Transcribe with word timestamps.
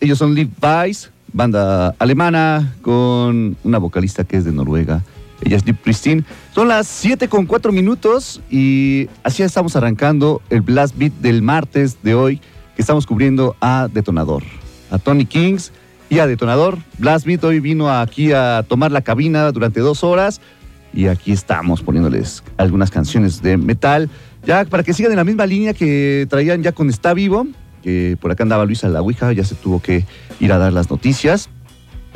Ellos 0.00 0.18
son 0.18 0.36
Live 0.36 0.52
Vice, 0.60 1.08
banda 1.32 1.96
alemana 1.98 2.74
con 2.80 3.56
una 3.64 3.78
vocalista 3.78 4.22
que 4.22 4.36
es 4.36 4.44
de 4.44 4.52
Noruega. 4.52 5.02
Ella 5.44 5.56
es 5.56 5.64
Deep 5.64 5.82
Christine. 5.82 6.22
Son 6.54 6.68
las 6.68 6.86
7 6.86 7.26
con 7.26 7.46
4 7.46 7.72
minutos 7.72 8.40
y 8.48 9.08
así 9.24 9.42
estamos 9.42 9.74
arrancando 9.74 10.42
el 10.48 10.60
Blast 10.60 10.96
Beat 10.96 11.14
del 11.14 11.42
martes 11.42 12.04
de 12.04 12.14
hoy 12.14 12.36
que 12.76 12.82
estamos 12.82 13.04
cubriendo 13.04 13.56
a 13.60 13.88
Detonador, 13.92 14.44
a 14.92 14.98
Tony 14.98 15.26
Kings 15.26 15.72
y 16.08 16.20
a 16.20 16.28
Detonador. 16.28 16.78
Blast 16.98 17.26
Beat 17.26 17.42
hoy 17.42 17.58
vino 17.58 17.90
aquí 17.90 18.30
a 18.30 18.64
tomar 18.68 18.92
la 18.92 19.02
cabina 19.02 19.50
durante 19.50 19.80
dos 19.80 20.04
horas 20.04 20.40
y 20.94 21.08
aquí 21.08 21.32
estamos 21.32 21.82
poniéndoles 21.82 22.44
algunas 22.58 22.92
canciones 22.92 23.42
de 23.42 23.56
metal, 23.56 24.08
ya 24.46 24.64
para 24.66 24.84
que 24.84 24.92
sigan 24.92 25.10
en 25.10 25.16
la 25.16 25.24
misma 25.24 25.46
línea 25.46 25.74
que 25.74 26.28
traían 26.30 26.62
ya 26.62 26.70
con 26.70 26.88
Está 26.88 27.12
Vivo 27.12 27.48
que 27.82 28.16
por 28.20 28.30
acá 28.30 28.44
andaba 28.44 28.64
Luisa 28.64 28.88
la 28.88 29.02
Ouija, 29.02 29.32
ya 29.32 29.44
se 29.44 29.54
tuvo 29.54 29.80
que 29.80 30.04
ir 30.40 30.52
a 30.52 30.58
dar 30.58 30.72
las 30.72 30.90
noticias, 30.90 31.48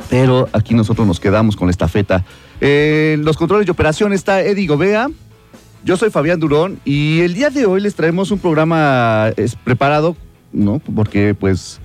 pero 0.09 0.47
aquí 0.53 0.73
nosotros 0.73 1.05
nos 1.07 1.19
quedamos 1.19 1.55
con 1.55 1.67
la 1.67 1.71
estafeta. 1.71 2.23
En 2.61 3.23
los 3.23 3.37
controles 3.37 3.65
de 3.65 3.71
operación 3.71 4.13
está 4.13 4.41
Eddie 4.41 4.67
Gobea, 4.67 5.09
yo 5.83 5.95
soy 5.95 6.09
Fabián 6.09 6.39
Durón 6.39 6.79
y 6.83 7.21
el 7.21 7.33
día 7.33 7.49
de 7.49 7.65
hoy 7.65 7.81
les 7.81 7.95
traemos 7.95 8.31
un 8.31 8.39
programa 8.39 9.31
preparado, 9.63 10.17
¿no? 10.51 10.79
Porque 10.79 11.33
pues 11.33 11.79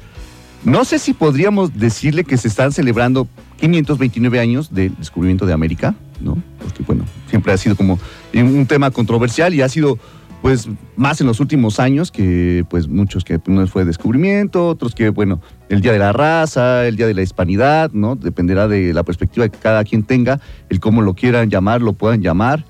no 0.65 0.85
sé 0.85 0.99
si 0.99 1.13
podríamos 1.13 1.79
decirle 1.79 2.25
que 2.25 2.37
se 2.37 2.49
están 2.49 2.73
celebrando 2.73 3.29
529 3.61 4.41
años 4.41 4.75
del 4.75 4.95
descubrimiento 4.97 5.47
de 5.47 5.53
América, 5.53 5.95
¿no? 6.21 6.43
Porque 6.61 6.83
bueno, 6.85 7.05
siempre 7.29 7.53
ha 7.53 7.57
sido 7.57 7.77
como 7.77 7.99
un 8.35 8.67
tema 8.67 8.91
controversial 8.91 9.55
y 9.55 9.63
ha 9.63 9.69
sido 9.69 9.99
pues 10.43 10.69
más 10.97 11.21
en 11.21 11.29
los 11.29 11.39
últimos 11.39 11.79
años 11.79 12.11
que 12.11 12.67
pues 12.69 12.89
muchos 12.89 13.25
que 13.25 13.41
no 13.47 13.65
fue 13.69 13.85
descubrimiento, 13.85 14.67
otros 14.67 14.93
que 14.93 15.09
bueno, 15.09 15.41
el 15.69 15.81
Día 15.81 15.93
de 15.93 16.01
la 16.01 16.13
Raza, 16.13 16.85
el 16.89 16.97
Día 16.97 17.07
de 17.07 17.15
la 17.15 17.23
Hispanidad, 17.23 17.93
¿no? 17.93 18.17
Dependerá 18.17 18.67
de 18.67 18.93
la 18.93 19.05
perspectiva 19.05 19.49
que 19.49 19.57
cada 19.57 19.85
quien 19.85 20.03
tenga, 20.03 20.41
el 20.69 20.81
cómo 20.81 21.01
lo 21.01 21.15
quieran 21.15 21.49
llamar, 21.49 21.81
lo 21.81 21.93
puedan 21.93 22.23
llamar. 22.23 22.65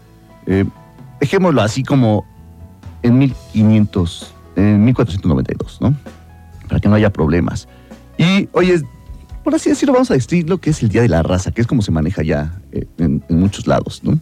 Eh, 0.47 0.67
dejémoslo 1.19 1.63
así 1.63 1.83
como 1.83 2.27
en 3.03 3.17
1500, 3.17 4.35
en 4.57 4.85
1492, 4.85 5.79
¿no? 5.81 5.97
Para 6.69 6.79
que 6.79 6.89
no 6.91 6.95
haya 6.95 7.11
problemas. 7.11 7.69
Y 8.19 8.51
oye, 8.53 8.83
por 9.43 9.55
así 9.55 9.71
decirlo, 9.71 9.95
vamos 9.95 10.11
a 10.11 10.15
decir 10.15 10.47
lo 10.47 10.59
que 10.59 10.71
es 10.71 10.83
el 10.83 10.91
Día 10.91 11.01
de 11.01 11.09
la 11.09 11.23
Raza, 11.23 11.53
que 11.53 11.63
es 11.63 11.67
como 11.67 11.81
se 11.81 11.91
maneja 11.91 12.23
ya 12.23 12.61
eh, 12.71 12.85
en, 12.99 13.25
en 13.31 13.41
muchos 13.41 13.67
lados, 13.67 14.03
¿no? 14.05 14.21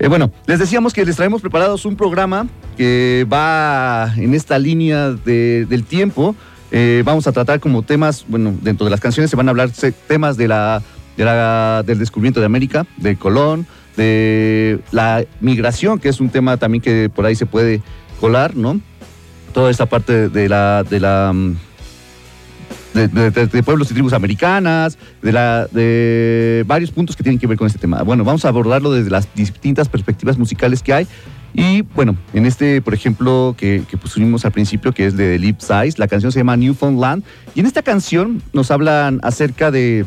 Eh, 0.00 0.06
bueno, 0.06 0.30
les 0.46 0.60
decíamos 0.60 0.92
que 0.92 1.04
les 1.04 1.16
traemos 1.16 1.40
preparados 1.40 1.84
un 1.84 1.96
programa 1.96 2.46
que 2.76 3.26
va 3.30 4.12
en 4.16 4.34
esta 4.34 4.58
línea 4.58 5.10
del 5.10 5.84
tiempo. 5.84 6.36
Eh, 6.70 7.02
vamos 7.04 7.26
a 7.26 7.32
tratar 7.32 7.58
como 7.58 7.82
temas, 7.82 8.24
bueno, 8.28 8.54
dentro 8.62 8.84
de 8.84 8.90
las 8.90 9.00
canciones 9.00 9.30
se 9.30 9.36
van 9.36 9.48
a 9.48 9.50
hablar 9.50 9.70
temas 10.06 10.36
de 10.36 10.46
la, 10.46 10.82
del 11.16 11.98
descubrimiento 11.98 12.38
de 12.38 12.46
América, 12.46 12.86
de 12.96 13.16
Colón, 13.16 13.66
de 13.96 14.78
la 14.92 15.24
migración, 15.40 15.98
que 15.98 16.08
es 16.08 16.20
un 16.20 16.30
tema 16.30 16.56
también 16.58 16.80
que 16.80 17.10
por 17.12 17.26
ahí 17.26 17.34
se 17.34 17.46
puede 17.46 17.82
colar, 18.20 18.54
¿no? 18.54 18.80
Toda 19.52 19.70
esta 19.70 19.86
parte 19.86 20.28
de 20.28 20.48
la, 20.48 20.84
de 20.88 21.00
la 21.00 21.34
de, 23.06 23.62
pueblos 23.62 23.90
y 23.90 23.94
tribus 23.94 24.12
americanas, 24.12 24.98
de, 25.22 25.32
la, 25.32 25.66
de 25.66 26.64
varios 26.66 26.90
puntos 26.90 27.14
que 27.14 27.22
tienen 27.22 27.38
que 27.38 27.46
ver 27.46 27.56
con 27.56 27.66
este 27.66 27.78
tema. 27.78 28.02
Bueno, 28.02 28.24
vamos 28.24 28.44
a 28.44 28.48
abordarlo 28.48 28.90
desde 28.90 29.10
las 29.10 29.32
distintas 29.34 29.88
perspectivas 29.88 30.38
musicales 30.38 30.82
que 30.82 30.92
hay. 30.92 31.06
Y 31.54 31.82
bueno, 31.82 32.16
en 32.34 32.46
este, 32.46 32.82
por 32.82 32.94
ejemplo, 32.94 33.54
que, 33.56 33.82
pusimos 34.00 34.44
al 34.44 34.52
principio, 34.52 34.92
que 34.92 35.06
es 35.06 35.16
de 35.16 35.38
Lip 35.38 35.60
Size, 35.60 35.94
la 35.96 36.08
canción 36.08 36.32
se 36.32 36.40
llama 36.40 36.56
Newfoundland. 36.56 37.24
Y 37.54 37.60
en 37.60 37.66
esta 37.66 37.82
canción 37.82 38.42
nos 38.52 38.70
hablan 38.70 39.20
acerca 39.22 39.70
de, 39.70 40.04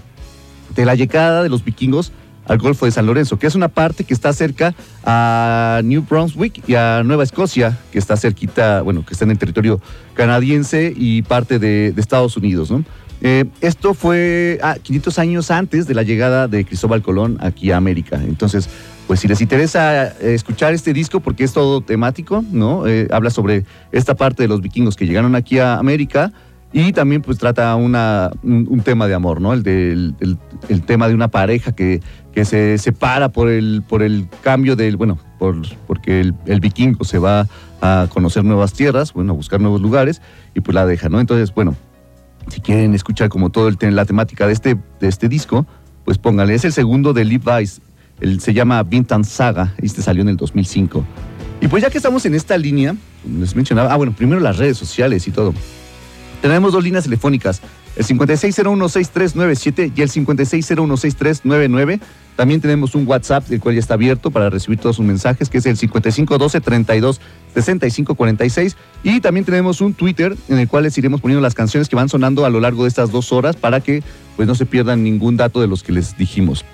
de 0.76 0.86
la 0.86 0.96
llegada 0.96 1.44
de 1.44 1.50
los 1.50 1.64
vikingos 1.64 2.12
al 2.46 2.58
Golfo 2.58 2.86
de 2.86 2.92
San 2.92 3.06
Lorenzo, 3.06 3.38
que 3.38 3.48
es 3.48 3.56
una 3.56 3.68
parte 3.68 4.04
que 4.04 4.14
está 4.14 4.34
cerca 4.34 4.74
a 5.06 5.82
New 5.84 6.06
Brunswick 6.10 6.68
y 6.68 6.76
a 6.76 7.04
Nueva 7.04 7.24
Escocia, 7.24 7.78
que 7.92 8.00
está 8.00 8.18
cerquita, 8.18 8.82
bueno, 8.82 9.06
que 9.06 9.14
está 9.14 9.26
en 9.26 9.32
el 9.32 9.38
territorio 9.38 9.80
canadiense 10.14 10.94
y 10.96 11.22
parte 11.22 11.60
de, 11.60 11.94
Estados 11.98 12.36
Unidos, 12.36 12.72
¿no? 12.72 12.84
Eh, 13.24 13.46
esto 13.62 13.94
fue 13.94 14.60
500 14.82 15.20
ah, 15.20 15.22
años 15.22 15.52
antes 15.52 15.86
de 15.86 15.94
la 15.94 16.02
llegada 16.02 16.48
de 16.48 16.66
Cristóbal 16.66 17.04
Colón 17.04 17.38
aquí 17.40 17.70
a 17.70 17.78
América. 17.78 18.20
Entonces, 18.20 18.68
pues 19.06 19.20
si 19.20 19.28
les 19.28 19.42
interesa 19.42 20.08
eh, 20.08 20.34
escuchar 20.34 20.74
este 20.74 20.92
disco, 20.92 21.20
porque 21.20 21.44
es 21.44 21.54
todo 21.54 21.82
temático, 21.82 22.44
¿no? 22.52 22.88
Eh, 22.88 23.08
habla 23.12 23.30
sobre 23.30 23.66
esta 23.92 24.16
parte 24.16 24.42
de 24.42 24.48
los 24.48 24.62
vikingos 24.62 24.96
que 24.96 25.06
llegaron 25.06 25.36
aquí 25.36 25.60
a 25.60 25.78
América 25.78 26.34
y 26.74 26.94
también 26.94 27.22
pues 27.22 27.38
trata 27.38 27.76
una, 27.76 28.32
un, 28.44 28.82
tema 28.82 29.08
de 29.08 29.14
amor, 29.14 29.42
¿no? 29.42 29.52
El, 29.52 29.64
del 29.64 30.16
el, 30.70 30.82
tema 30.84 31.10
de 31.10 31.14
una 31.14 31.28
pareja 31.28 31.74
que, 31.74 32.00
que, 32.34 32.46
se 32.46 32.78
separa 32.78 33.30
por 33.30 33.50
el, 33.50 33.84
por 33.88 34.04
el 34.04 34.28
cambio 34.42 34.76
del, 34.76 34.98
bueno, 34.98 35.20
por, 35.40 35.56
porque 35.88 36.22
el, 36.22 36.60
vikingo 36.60 37.04
se 37.04 37.18
va 37.18 37.48
a 37.82 38.08
conocer 38.10 38.44
nuevas 38.44 38.74
tierras, 38.74 39.14
bueno, 39.14 39.34
a 39.34 39.36
buscar 39.36 39.60
nuevos 39.60 39.82
lugares 39.82 40.22
y 40.54 40.62
pues 40.62 40.76
la 40.76 40.86
deja, 40.86 41.10
¿no? 41.10 41.20
Entonces, 41.20 41.54
bueno, 41.54 41.76
si 42.50 42.62
quieren 42.62 42.94
escuchar 42.94 43.30
como 43.30 43.50
todo 43.50 43.68
el, 43.68 43.78
la 43.96 44.06
temática 44.06 44.48
de 44.48 44.54
este, 44.54 44.78
de 45.00 45.08
este 45.08 45.30
disco, 45.30 45.66
pues 46.06 46.18
pónganle. 46.18 46.56
Es 46.56 46.66
el 46.66 46.74
segundo 46.74 47.14
de 47.14 47.26
Liv 47.26 47.42
Weiss, 47.46 47.82
el, 48.20 48.40
se 48.40 48.54
llama 48.54 48.82
Vintan 48.84 49.24
Saga, 49.24 49.74
este 49.78 50.02
salió 50.02 50.22
en 50.22 50.30
el 50.30 50.38
2005. 50.38 51.04
Y 51.62 51.68
pues 51.68 51.84
ya 51.84 51.90
que 51.90 51.98
estamos 51.98 52.26
en 52.26 52.34
esta 52.34 52.58
línea, 52.58 52.96
les 53.26 53.56
mencionaba, 53.56 53.94
ah, 53.94 53.96
bueno, 53.96 54.14
primero 54.14 54.42
las 54.42 54.58
redes 54.58 54.78
sociales 54.78 55.28
y 55.28 55.32
todo. 55.32 55.54
Tenemos 56.42 56.74
dos 56.74 56.84
líneas 56.84 57.04
telefónicas, 57.04 57.62
el 57.96 58.06
56016397 58.06 59.94
y 59.96 60.02
el 60.02 60.10
56016399. 60.10 62.02
También 62.36 62.60
tenemos 62.62 62.94
un 62.96 63.08
WhatsApp, 63.08 63.52
el 63.52 63.60
cual 63.60 63.76
ya 63.76 63.82
está 63.82 63.94
abierto 63.96 64.32
para 64.32 64.50
recibir 64.50 64.80
todos 64.80 64.96
sus 64.96 65.06
mensajes, 65.06 65.50
que 65.50 65.58
es 65.60 65.66
el 65.66 65.78
5512-32-6546. 65.78 68.76
Y 69.04 69.20
también 69.20 69.46
tenemos 69.46 69.82
un 69.82 69.94
Twitter 69.94 70.36
en 70.48 70.58
el 70.58 70.68
cual 70.68 70.82
les 70.84 70.98
iremos 70.98 71.22
poniendo 71.22 71.42
las 71.42 71.54
canciones 71.54 71.88
que 71.90 71.96
van 71.96 72.10
sonando 72.10 72.44
a 72.46 72.50
lo 72.50 72.60
largo 72.60 72.82
de 72.84 72.90
estas 72.90 73.12
dos 73.12 73.32
horas 73.34 73.58
para 73.58 73.82
que 73.82 74.02
pues, 74.38 74.48
no 74.48 74.56
se 74.56 74.66
pierdan 74.66 75.04
ningún 75.04 75.38
dato 75.38 75.62
de 75.62 75.68
los 75.68 75.84
que 75.84 75.92
les 75.92 76.18
dijimos. 76.18 76.66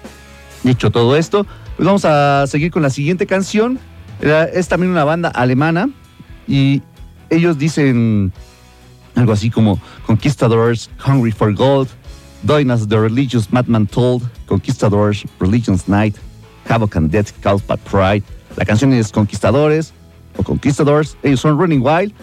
Dicho 0.64 0.90
todo 0.92 1.18
esto, 1.18 1.46
pues 1.76 1.86
vamos 1.86 2.06
a 2.06 2.48
seguir 2.48 2.72
con 2.72 2.82
la 2.82 2.90
siguiente 2.90 3.26
canción. 3.26 3.80
Es 4.22 4.68
también 4.68 4.92
una 4.92 5.04
banda 5.04 5.30
alemana 5.30 5.90
y 6.48 6.82
ellos 7.30 7.58
dicen 7.58 8.32
algo 9.18 9.34
así 9.34 9.50
como 9.50 9.80
Conquistadors, 10.06 10.90
Hungry 11.06 11.32
for 11.32 11.54
Gold, 11.54 11.90
Doing 12.44 12.70
as 12.70 12.88
the 12.88 13.00
Religious 13.00 13.52
Madman 13.52 13.88
Told, 13.88 14.24
Conquistadors, 14.48 15.26
Religion's 15.40 15.88
Night, 15.88 16.16
Havoc 16.70 16.96
and 16.96 17.12
Death 17.12 17.34
Calls 17.42 17.62
by 17.64 17.78
Pride. 17.78 18.24
La 18.56 18.66
canción 18.66 18.94
es 18.94 19.12
Conquistadores 19.12 19.92
o 20.38 20.44
Conquistadors, 20.44 21.18
ellos 21.24 21.42
son 21.42 21.58
Running 21.58 21.82
Wild 21.82 22.14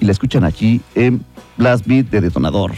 y 0.00 0.06
la 0.06 0.12
escuchan 0.12 0.44
aquí 0.44 0.80
en 0.94 1.24
Blast 1.56 1.86
Beat 1.86 2.10
de 2.10 2.20
Detonador. 2.20 2.72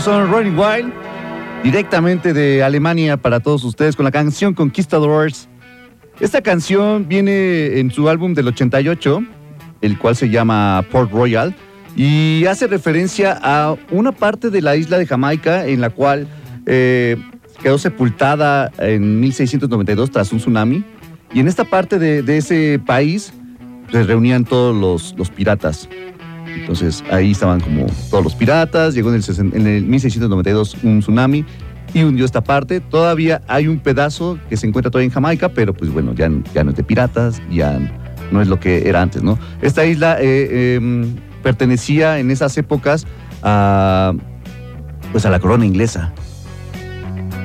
Son 0.00 0.30
Running 0.30 0.56
Wild, 0.56 0.92
directamente 1.64 2.32
de 2.32 2.62
Alemania 2.62 3.16
para 3.16 3.40
todos 3.40 3.64
ustedes 3.64 3.96
con 3.96 4.04
la 4.04 4.12
canción 4.12 4.54
Conquistadors. 4.54 5.48
Esta 6.20 6.40
canción 6.40 7.08
viene 7.08 7.80
en 7.80 7.90
su 7.90 8.08
álbum 8.08 8.32
del 8.32 8.48
88, 8.48 9.22
el 9.80 9.98
cual 9.98 10.14
se 10.14 10.28
llama 10.28 10.84
Port 10.92 11.10
Royal, 11.10 11.54
y 11.96 12.44
hace 12.46 12.68
referencia 12.68 13.38
a 13.42 13.74
una 13.90 14.12
parte 14.12 14.50
de 14.50 14.62
la 14.62 14.76
isla 14.76 14.98
de 14.98 15.06
Jamaica 15.06 15.66
en 15.66 15.80
la 15.80 15.90
cual 15.90 16.28
eh, 16.66 17.16
quedó 17.60 17.76
sepultada 17.76 18.70
en 18.78 19.18
1692 19.20 20.12
tras 20.12 20.32
un 20.32 20.38
tsunami. 20.38 20.84
Y 21.32 21.40
en 21.40 21.48
esta 21.48 21.64
parte 21.64 21.98
de, 21.98 22.36
ese 22.36 22.80
país 22.84 23.32
se 23.90 24.02
reunían 24.04 24.44
todos 24.44 24.76
los, 24.76 25.18
los 25.18 25.30
piratas. 25.30 25.88
Entonces 26.60 27.04
ahí 27.10 27.32
estaban 27.32 27.60
como 27.60 27.86
todos 28.10 28.24
los 28.24 28.34
piratas, 28.34 28.94
llegó 28.94 29.10
en 29.10 29.16
el, 29.66 29.84
1692 29.84 30.76
un 30.82 31.00
tsunami 31.00 31.44
y 31.94 32.02
hundió 32.02 32.24
esta 32.24 32.42
parte. 32.42 32.80
Todavía 32.80 33.42
hay 33.48 33.68
un 33.68 33.78
pedazo 33.78 34.38
que 34.48 34.56
se 34.56 34.66
encuentra 34.66 34.90
todavía 34.90 35.06
en 35.06 35.12
Jamaica, 35.12 35.48
pero 35.50 35.74
pues 35.74 35.90
bueno, 35.92 36.14
ya, 36.14 36.30
ya 36.54 36.64
no 36.64 36.70
es 36.70 36.76
de 36.76 36.84
piratas, 36.84 37.40
ya 37.50 37.78
no 38.30 38.42
es 38.42 38.48
lo 38.48 38.60
que 38.60 38.88
era 38.88 39.02
antes, 39.02 39.22
¿no? 39.22 39.38
Esta 39.62 39.86
isla 39.86 40.18
eh, 40.20 40.76
em, 40.76 41.16
pertenecía 41.42 42.18
en 42.18 42.30
esas 42.30 42.56
épocas 42.58 43.06
a, 43.42 44.12
pues 45.12 45.24
a 45.24 45.30
la 45.30 45.40
corona 45.40 45.64
inglesa. 45.64 46.12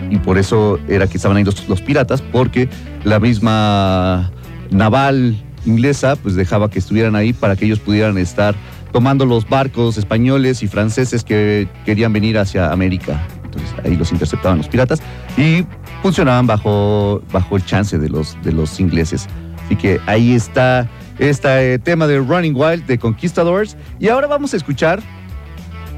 Y 0.09 0.17
por 0.17 0.37
eso 0.37 0.79
era 0.87 1.07
que 1.07 1.17
estaban 1.17 1.37
ahí 1.37 1.43
los, 1.43 1.67
los 1.67 1.81
piratas, 1.81 2.21
porque 2.21 2.69
la 3.03 3.19
misma 3.19 4.31
naval 4.69 5.35
inglesa 5.65 6.15
pues 6.15 6.35
dejaba 6.35 6.69
que 6.69 6.79
estuvieran 6.79 7.15
ahí 7.15 7.33
para 7.33 7.55
que 7.55 7.65
ellos 7.65 7.79
pudieran 7.79 8.17
estar 8.17 8.55
tomando 8.93 9.25
los 9.25 9.49
barcos 9.49 9.97
españoles 9.97 10.63
y 10.63 10.67
franceses 10.67 11.23
que 11.23 11.67
querían 11.83 12.13
venir 12.13 12.37
hacia 12.37 12.71
América. 12.71 13.21
Entonces 13.43 13.73
ahí 13.83 13.97
los 13.97 14.11
interceptaban 14.11 14.59
los 14.59 14.67
piratas 14.67 15.01
y 15.35 15.65
funcionaban 16.01 16.47
bajo, 16.47 17.21
bajo 17.31 17.57
el 17.57 17.65
chance 17.65 17.97
de 17.97 18.07
los, 18.07 18.37
de 18.43 18.53
los 18.53 18.79
ingleses. 18.79 19.27
Así 19.65 19.75
que 19.75 19.99
ahí 20.05 20.33
está 20.33 20.87
este 21.17 21.79
tema 21.79 22.07
de 22.07 22.19
Running 22.19 22.55
Wild 22.55 22.85
de 22.85 22.97
Conquistadors. 22.99 23.75
Y 23.99 24.07
ahora 24.09 24.27
vamos 24.27 24.53
a 24.53 24.57
escuchar 24.57 25.01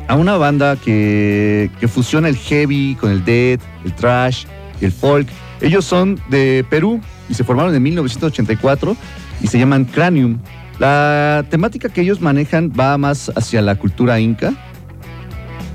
a 0.08 0.16
una 0.16 0.38
banda 0.38 0.78
que, 0.78 1.70
que 1.80 1.88
fusiona 1.88 2.30
el 2.30 2.38
heavy 2.38 2.96
con 2.96 3.12
el 3.12 3.26
dead, 3.26 3.60
el 3.84 3.94
trash, 3.94 4.46
el 4.80 4.92
folk. 4.92 5.28
Ellos 5.62 5.84
son 5.84 6.20
de 6.30 6.66
Perú 6.70 7.02
y 7.30 7.34
se 7.34 7.44
formaron 7.44 7.76
en 7.76 7.84
1984 7.84 8.96
y 9.42 9.48
se 9.48 9.60
llaman 9.60 9.84
Cranium. 9.84 10.38
La 10.80 11.46
temática 11.50 11.90
que 11.90 12.02
ellos 12.02 12.22
manejan 12.22 12.72
va 12.78 12.98
más 12.98 13.32
hacia 13.36 13.62
la 13.62 13.76
cultura 13.76 14.20
inca 14.20 14.54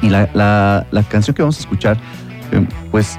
y 0.02 0.08
la, 0.08 0.86
canción 1.08 1.34
que 1.34 1.42
vamos 1.42 1.56
a 1.58 1.60
escuchar, 1.60 1.96
eh, 2.52 2.66
pues 2.90 3.18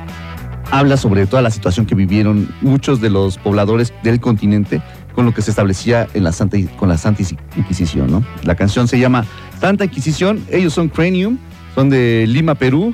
habla 0.72 0.98
sobre 0.98 1.26
toda 1.28 1.42
la 1.42 1.52
situación 1.52 1.86
que 1.86 1.96
vivieron 1.96 2.50
muchos 2.62 3.02
de 3.02 3.10
los 3.10 3.38
pobladores 3.38 3.94
del 4.04 4.20
continente 4.20 4.82
con 5.14 5.26
lo 5.26 5.34
que 5.34 5.42
se 5.42 5.50
establecía 5.50 6.08
en 6.14 6.24
la 6.24 6.32
Santa, 6.32 6.58
con 6.78 6.90
la 6.90 6.98
Santa 6.98 7.24
Inquisición. 7.58 8.10
¿no? 8.10 8.24
La 8.44 8.56
canción 8.56 8.88
se 8.88 8.98
llama 8.98 9.26
Santa 9.60 9.86
Inquisición, 9.86 10.44
ellos 10.50 10.74
son 10.74 10.90
Cranium, 10.90 11.38
son 11.76 11.90
de 11.90 12.26
Lima, 12.28 12.56
Perú. 12.56 12.94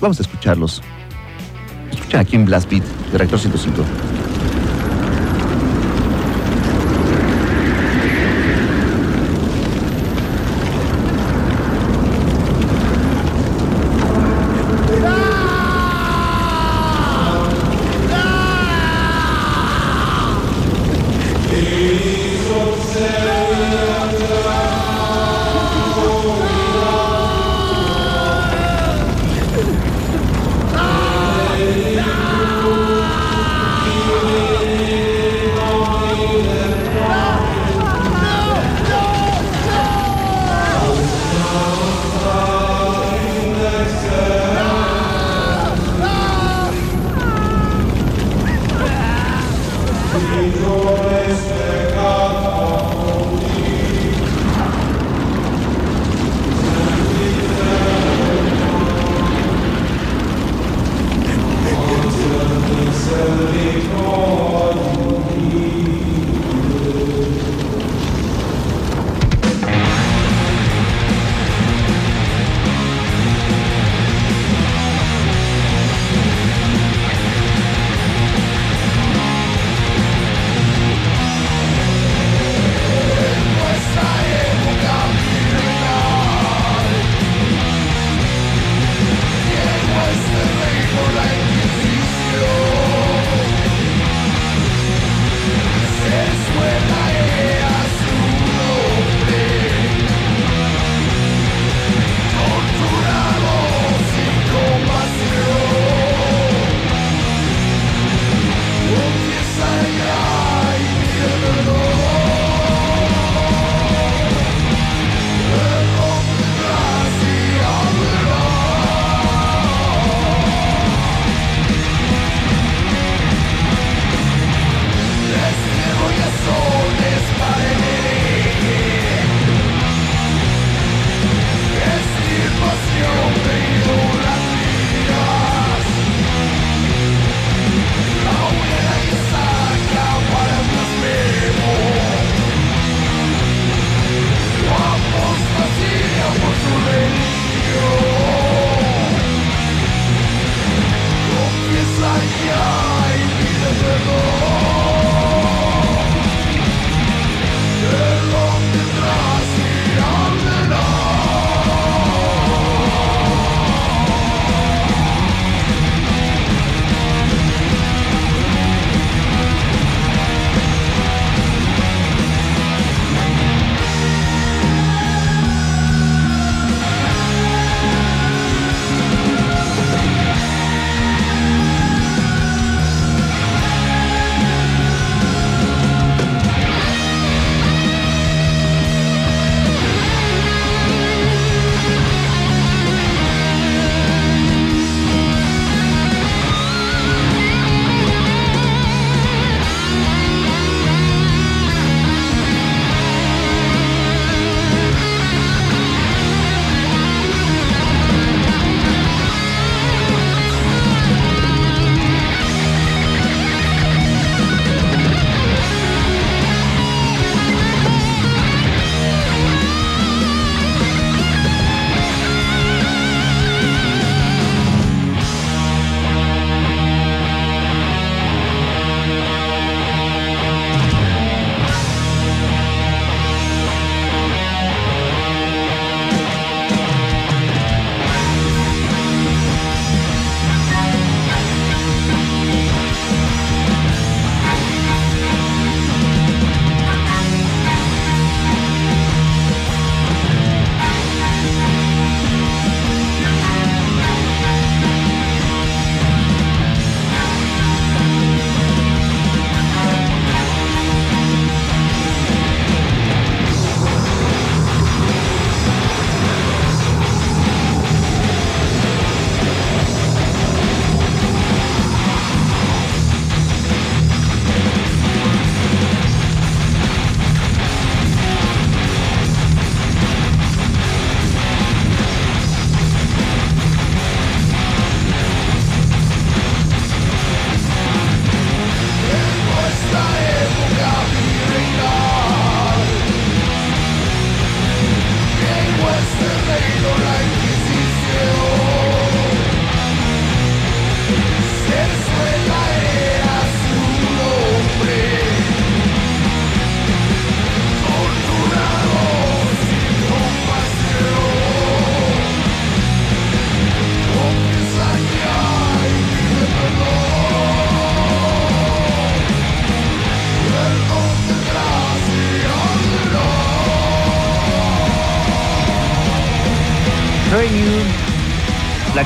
Vamos 0.00 0.18
a 0.18 0.22
escucharlos. 0.22 0.82
Escuchan 1.90 2.20
aquí 2.20 2.36
en 2.36 2.44
Blast 2.44 2.70
Beat, 2.70 2.84
de 3.12 3.18
Rector 3.18 3.38
105. 3.38 3.82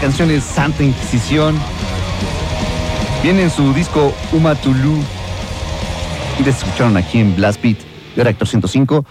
Canción 0.00 0.30
es 0.30 0.44
Santa 0.44 0.82
Inquisición. 0.82 1.54
Viene 3.22 3.42
en 3.42 3.50
su 3.50 3.74
disco 3.74 4.14
Uma 4.32 4.54
Tulu. 4.54 4.96
Y 6.38 6.42
les 6.42 6.56
escucharon 6.56 6.96
aquí 6.96 7.18
en 7.18 7.36
Blast 7.36 7.62
Beat 7.62 7.76
de 8.16 8.24
Reactor 8.24 8.48
105. 8.48 9.04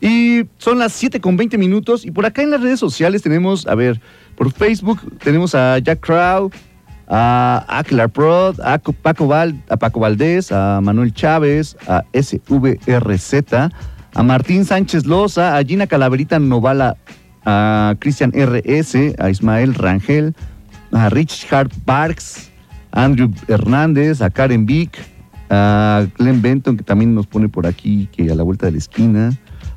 Y 0.00 0.44
son 0.56 0.78
las 0.78 0.94
7 0.94 1.20
con 1.20 1.36
20 1.36 1.58
minutos. 1.58 2.06
Y 2.06 2.10
por 2.10 2.24
acá 2.24 2.42
en 2.42 2.50
las 2.50 2.62
redes 2.62 2.80
sociales 2.80 3.20
tenemos, 3.20 3.66
a 3.66 3.74
ver, 3.74 4.00
por 4.34 4.50
Facebook 4.50 5.00
tenemos 5.18 5.54
a 5.54 5.78
Jack 5.78 6.00
Crow, 6.00 6.50
a 7.06 7.66
Aklar 7.68 8.08
Prod, 8.08 8.58
a 8.60 8.78
Paco, 8.78 9.26
Val, 9.26 9.62
a 9.68 9.76
Paco 9.76 10.00
Valdés, 10.00 10.52
a 10.52 10.80
Manuel 10.80 11.12
Chávez, 11.12 11.76
a 11.86 12.02
SVRZ, 12.14 13.52
a 14.14 14.22
Martín 14.22 14.64
Sánchez 14.64 15.04
Loza, 15.04 15.58
a 15.58 15.62
Gina 15.62 15.86
Calaverita 15.86 16.38
Novala, 16.38 16.96
a 17.44 17.94
Cristian 17.98 18.32
RS, 18.32 19.14
a 19.18 19.30
Ismael 19.30 19.74
Rangel, 19.74 20.34
a 20.92 21.08
Richard 21.08 21.70
Parks, 21.84 22.50
Andrew 22.92 23.30
Hernández, 23.48 24.20
a 24.22 24.30
Karen 24.30 24.66
Vick, 24.66 24.98
a 25.48 26.06
Glenn 26.18 26.42
Benton, 26.42 26.76
que 26.76 26.84
también 26.84 27.14
nos 27.14 27.26
pone 27.26 27.48
por 27.48 27.66
aquí, 27.66 28.08
que 28.12 28.30
a 28.30 28.34
la 28.34 28.42
vuelta 28.42 28.66
de 28.66 28.72
la 28.72 28.78
esquina. 28.78 29.32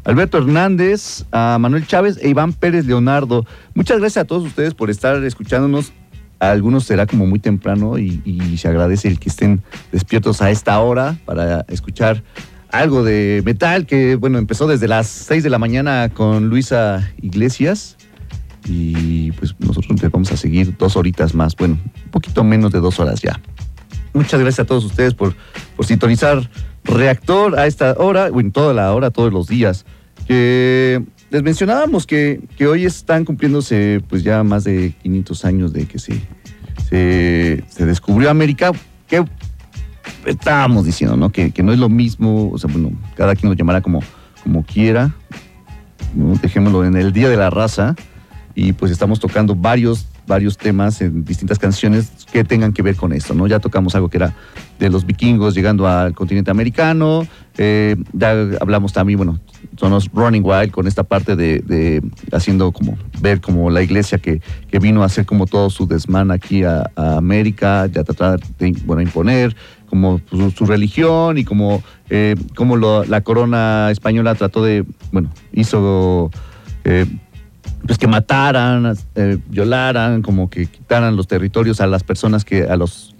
Alberto 0.06 0.38
Hernández, 0.38 1.26
a 1.32 1.58
Manuel 1.60 1.88
Chávez 1.88 2.20
e 2.22 2.30
Iván 2.30 2.54
Pérez 2.54 2.86
Leonardo. 2.86 3.46
Muchas 3.74 4.00
gracias 4.00 4.24
a 4.24 4.28
todos 4.28 4.44
ustedes 4.44 4.74
por 4.74 4.90
estar 4.90 5.24
escuchándonos. 5.24 5.94
A 6.40 6.52
algunos 6.52 6.84
será 6.84 7.06
como 7.06 7.26
muy 7.26 7.40
temprano 7.40 7.98
y, 7.98 8.22
y 8.26 8.58
se 8.58 8.68
agradece 8.68 9.08
el 9.08 9.18
que 9.18 9.30
estén 9.30 9.64
despiertos 9.94 10.42
a 10.42 10.52
esta 10.52 10.78
hora 10.80 11.16
para 11.26 11.62
escuchar 11.70 12.22
algo 12.74 13.04
de 13.04 13.44
metal 13.46 13.86
que, 13.86 14.16
bueno, 14.16 14.40
empezó 14.40 14.68
desde 14.68 14.88
las 14.88 15.08
6 15.08 15.44
de 15.44 15.50
la 15.52 15.60
mañana 15.60 16.10
con 16.10 16.50
Luisa 16.50 17.08
Iglesias. 17.22 17.98
Y 18.66 19.32
pues 19.34 19.56
nosotros 19.60 20.02
vamos 20.12 20.32
a 20.32 20.38
seguir 20.38 20.76
dos 20.78 20.96
horitas 20.96 21.36
más, 21.36 21.56
bueno, 21.56 21.78
un 22.06 22.12
poquito 22.12 22.44
menos 22.44 22.72
de 22.72 22.80
dos 22.80 23.00
horas 23.00 23.22
ya. 23.22 23.40
Muchas 24.14 24.40
gracias 24.40 24.62
a 24.62 24.66
todos 24.66 24.86
ustedes 24.86 25.14
por, 25.14 25.36
por 25.76 25.86
sintonizar 25.86 26.50
Reactor 26.84 27.60
a 27.60 27.68
esta 27.68 27.94
hora, 27.94 28.30
bueno, 28.30 28.52
toda 28.52 28.74
la 28.74 28.92
hora, 28.94 29.12
todos 29.12 29.32
los 29.32 29.48
días. 29.48 29.86
Les 30.28 31.44
mencionábamos 31.44 32.08
que, 32.08 32.42
que 32.58 32.66
hoy 32.66 32.86
están 32.86 33.24
cumpliéndose 33.24 34.02
pues 34.10 34.24
ya 34.24 34.44
más 34.44 34.64
de 34.64 34.94
500 35.04 35.46
años 35.46 35.74
de 35.74 35.86
que 35.86 36.00
se, 36.00 36.22
se, 36.90 37.64
se 37.70 37.86
descubrió 37.86 38.30
América. 38.32 38.72
Que 39.08 39.24
estábamos 40.26 40.86
diciendo, 40.86 41.18
¿no? 41.18 41.32
Que, 41.32 41.52
que, 41.52 41.64
no 41.64 41.72
es 41.72 41.80
lo 41.80 41.90
mismo, 41.90 42.50
o 42.52 42.58
sea, 42.58 42.70
bueno, 42.72 42.92
cada 43.16 43.36
quien 43.36 43.50
lo 43.50 43.56
llamará 43.56 43.82
como, 43.82 44.00
como 44.44 44.64
quiera, 44.64 45.14
dejémoslo 46.42 46.86
en 46.86 46.96
el 46.96 47.14
Día 47.14 47.30
de 47.30 47.38
la 47.38 47.50
Raza, 47.50 47.96
y 48.56 48.74
pues 48.74 48.92
estamos 48.92 49.20
tocando 49.20 49.56
varios, 49.56 50.08
varios 50.28 50.58
temas 50.58 51.02
en 51.02 51.26
distintas 51.26 51.58
canciones 51.58 52.12
que 52.32 52.44
tengan 52.44 52.72
que 52.72 52.82
ver 52.82 52.96
con 52.96 53.14
esto, 53.14 53.34
¿no? 53.34 53.48
Ya 53.48 53.60
tocamos 53.60 53.96
algo 53.96 54.10
que 54.10 54.18
era 54.18 54.34
de 54.80 54.90
los 54.90 55.06
vikingos 55.06 55.56
llegando 55.56 55.88
al 55.88 56.14
continente 56.14 56.52
americano, 56.52 57.26
eh, 57.58 57.96
ya 58.14 58.32
hablamos 58.60 58.94
también, 58.94 59.18
bueno, 59.18 59.40
son 59.78 59.92
los 59.92 60.10
Running 60.12 60.44
Wild 60.44 60.72
con 60.72 60.88
esta 60.88 61.04
parte 61.04 61.36
de, 61.36 62.02
haciendo 62.32 62.72
como 62.72 62.98
ver 63.22 63.42
como 63.42 63.70
la 63.70 63.82
iglesia 63.82 64.18
que, 64.18 64.42
que, 64.70 64.80
vino 64.80 65.04
a 65.04 65.06
hacer 65.06 65.26
como 65.26 65.46
todo 65.46 65.70
su 65.70 65.88
desmán 65.88 66.32
aquí 66.32 66.64
a, 66.64 66.90
América, 66.96 67.88
ya 67.88 68.04
tratar 68.04 68.40
de 68.58 68.76
bueno, 68.86 69.02
imponer 69.02 69.56
como 69.88 70.20
su, 70.30 70.50
su 70.52 70.66
religión 70.66 71.38
y 71.38 71.44
como, 71.44 71.84
eh, 72.10 72.36
como 72.56 72.76
lo, 72.78 73.04
la 73.06 73.22
corona 73.22 73.90
española 73.92 74.34
trató 74.36 74.64
de, 74.64 74.86
bueno, 75.12 75.30
hizo 75.52 76.32
eh, 76.84 77.06
pues 77.86 77.98
que 77.98 78.08
mataran, 78.08 78.98
eh, 79.16 79.38
violaran, 79.48 80.22
como 80.22 80.50
que 80.50 80.68
quitaran 80.68 81.16
los 81.16 81.28
territorios 81.28 81.82
a 81.82 81.88
las 81.88 82.04
personas 82.04 82.46
que, 82.46 82.64
a 82.64 82.76
los 82.76 83.13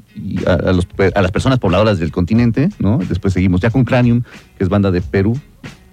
a, 0.46 1.22
las 1.22 1.32
personas 1.32 1.60
pobladoras 1.60 2.00
del 2.00 2.12
continente, 2.12 2.70
¿no? 2.80 2.98
Después 2.98 3.34
seguimos 3.34 3.62
ya 3.62 3.70
con 3.70 3.84
Cranium, 3.84 4.24
que 4.58 4.64
es 4.64 4.70
banda 4.70 4.92
de 4.92 5.02
Perú 5.02 5.40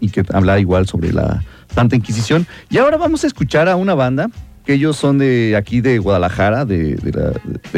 y 0.01 0.09
que 0.09 0.25
habla 0.33 0.59
igual 0.59 0.87
sobre 0.87 1.13
la 1.13 1.43
Santa 1.75 1.97
Inquisición. 1.97 2.47
Y 2.71 2.79
ahora 2.79 2.97
vamos 2.97 3.25
a 3.25 3.27
escuchar 3.27 3.69
a 3.69 3.77
una 3.77 3.95
banda 3.95 4.31
que 4.65 4.75
ellos 4.75 4.97
son 4.97 5.19
de 5.19 5.57
aquí 5.57 5.81
de 5.81 5.99
Guadalajara, 5.99 6.65
de, 6.65 6.99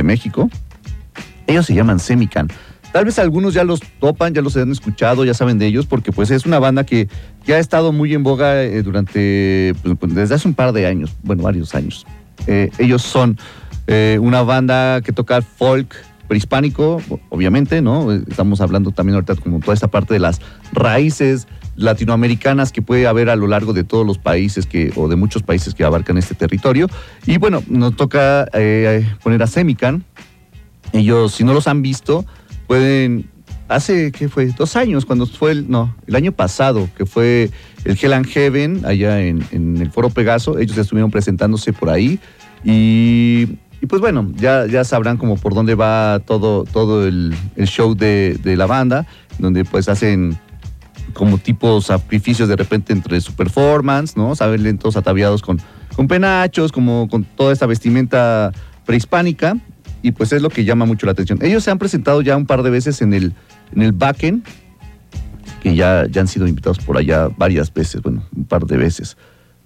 México. 0.02 0.50
Ellos 1.46 1.66
se 1.66 1.74
llaman 1.74 1.98
Semican. 1.98 2.48
Tal 2.92 3.06
vez 3.06 3.18
algunos 3.18 3.54
ya 3.54 3.64
los 3.64 3.80
topan, 4.00 4.34
ya 4.34 4.42
los 4.42 4.56
han 4.56 4.70
escuchado, 4.70 5.24
ya 5.24 5.32
saben 5.32 5.58
de 5.58 5.66
ellos, 5.66 5.86
porque 5.86 6.12
pues 6.12 6.30
es 6.30 6.44
una 6.44 6.58
banda 6.58 6.84
que, 6.84 7.08
ha 7.48 7.58
estado 7.58 7.92
muy 7.92 8.12
en 8.12 8.22
boga 8.22 8.62
eh, 8.62 8.82
durante, 8.82 9.74
pues, 9.98 10.14
desde 10.14 10.34
hace 10.34 10.46
un 10.46 10.54
par 10.54 10.72
de 10.72 10.86
años, 10.86 11.10
bueno, 11.22 11.42
varios 11.42 11.74
años. 11.74 12.06
Eh, 12.46 12.70
ellos 12.78 13.02
son 13.02 13.38
eh, 13.86 14.18
una 14.20 14.42
banda 14.42 15.00
que 15.00 15.12
toca 15.12 15.40
folk 15.40 15.96
prehispánico, 16.28 17.00
obviamente, 17.28 17.82
¿no? 17.82 18.12
Estamos 18.12 18.60
hablando 18.60 18.90
también 18.90 19.14
ahorita 19.14 19.36
como 19.36 19.60
toda 19.60 19.74
esta 19.74 19.88
parte 19.88 20.14
de 20.14 20.20
las 20.20 20.40
raíces 20.72 21.46
latinoamericanas 21.76 22.72
que 22.72 22.82
puede 22.82 23.06
haber 23.06 23.30
a 23.30 23.36
lo 23.36 23.46
largo 23.46 23.72
de 23.72 23.84
todos 23.84 24.06
los 24.06 24.18
países 24.18 24.66
que, 24.66 24.92
o 24.96 25.08
de 25.08 25.16
muchos 25.16 25.42
países 25.42 25.74
que 25.74 25.84
abarcan 25.84 26.18
este 26.18 26.34
territorio. 26.34 26.88
Y 27.26 27.38
bueno, 27.38 27.62
nos 27.68 27.96
toca 27.96 28.46
eh, 28.52 29.06
poner 29.22 29.42
a 29.42 29.46
Semican. 29.46 30.04
Ellos, 30.92 31.32
si 31.32 31.44
no 31.44 31.54
los 31.54 31.66
han 31.66 31.80
visto, 31.80 32.26
pueden 32.66 33.30
hace, 33.68 34.12
¿qué 34.12 34.28
fue? 34.28 34.46
Dos 34.46 34.76
años, 34.76 35.04
cuando 35.04 35.26
fue 35.26 35.52
el, 35.52 35.70
no, 35.70 35.94
el 36.06 36.16
año 36.16 36.32
pasado, 36.32 36.88
que 36.96 37.06
fue 37.06 37.50
el 37.84 37.98
Hell 38.00 38.26
Heaven, 38.26 38.82
allá 38.84 39.20
en, 39.22 39.42
el 39.52 39.90
Foro 39.90 40.10
Pegaso, 40.10 40.58
ellos 40.58 40.76
estuvieron 40.76 41.10
presentándose 41.10 41.72
por 41.72 41.90
ahí 41.90 42.18
y, 42.64 43.56
y 43.82 43.86
pues 43.86 44.00
bueno, 44.00 44.30
ya, 44.36 44.64
ya 44.66 44.84
sabrán 44.84 45.16
como 45.16 45.36
por 45.36 45.54
dónde 45.54 45.74
va 45.74 46.20
todo, 46.24 46.62
todo 46.62 47.04
el, 47.04 47.34
el 47.56 47.66
show 47.66 47.96
de, 47.96 48.38
de, 48.40 48.56
la 48.56 48.66
banda, 48.66 49.08
donde 49.40 49.64
pues 49.64 49.88
hacen 49.88 50.38
como 51.14 51.36
tipos 51.36 51.86
sacrificios 51.86 52.48
de 52.48 52.54
repente 52.54 52.92
entre 52.92 53.20
su 53.20 53.34
performance, 53.34 54.16
¿no? 54.16 54.36
Saben, 54.36 54.62
lentos 54.62 54.96
ataviados 54.96 55.42
con, 55.42 55.60
con 55.96 56.06
penachos, 56.06 56.70
como 56.70 57.08
con 57.08 57.24
toda 57.24 57.52
esta 57.52 57.66
vestimenta 57.66 58.52
prehispánica, 58.86 59.56
y 60.00 60.12
pues 60.12 60.32
es 60.32 60.42
lo 60.42 60.48
que 60.48 60.64
llama 60.64 60.84
mucho 60.84 61.06
la 61.06 61.12
atención. 61.12 61.40
Ellos 61.42 61.64
se 61.64 61.72
han 61.72 61.78
presentado 61.80 62.22
ya 62.22 62.36
un 62.36 62.46
par 62.46 62.62
de 62.62 62.70
veces 62.70 63.02
en 63.02 63.12
el, 63.12 63.34
en 63.74 63.82
el 63.82 63.90
Backen, 63.90 64.44
que 65.60 65.74
ya, 65.74 66.06
ya 66.08 66.20
han 66.20 66.28
sido 66.28 66.46
invitados 66.46 66.78
por 66.78 66.98
allá 66.98 67.28
varias 67.36 67.74
veces, 67.74 68.00
bueno, 68.00 68.22
un 68.36 68.44
par 68.44 68.64
de 68.64 68.76
veces. 68.76 69.16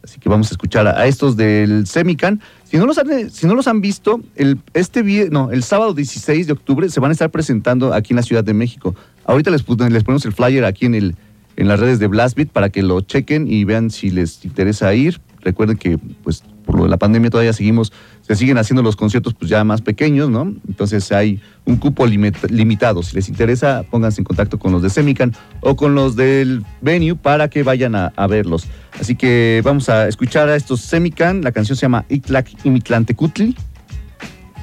Así 0.02 0.20
que 0.20 0.30
vamos 0.30 0.50
a 0.50 0.54
escuchar 0.54 0.86
a 0.86 1.06
estos 1.06 1.36
del 1.36 1.86
Semican. 1.86 2.40
Si 2.68 2.78
no 2.78 2.86
los 2.86 2.98
han, 2.98 3.30
si 3.30 3.46
no 3.46 3.54
los 3.54 3.68
han 3.68 3.80
visto, 3.80 4.20
el, 4.34 4.58
este 4.74 5.02
no, 5.30 5.52
el 5.52 5.62
sábado 5.62 5.94
16 5.94 6.48
de 6.48 6.52
octubre 6.52 6.88
se 6.88 6.98
van 6.98 7.10
a 7.10 7.12
estar 7.12 7.30
presentando 7.30 7.94
aquí 7.94 8.12
en 8.12 8.16
la 8.16 8.22
Ciudad 8.22 8.42
de 8.42 8.54
México. 8.54 8.94
Ahorita 9.24 9.50
les, 9.50 9.62
ponemos 9.62 10.24
el 10.24 10.32
flyer 10.32 10.64
aquí 10.64 10.86
en, 10.86 10.94
en 10.94 11.68
las 11.68 11.78
redes 11.78 12.00
de 12.00 12.08
Blastbeat 12.08 12.48
para 12.48 12.70
que 12.70 12.82
lo 12.82 13.00
chequen 13.02 13.46
y 13.46 13.64
vean 13.64 13.90
si 13.90 14.10
les 14.10 14.44
interesa 14.44 14.92
ir. 14.94 15.20
Recuerden 15.42 15.76
que 15.76 15.96
pues 16.24 16.42
por 16.66 16.76
lo 16.76 16.84
de 16.84 16.90
la 16.90 16.98
pandemia 16.98 17.30
todavía 17.30 17.52
seguimos, 17.52 17.92
se 18.20 18.34
siguen 18.34 18.58
haciendo 18.58 18.82
los 18.82 18.96
conciertos 18.96 19.32
pues 19.32 19.48
ya 19.48 19.64
más 19.64 19.80
pequeños, 19.80 20.28
¿no? 20.28 20.42
Entonces 20.68 21.10
hay 21.12 21.40
un 21.64 21.76
cupo 21.76 22.06
limit 22.06 22.36
limitado. 22.50 23.02
Si 23.02 23.14
les 23.14 23.28
interesa, 23.28 23.84
pónganse 23.88 24.20
en 24.20 24.24
contacto 24.24 24.58
con 24.58 24.72
los 24.72 24.82
de 24.82 24.90
Semican 24.90 25.32
o 25.60 25.76
con 25.76 25.94
los 25.94 26.16
del 26.16 26.64
venue 26.82 27.14
para 27.14 27.48
que 27.48 27.62
vayan 27.62 27.94
a, 27.94 28.26
verlos. 28.26 28.66
Así 29.00 29.14
que 29.14 29.62
vamos 29.64 29.88
a 29.88 30.08
escuchar 30.08 30.48
a 30.48 30.56
estos 30.56 30.80
Semican. 30.80 31.42
La 31.42 31.52
canción 31.52 31.76
se 31.76 31.82
llama 31.82 32.04
Itlak 32.08 32.48
Imitlantecutli. 32.64 33.56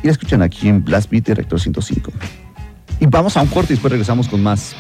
Y 0.04 0.06
la 0.06 0.12
escuchan 0.12 0.42
aquí 0.42 0.68
en 0.68 0.84
Blast 0.84 1.10
Beat 1.10 1.26
de 1.28 1.36
Rector 1.36 1.62
105. 1.62 2.12
Y 3.00 3.06
vamos 3.06 3.38
a 3.38 3.42
un 3.42 3.48
corte 3.48 3.74
y 3.74 3.76
después 3.76 3.92
regresamos 3.92 4.28
con 4.28 4.44
más. 4.44 4.76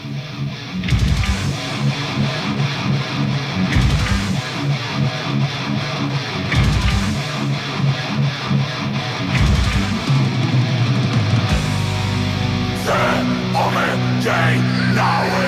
now 14.25 15.42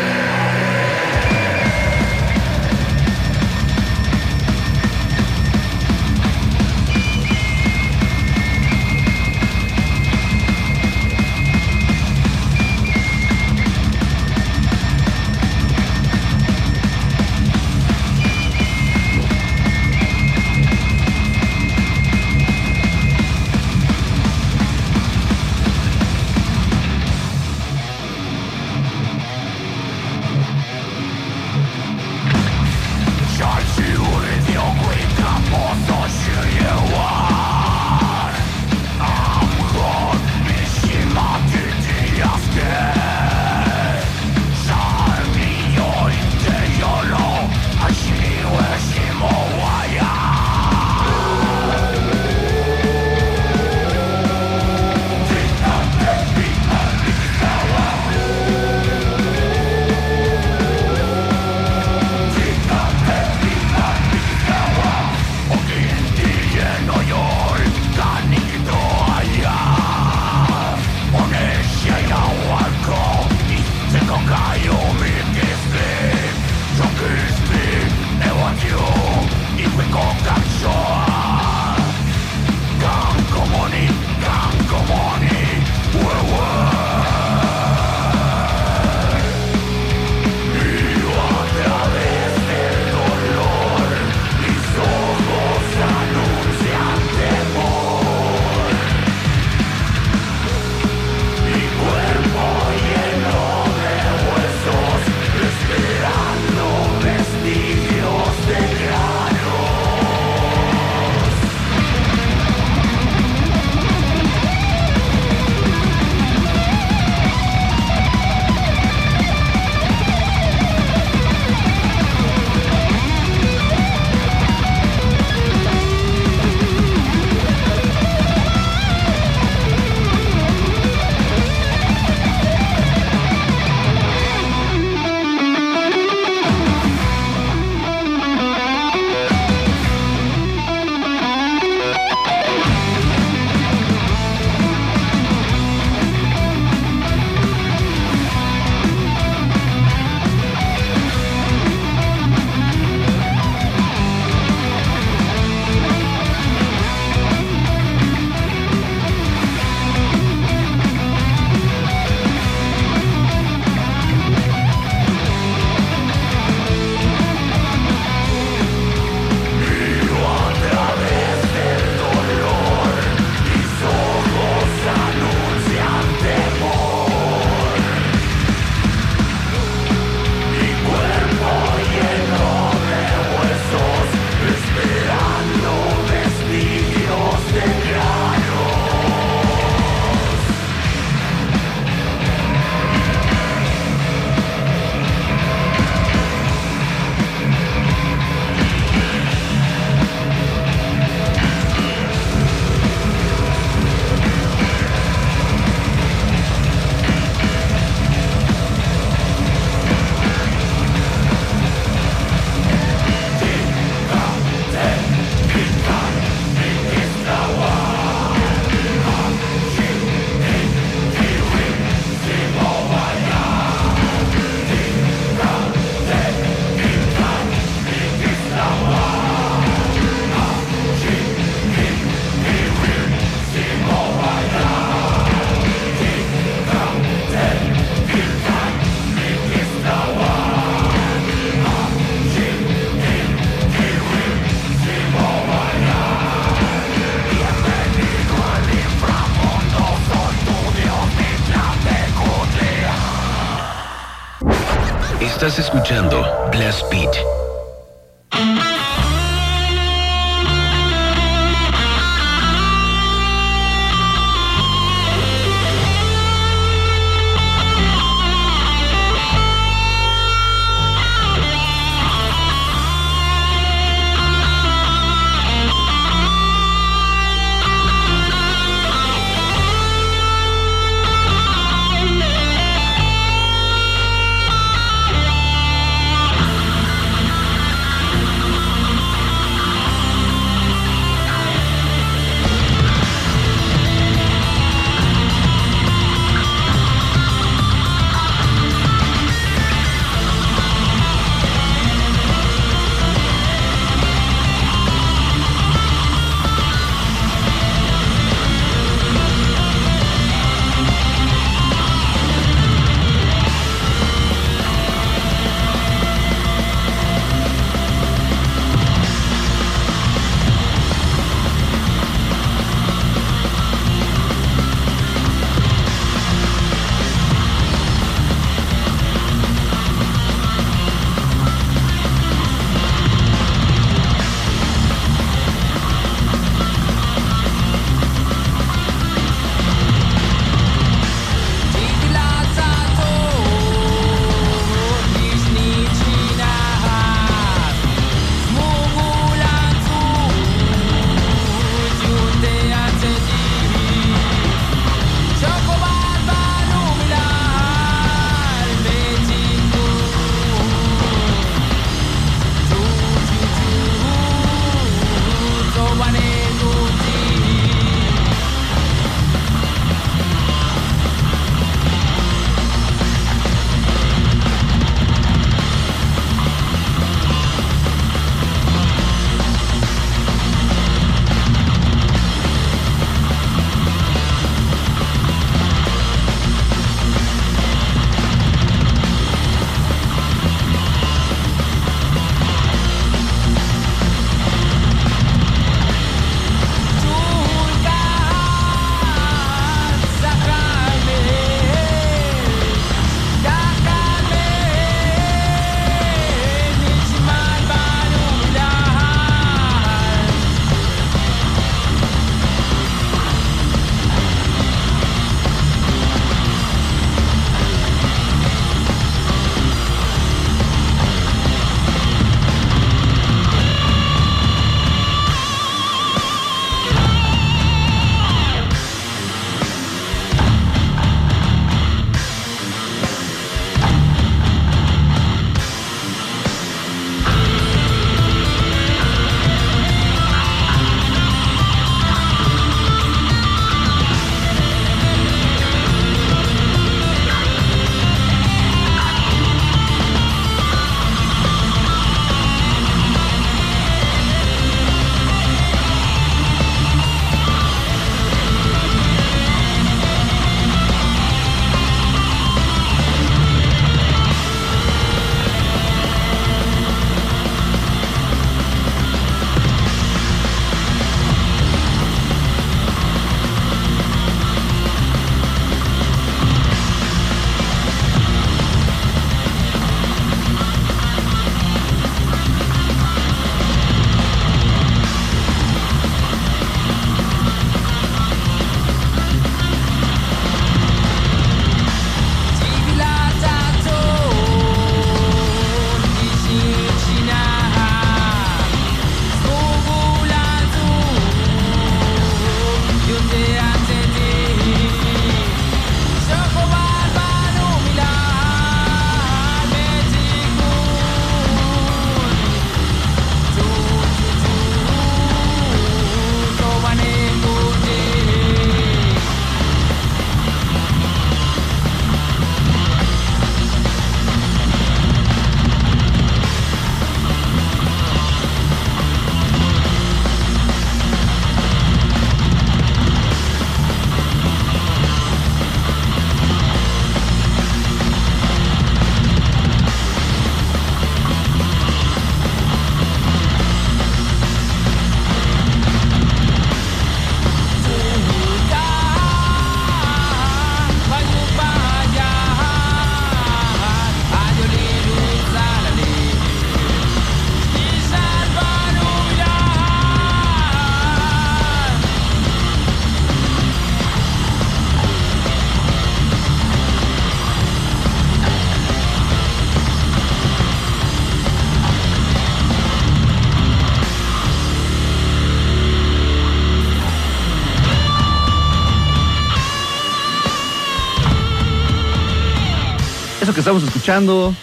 estamos 583.65 583.83
escuchando 583.83 584.53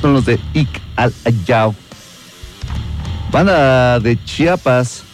son 0.00 0.14
los 0.14 0.24
de 0.24 0.40
Ik 0.54 0.80
Al 0.96 1.12
Ayao. 1.26 1.74
Banda 3.30 4.00
de 4.00 4.16
Chiapas. 4.24 5.04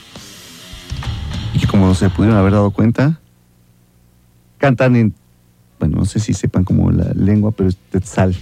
Y 1.52 1.66
como 1.66 1.92
se 1.96 2.08
pudieron 2.08 2.38
haber 2.38 2.52
dado 2.52 2.70
cuenta, 2.70 3.20
cantan 4.58 4.94
en, 4.94 5.12
bueno, 5.80 5.96
no 5.98 6.04
sé 6.04 6.20
si 6.20 6.34
sepan 6.34 6.62
como 6.62 6.92
la 6.92 7.10
lengua, 7.16 7.50
pero 7.50 7.68
es 7.68 7.76
Tetzal. 7.90 8.36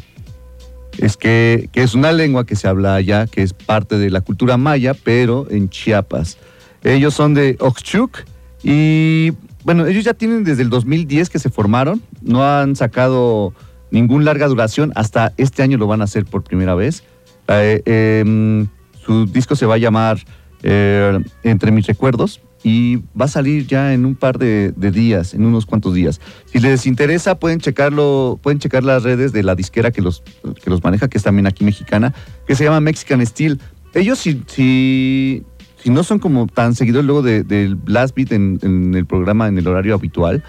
Es 0.99 1.17
que, 1.17 1.71
que 1.73 1.83
es 1.83 1.95
una 1.95 2.13
lengua 2.13 2.45
que 2.45 2.55
se 2.55 2.69
habla 2.69 2.95
allá, 2.95 3.27
que 3.27 3.43
es 3.43 3.55
parte 3.55 3.97
de 3.97 4.11
la 4.11 4.21
cultura 4.21 4.59
maya, 4.59 4.93
pero 4.93 5.47
en 5.49 5.71
Chiapas. 5.71 6.37
Ellos 6.85 7.15
son 7.15 7.33
de 7.33 7.57
Oxchuc 7.59 8.19
y 8.63 9.33
bueno, 9.65 9.87
ellos 9.87 10.05
ya 10.05 10.13
tienen 10.13 10.45
desde 10.45 10.63
el 10.63 10.69
2010 10.69 11.31
que 11.31 11.39
se 11.39 11.49
formaron, 11.49 12.03
no 12.21 12.45
han 12.45 12.77
sacado 12.77 13.55
ningún 13.91 14.25
larga 14.25 14.47
duración, 14.47 14.93
hasta 14.95 15.33
este 15.37 15.63
año 15.63 15.79
lo 15.79 15.87
van 15.87 16.01
a 16.01 16.05
hacer 16.05 16.25
por 16.25 16.43
primera 16.43 16.75
vez. 16.75 17.05
Eh, 17.49 17.83
em, 17.85 18.67
su 19.05 19.27
disco 19.27 19.57
se 19.57 19.67
va 19.67 19.77
a 19.77 19.79
llamar 19.79 20.19
eh, 20.63 21.19
Entre 21.45 21.71
mis 21.71 21.87
recuerdos 21.87 22.41
y 22.65 22.97
va 23.19 23.27
a 23.27 23.29
salir 23.29 23.67
ya 23.67 23.95
en 23.95 24.05
un 24.05 24.15
par 24.15 24.39
de, 24.39 24.73
días, 24.73 25.35
en 25.35 25.45
unos 25.45 25.67
cuantos 25.67 25.95
días. 25.95 26.21
Si 26.47 26.59
les 26.59 26.87
interesa, 26.87 27.39
pueden 27.39 27.61
checarlo, 27.61 28.39
pueden 28.43 28.59
checar 28.59 28.85
las 28.85 29.03
redes 29.05 29.33
de 29.33 29.43
la 29.43 29.55
disquera 29.55 29.91
que 29.91 30.03
los, 30.03 30.23
que 30.63 30.71
los 30.71 30.83
maneja, 30.83 31.09
que 31.09 31.19
es 31.19 31.25
también 31.25 31.47
aquí 31.47 31.65
mexicana, 31.65 32.15
que 32.47 32.57
se 32.57 32.65
llama 32.65 32.81
Mexican 32.81 33.25
Steel. 33.25 33.61
Ellos 33.95 34.19
si, 34.19 34.43
si, 34.49 35.45
no 35.87 36.03
son 36.03 36.19
como 36.19 36.47
tan 36.47 36.75
seguidores 36.75 37.07
luego 37.07 37.23
del 37.23 37.77
Blast 37.77 38.15
Beat 38.17 38.33
en, 38.33 38.95
el 38.95 39.07
programa, 39.07 39.49
en 39.49 39.57
el 39.59 39.67
horario 39.67 39.95
habitual, 39.95 40.43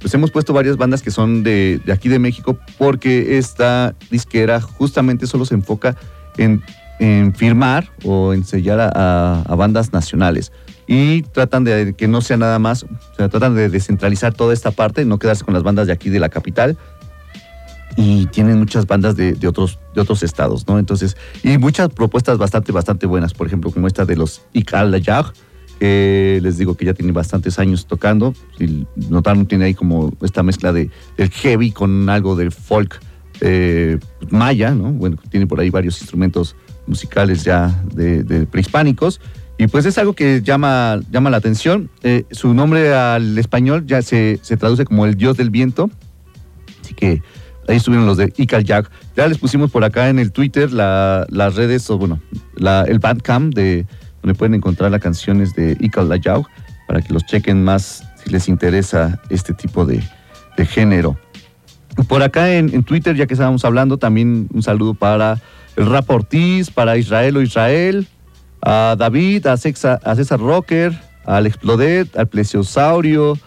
pues 0.00 0.12
hemos 0.14 0.30
puesto 0.30 0.52
varias 0.52 0.76
bandas 0.76 1.02
que 1.02 1.10
son 1.10 1.42
de, 1.42 1.80
de 1.84 1.92
aquí 1.92 2.08
de 2.08 2.18
México 2.18 2.58
porque 2.78 3.38
esta 3.38 3.94
disquera 4.10 4.60
justamente 4.60 5.26
solo 5.26 5.44
se 5.44 5.54
enfoca 5.54 5.96
en 6.36 6.62
en 6.98 7.34
firmar 7.34 7.90
o 8.04 8.32
en 8.32 8.44
sellar 8.44 8.80
a, 8.80 9.54
bandas 9.56 9.92
nacionales 9.92 10.52
y 10.86 11.22
tratan 11.22 11.64
de 11.64 11.94
que 11.96 12.08
no 12.08 12.20
sea 12.20 12.36
nada 12.36 12.58
más, 12.58 12.84
o 12.84 13.16
sea, 13.16 13.28
tratan 13.28 13.54
de 13.54 13.68
descentralizar 13.68 14.34
toda 14.34 14.52
esta 14.54 14.70
parte, 14.70 15.04
no 15.04 15.18
quedarse 15.18 15.44
con 15.44 15.52
las 15.52 15.62
bandas 15.62 15.88
de 15.88 15.92
aquí 15.92 16.10
de 16.10 16.20
la 16.20 16.28
capital. 16.28 16.76
Y 17.98 18.26
tienen 18.26 18.58
muchas 18.58 18.86
bandas 18.86 19.16
de, 19.16 19.34
otros, 19.48 19.78
de 19.94 20.02
otros 20.02 20.22
estados, 20.22 20.68
¿no? 20.68 20.78
Entonces, 20.78 21.16
y 21.42 21.56
muchas 21.56 21.88
propuestas 21.88 22.36
bastante, 22.36 22.70
bastante 22.70 23.06
buenas, 23.06 23.32
por 23.32 23.46
ejemplo, 23.46 23.70
como 23.70 23.86
esta 23.86 24.04
de 24.04 24.16
los 24.16 24.42
Ikal 24.52 24.90
Layag, 24.90 25.32
que 25.78 26.40
les 26.42 26.58
digo 26.58 26.74
que 26.74 26.84
ya 26.84 26.94
tiene 26.94 27.12
bastantes 27.12 27.58
años 27.58 27.86
tocando. 27.86 28.34
Y 28.58 28.86
notaron, 29.08 29.46
tiene 29.46 29.66
ahí 29.66 29.74
como 29.74 30.12
esta 30.22 30.42
mezcla 30.42 30.72
de, 30.72 30.90
del 31.16 31.30
heavy 31.30 31.72
con 31.72 32.08
algo 32.08 32.36
del 32.36 32.52
folk 32.52 33.00
eh, 33.40 33.98
maya, 34.30 34.70
¿no? 34.74 34.92
Bueno, 34.92 35.16
tiene 35.30 35.46
por 35.46 35.60
ahí 35.60 35.70
varios 35.70 36.00
instrumentos 36.00 36.56
musicales 36.86 37.44
ya 37.44 37.82
de, 37.92 38.46
prehispánicos. 38.50 39.20
Y 39.58 39.66
pues 39.68 39.86
es 39.86 39.96
algo 39.98 40.12
que 40.12 40.42
llama, 40.42 41.00
llama 41.10 41.30
la 41.30 41.38
atención. 41.38 41.90
Eh, 42.02 42.24
su 42.30 42.52
nombre 42.52 42.94
al 42.94 43.38
español 43.38 43.86
ya 43.86 44.02
se, 44.02 44.38
traduce 44.58 44.84
como 44.84 45.06
el 45.06 45.16
dios 45.16 45.36
del 45.36 45.50
viento. 45.50 45.90
Así 46.82 46.94
que 46.94 47.22
ahí 47.66 47.76
estuvieron 47.76 48.06
los 48.06 48.18
de 48.18 48.32
Ikal 48.36 48.64
Jack. 48.64 48.90
Ya 49.16 49.26
les 49.26 49.38
pusimos 49.38 49.70
por 49.70 49.82
acá 49.84 50.08
en 50.08 50.18
el 50.18 50.30
Twitter 50.30 50.72
las 50.72 51.54
redes, 51.54 51.88
o 51.90 51.98
bueno, 51.98 52.20
la, 52.54 52.82
el 52.82 52.98
Bandcamp 52.98 53.54
de 53.54 53.86
donde 54.26 54.36
pueden 54.36 54.54
encontrar 54.54 54.90
las 54.90 55.00
canciones 55.00 55.54
de 55.54 55.76
Ikal 55.78 56.20
Jack 56.20 56.48
para 56.88 57.00
que 57.00 57.14
los 57.14 57.24
chequen 57.26 57.62
más 57.62 58.04
si 58.16 58.28
les 58.28 58.48
interesa 58.48 59.20
este 59.30 59.54
tipo 59.54 59.86
de, 59.86 60.02
género. 60.66 61.16
Por 62.08 62.24
acá 62.24 62.52
en, 62.52 62.82
Twitter, 62.82 63.14
ya 63.14 63.26
que 63.26 63.34
estábamos 63.34 63.64
hablando, 63.64 63.98
también 63.98 64.48
un 64.52 64.64
saludo 64.64 64.94
para 64.94 65.40
el 65.76 65.86
Rap 65.86 66.10
Ortiz, 66.10 66.72
para 66.72 66.96
Israel 66.96 67.36
o 67.36 67.42
Israel, 67.42 68.08
a 68.62 68.96
David, 68.98 69.46
a, 69.46 69.56
César, 69.56 70.00
a 70.02 70.16
César 70.16 70.40
Rocker, 70.40 70.98
al 71.24 71.46
Explodet, 71.46 72.16
al 72.16 72.26
Plesiosaurio, 72.26 73.38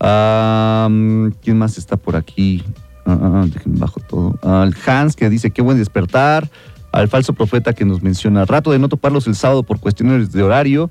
a, 0.00 0.88
mm, 0.90 1.28
¿quién 1.42 1.58
más 1.58 1.78
está 1.78 1.96
por 1.96 2.16
aquí? 2.16 2.64
Ah, 3.06 3.44
déjenme 3.46 3.78
bajo 3.78 4.00
todo. 4.00 4.36
Al 4.42 4.74
Hans 4.84 5.14
que 5.14 5.30
dice 5.30 5.52
qué 5.52 5.62
buen 5.62 5.78
despertar, 5.78 6.50
al 6.94 7.08
falso 7.08 7.32
profeta 7.32 7.72
que 7.72 7.84
nos 7.84 8.02
menciona, 8.02 8.44
rato 8.44 8.70
de 8.70 8.78
no 8.78 8.88
toparlos 8.88 9.26
el 9.26 9.34
sábado 9.34 9.64
por 9.64 9.80
cuestiones 9.80 10.30
de 10.30 10.42
horario, 10.42 10.90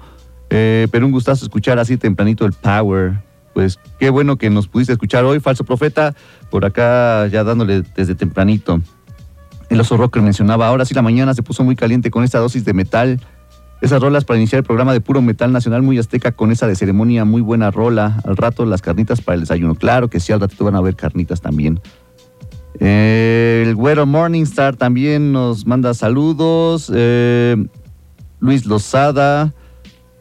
eh, 0.50 0.88
pero 0.92 1.06
un 1.06 1.14
gustazo 1.14 1.46
escuchar 1.46 1.80
así 1.80 1.96
tempranito 1.98 2.46
el 2.46 2.52
Power. 2.52 3.22
Pues 3.54 3.80
qué 4.00 4.10
bueno 4.10 4.38
que 4.38 4.50
nos 4.50 4.68
pudiste 4.68 4.92
escuchar 4.92 5.24
hoy, 5.24 5.40
falso 5.40 5.64
profeta, 5.64 6.14
por 6.50 6.66
acá 6.66 7.28
ya 7.28 7.44
dándole 7.44 7.84
desde 7.96 8.16
tempranito. 8.16 8.82
El 9.70 9.80
oso 9.80 9.96
rocker 9.96 10.22
mencionaba, 10.22 10.68
ahora 10.68 10.84
sí 10.86 10.94
la 10.94 11.02
mañana 11.02 11.34
se 11.34 11.42
puso 11.42 11.64
muy 11.64 11.76
caliente 11.76 12.12
con 12.12 12.24
esta 12.24 12.40
dosis 12.40 12.66
de 12.66 12.74
metal. 12.74 13.22
Esas 13.82 14.02
rolas 14.02 14.26
para 14.26 14.38
iniciar 14.38 14.60
el 14.60 14.66
programa 14.66 14.92
de 14.92 15.00
puro 15.00 15.22
metal 15.22 15.52
nacional 15.52 15.84
muy 15.84 15.98
azteca 16.00 16.34
con 16.34 16.52
esa 16.52 16.68
de 16.68 16.76
ceremonia, 16.76 17.24
muy 17.24 17.42
buena 17.42 17.72
rola. 17.72 18.20
Al 18.26 18.36
rato 18.36 18.66
las 18.66 18.82
carnitas 18.82 19.22
para 19.22 19.36
el 19.36 19.42
desayuno. 19.42 19.76
Claro 19.76 20.10
que 20.10 20.20
sí, 20.20 20.34
al 20.34 20.42
ratito 20.42 20.66
van 20.66 20.76
a 20.76 20.82
ver 20.82 20.96
carnitas 20.96 21.42
también. 21.42 21.80
El 22.80 23.76
güero 23.76 24.06
Morningstar 24.06 24.76
también 24.76 25.32
nos 25.32 25.66
manda 25.66 25.94
saludos. 25.94 26.92
Eh, 26.94 27.56
Luis 28.40 28.66
Lozada 28.66 29.54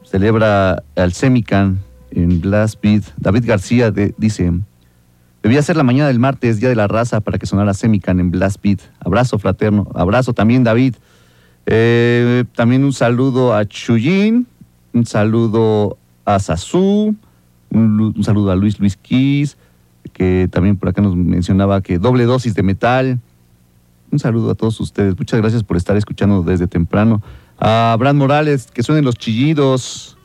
celebra 0.05 0.83
al 0.97 1.13
Semican 1.13 1.81
en 2.11 2.41
Blast 2.41 2.81
Beat. 2.83 3.05
David 3.17 3.45
García 3.47 3.91
dice, 3.91 4.53
Debía 5.43 5.61
ser 5.63 5.77
la 5.77 5.83
mañana 5.83 6.07
del 6.07 6.21
martes, 6.21 6.61
Día 6.61 6.69
de 6.69 6.77
la 6.77 6.87
Raza, 6.87 7.21
para 7.21 7.37
que 7.37 7.47
sonara 7.47 7.75
Semican 7.75 8.21
en 8.21 8.31
Blast 8.31 8.63
Beat. 8.63 8.79
Abrazo 9.01 9.39
fraterno. 9.41 9.91
Abrazo 9.95 10.33
también, 10.33 10.63
David. 10.63 10.95
Eh, 11.67 12.45
también 12.55 12.85
un 12.85 12.93
saludo 12.93 13.55
a 13.55 13.65
Chuyin. 13.65 14.47
Un 14.93 15.07
saludo 15.07 15.99
a 16.25 16.39
Sazú. 16.39 17.17
Un, 17.71 18.23
saludo 18.23 18.53
a 18.53 18.57
Luis 18.57 18.79
Luis 18.79 18.97
Kiss, 18.97 19.57
que 20.13 20.49
también 20.51 20.77
por 20.77 20.89
acá 20.89 21.03
nos 21.03 21.17
mencionaba 21.17 21.81
que 21.81 21.99
doble 21.99 22.25
dosis 22.25 22.55
de 22.55 22.63
metal. 22.63 23.21
Un 24.11 24.19
saludo 24.19 24.51
a 24.51 24.55
todos 24.55 24.79
ustedes. 24.81 25.17
Muchas 25.17 25.41
gracias 25.41 25.65
por 25.65 25.77
estar 25.77 25.97
escuchando 25.97 26.43
desde 26.43 26.67
temprano. 26.67 27.23
A 27.59 27.97
Brad 27.99 28.15
Morales, 28.15 28.69
que 28.73 28.83
suenen 28.83 29.05
los 29.05 29.17
chillidos. 29.17 30.19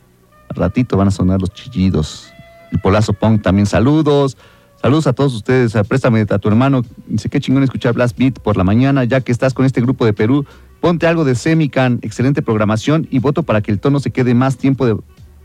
Al 0.50 0.58
ratito 0.58 0.98
van 0.98 1.08
a 1.08 1.12
sonar 1.12 1.40
los 1.40 1.52
chillidos. 1.52 2.32
El 2.72 2.80
Polazo 2.80 3.14
Punk 3.14 3.42
también 3.42 3.66
saludos. 3.66 4.38
Saludos 4.82 5.08
a 5.08 5.14
todos 5.14 5.34
ustedes. 5.34 5.74
Préstame 5.88 6.26
a 6.30 6.38
tu 6.38 6.48
hermano. 6.50 6.84
Dice 7.08 7.30
qué 7.30 7.40
chingón 7.40 7.64
escuchar 7.64 7.94
Blast 7.94 8.18
Beat 8.18 8.40
por 8.40 8.58
la 8.58 8.64
mañana, 8.64 9.04
ya 9.06 9.22
que 9.22 9.32
estás 9.32 9.54
con 9.54 9.66
este 9.66 9.82
grupo 9.82 10.06
de 10.06 10.14
Perú. 10.14 10.46
Ponte 10.82 11.08
algo 11.08 11.26
de 11.26 11.36
Semican, 11.36 12.00
excelente 12.02 12.42
programación 12.42 13.08
y 13.10 13.20
voto 13.20 13.44
para 13.44 13.62
que 13.62 13.72
el 13.72 13.80
tono 13.80 14.00
se 14.00 14.12
quede 14.12 14.34
más 14.34 14.58
tiempo 14.58 14.86
de. 14.86 14.98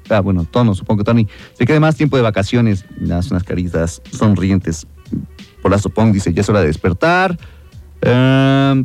Ah, 0.09 0.20
bueno, 0.20 0.44
tono, 0.44 0.74
supongo 0.74 0.98
que 0.98 1.05
Tony. 1.05 1.28
Se 1.55 1.66
quede 1.66 1.80
más 1.80 1.96
tiempo 1.96 2.16
de 2.16 2.22
vacaciones. 2.22 2.84
Das 2.98 3.30
unas 3.30 3.44
caritas 3.44 4.03
sonrientes. 4.11 4.86
Por 5.61 5.70
la 5.70 5.78
Pong 5.78 6.12
dice: 6.12 6.32
Ya 6.32 6.42
es 6.42 6.48
hora 6.48 6.61
de 6.61 6.66
despertar. 6.66 7.38
Em, 8.00 8.84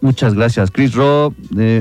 muchas 0.00 0.34
gracias, 0.34 0.70
Chris 0.70 0.94
Rob. 0.94 1.34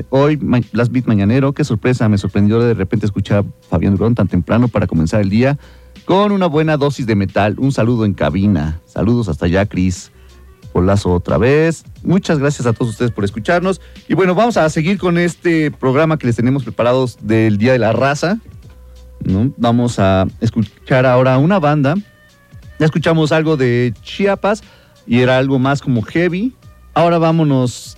hoy, 0.10 0.36
Blast 0.36 0.91
Beat 0.91 1.05
mañanero. 1.05 1.53
Qué 1.53 1.64
sorpresa. 1.64 2.10
Me 2.10 2.18
sorprendió 2.18 2.60
de 2.60 2.74
repente 2.74 3.05
escuchar 3.05 3.39
a 3.39 3.68
Fabián 3.70 3.95
Durón 3.95 4.16
tan 4.16 4.28
temprano 4.28 4.68
para 4.68 4.88
comenzar 4.88 5.22
el 5.22 5.30
día 5.30 5.57
con 6.05 6.32
una 6.32 6.47
buena 6.47 6.78
dosis 6.78 7.05
de 7.05 7.16
metal. 7.16 7.55
Un 7.60 7.72
saludo 7.72 8.05
en 8.05 8.14
cabina. 8.14 8.82
Saludos 8.86 9.30
hasta 9.30 9.45
allá, 9.45 9.66
Cris. 9.66 10.12
Polazo 10.74 11.12
otra 11.12 11.38
vez. 11.38 11.84
Muchas 12.04 12.40
gracias 12.40 12.66
a 12.68 12.74
todos 12.74 12.92
ustedes 12.92 13.12
por 13.12 13.24
escucharnos. 13.24 13.82
Y 14.08 14.14
bueno, 14.14 14.36
vamos 14.36 14.58
a 14.58 14.70
seguir 14.70 14.98
con 14.98 15.18
este 15.18 15.72
programa 15.72 16.18
que 16.18 16.28
les 16.28 16.36
tenemos 16.36 16.64
preparados 16.64 17.18
del 17.22 17.58
Día 17.58 17.74
de 17.74 17.80
la 17.80 17.94
Raza. 17.94 18.40
Vamos 19.58 20.00
a 20.00 20.28
escuchar 20.40 21.06
ahora 21.06 21.38
una 21.38 21.60
banda. 21.60 21.96
Ya 22.80 22.86
escuchamos 22.86 23.32
algo 23.32 23.58
de 23.58 23.94
Chiapas 24.02 24.64
y 25.06 25.20
era 25.20 25.38
algo 25.38 25.60
más 25.60 25.82
como 25.82 26.02
heavy. 26.02 26.54
Ahora 26.94 27.18
vámonos 27.18 27.98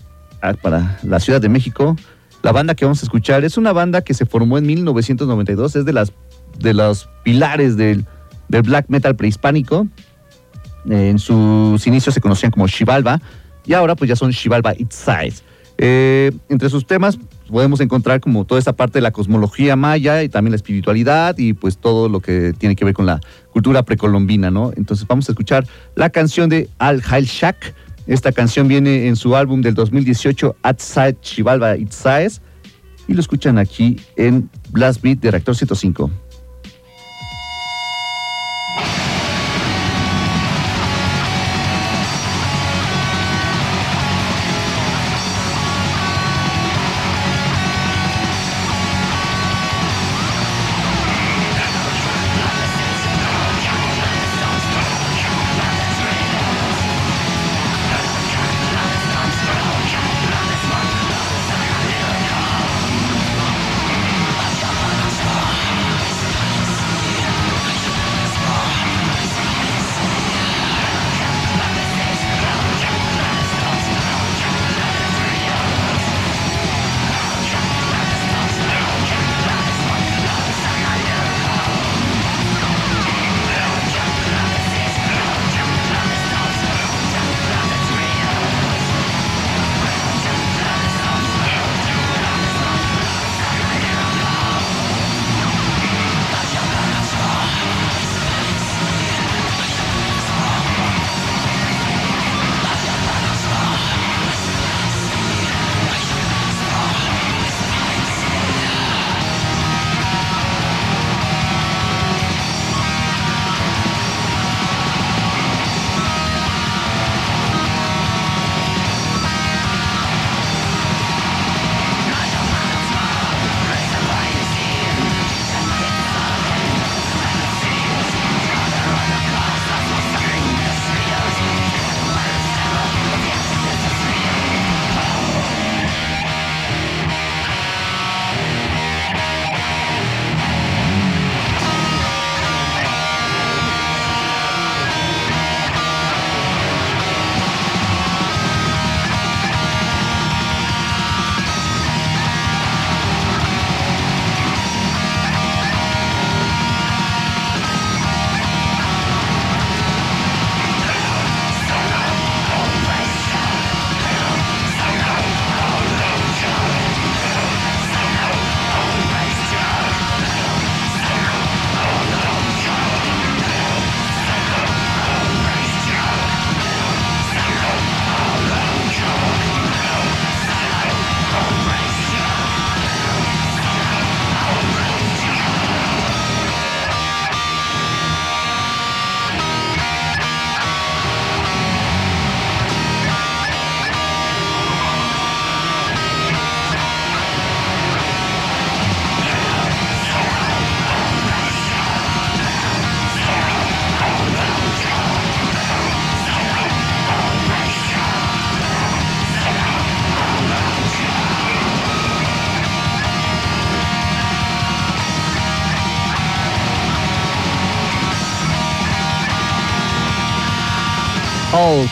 para 0.62 1.00
la 1.04 1.20
Ciudad 1.20 1.42
de 1.42 1.50
México. 1.50 1.96
La 2.42 2.52
banda 2.52 2.74
que 2.74 2.86
vamos 2.86 3.02
a 3.04 3.06
escuchar 3.06 3.46
es 3.46 3.58
una 3.58 3.72
banda 3.72 4.02
que 4.02 4.14
se 4.14 4.26
formó 4.26 4.58
en 4.58 4.66
1992. 4.66 5.76
Es 5.76 5.86
de 5.86 5.94
las 5.94 6.12
de 6.60 6.74
los 6.74 7.10
pilares 7.24 7.78
del, 7.78 8.06
black 8.50 8.86
metal 8.90 9.16
prehispánico. 9.16 9.88
En 10.90 11.20
sus 11.20 11.86
inicios 11.88 12.14
se 12.14 12.22
conocían 12.22 12.52
como 12.52 12.68
Shivalba 12.68 13.22
y 13.66 13.74
ahora 13.74 13.96
pues 13.96 14.10
ya 14.10 14.16
son 14.16 14.32
Shivalba 14.32 14.74
Size. 14.74 15.44
Eh, 15.78 16.32
entre 16.50 16.70
sus 16.70 16.86
temas 16.86 17.18
podemos 17.48 17.82
encontrar 17.82 18.22
como 18.22 18.46
toda 18.46 18.60
esa 18.60 18.74
parte 18.74 19.00
de 19.00 19.02
la 19.02 19.12
cosmología 19.12 19.76
maya 19.76 20.24
y 20.24 20.30
también 20.30 20.52
la 20.52 20.56
espiritualidad 20.56 21.38
y 21.38 21.54
pues 21.54 21.78
todo 21.78 22.08
lo 22.08 22.20
que 22.20 22.54
tiene 22.58 22.76
que 22.76 22.86
ver 22.86 22.94
con 22.94 23.06
la 23.06 23.20
cultura 23.52 23.84
precolombina, 23.84 24.52
¿no? 24.52 24.72
Entonces 24.76 25.06
vamos 25.08 25.28
a 25.28 25.34
escuchar 25.34 25.68
la 25.96 26.10
canción 26.10 26.50
de 26.50 26.70
Al 26.78 27.02
Hail 27.10 27.26
Shak. 27.26 27.74
Esta 28.08 28.32
canción 28.32 28.68
viene 28.68 29.08
en 29.08 29.16
su 29.16 29.36
álbum 29.36 29.62
del 29.62 29.74
2018, 29.74 30.56
Outside 30.64 31.18
Shivalba 31.22 31.76
Size 31.76 32.42
y 33.08 33.14
lo 33.14 33.20
escuchan 33.20 33.58
aquí 33.58 34.00
en 34.16 34.50
Blast 34.72 35.02
Beat 35.02 35.20
de 35.20 35.32
Reactor 35.32 35.56
105. 35.56 36.10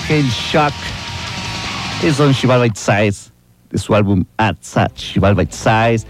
Hail 0.10 0.26
Shock. 0.26 0.74
Es 2.03 2.16
son 2.16 2.32
Shival 2.32 2.64
Bite 2.64 2.80
Size 2.80 3.30
de 3.70 3.78
su 3.78 3.93
álbum 3.93 4.26
At 4.38 4.55
Such, 4.60 5.14
Shival 5.14 5.36
Bite 5.36 5.53
Size. 5.53 6.07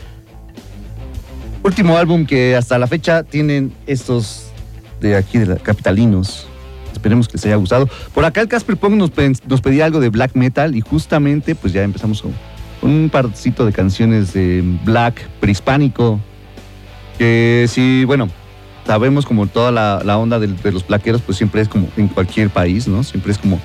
Último 1.63 1.97
álbum 1.97 2.25
que 2.25 2.55
hasta 2.55 2.79
la 2.79 2.87
fecha 2.87 3.23
tienen 3.23 3.73
estos 3.87 4.51
de 5.01 5.17
aquí 5.17 5.39
de 5.39 5.57
Capitalinos. 5.57 6.47
Esperemos 6.93 7.27
que 7.27 7.33
les 7.33 7.45
haya 7.47 7.57
gustado. 7.57 7.89
Por 8.13 8.23
acá 8.23 8.39
el 8.39 8.47
Casper 8.47 8.77
Pong 8.77 8.93
nos, 8.93 9.11
nos 9.45 9.59
pedía 9.59 9.83
algo 9.83 9.99
de 9.99 10.07
black 10.07 10.33
metal 10.33 10.77
y 10.77 10.81
justamente 10.81 11.53
pues 11.53 11.73
ya 11.73 11.83
empezamos 11.83 12.21
con 12.21 12.33
un 12.81 13.09
parcito 13.11 13.65
de 13.65 13.73
canciones 13.73 14.31
de 14.31 14.63
black 14.85 15.27
prehispánico. 15.41 16.21
Que 17.17 17.65
sí, 17.67 18.05
bueno, 18.05 18.29
sabemos 18.85 19.25
como 19.25 19.47
toda 19.47 19.71
la, 19.71 20.17
onda 20.17 20.39
de, 20.39 20.47
los 20.71 20.83
plaqueros, 20.83 21.21
pues 21.21 21.37
siempre 21.37 21.59
es 21.59 21.67
como 21.67 21.89
en 21.97 22.07
cualquier 22.07 22.49
país, 22.49 22.87
¿no? 22.87 23.03
Siempre 23.03 23.33
es 23.33 23.37
como 23.37 23.59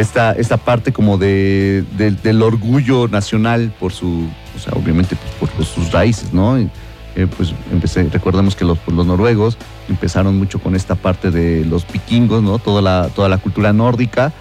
esta, 0.00 0.32
esta 0.32 0.56
parte 0.56 0.92
como 0.92 1.18
de, 1.18 1.84
del 1.96 2.42
orgullo 2.42 3.08
nacional 3.08 3.72
por 3.80 3.92
su, 3.92 4.28
o 4.56 4.58
sea, 4.58 4.72
obviamente 4.74 5.16
pues, 5.40 5.50
por 5.50 5.64
sus 5.64 5.90
raíces, 5.92 6.32
¿no? 6.32 6.56
Eh, 6.56 7.26
pues 7.36 7.52
empecé, 7.72 8.04
recordemos 8.04 8.54
que 8.54 8.64
los, 8.64 8.78
los 8.86 9.04
noruegos 9.06 9.58
empezaron 9.88 10.38
mucho 10.38 10.60
con 10.60 10.76
esta 10.76 10.94
parte 10.94 11.32
de 11.32 11.64
los 11.64 11.84
vikingos, 11.90 12.42
¿no? 12.42 12.58
Toda 12.58 12.80
la, 12.80 13.08
toda 13.08 13.28
la 13.28 13.38
cultura 13.38 13.72
nórdica 13.72 14.32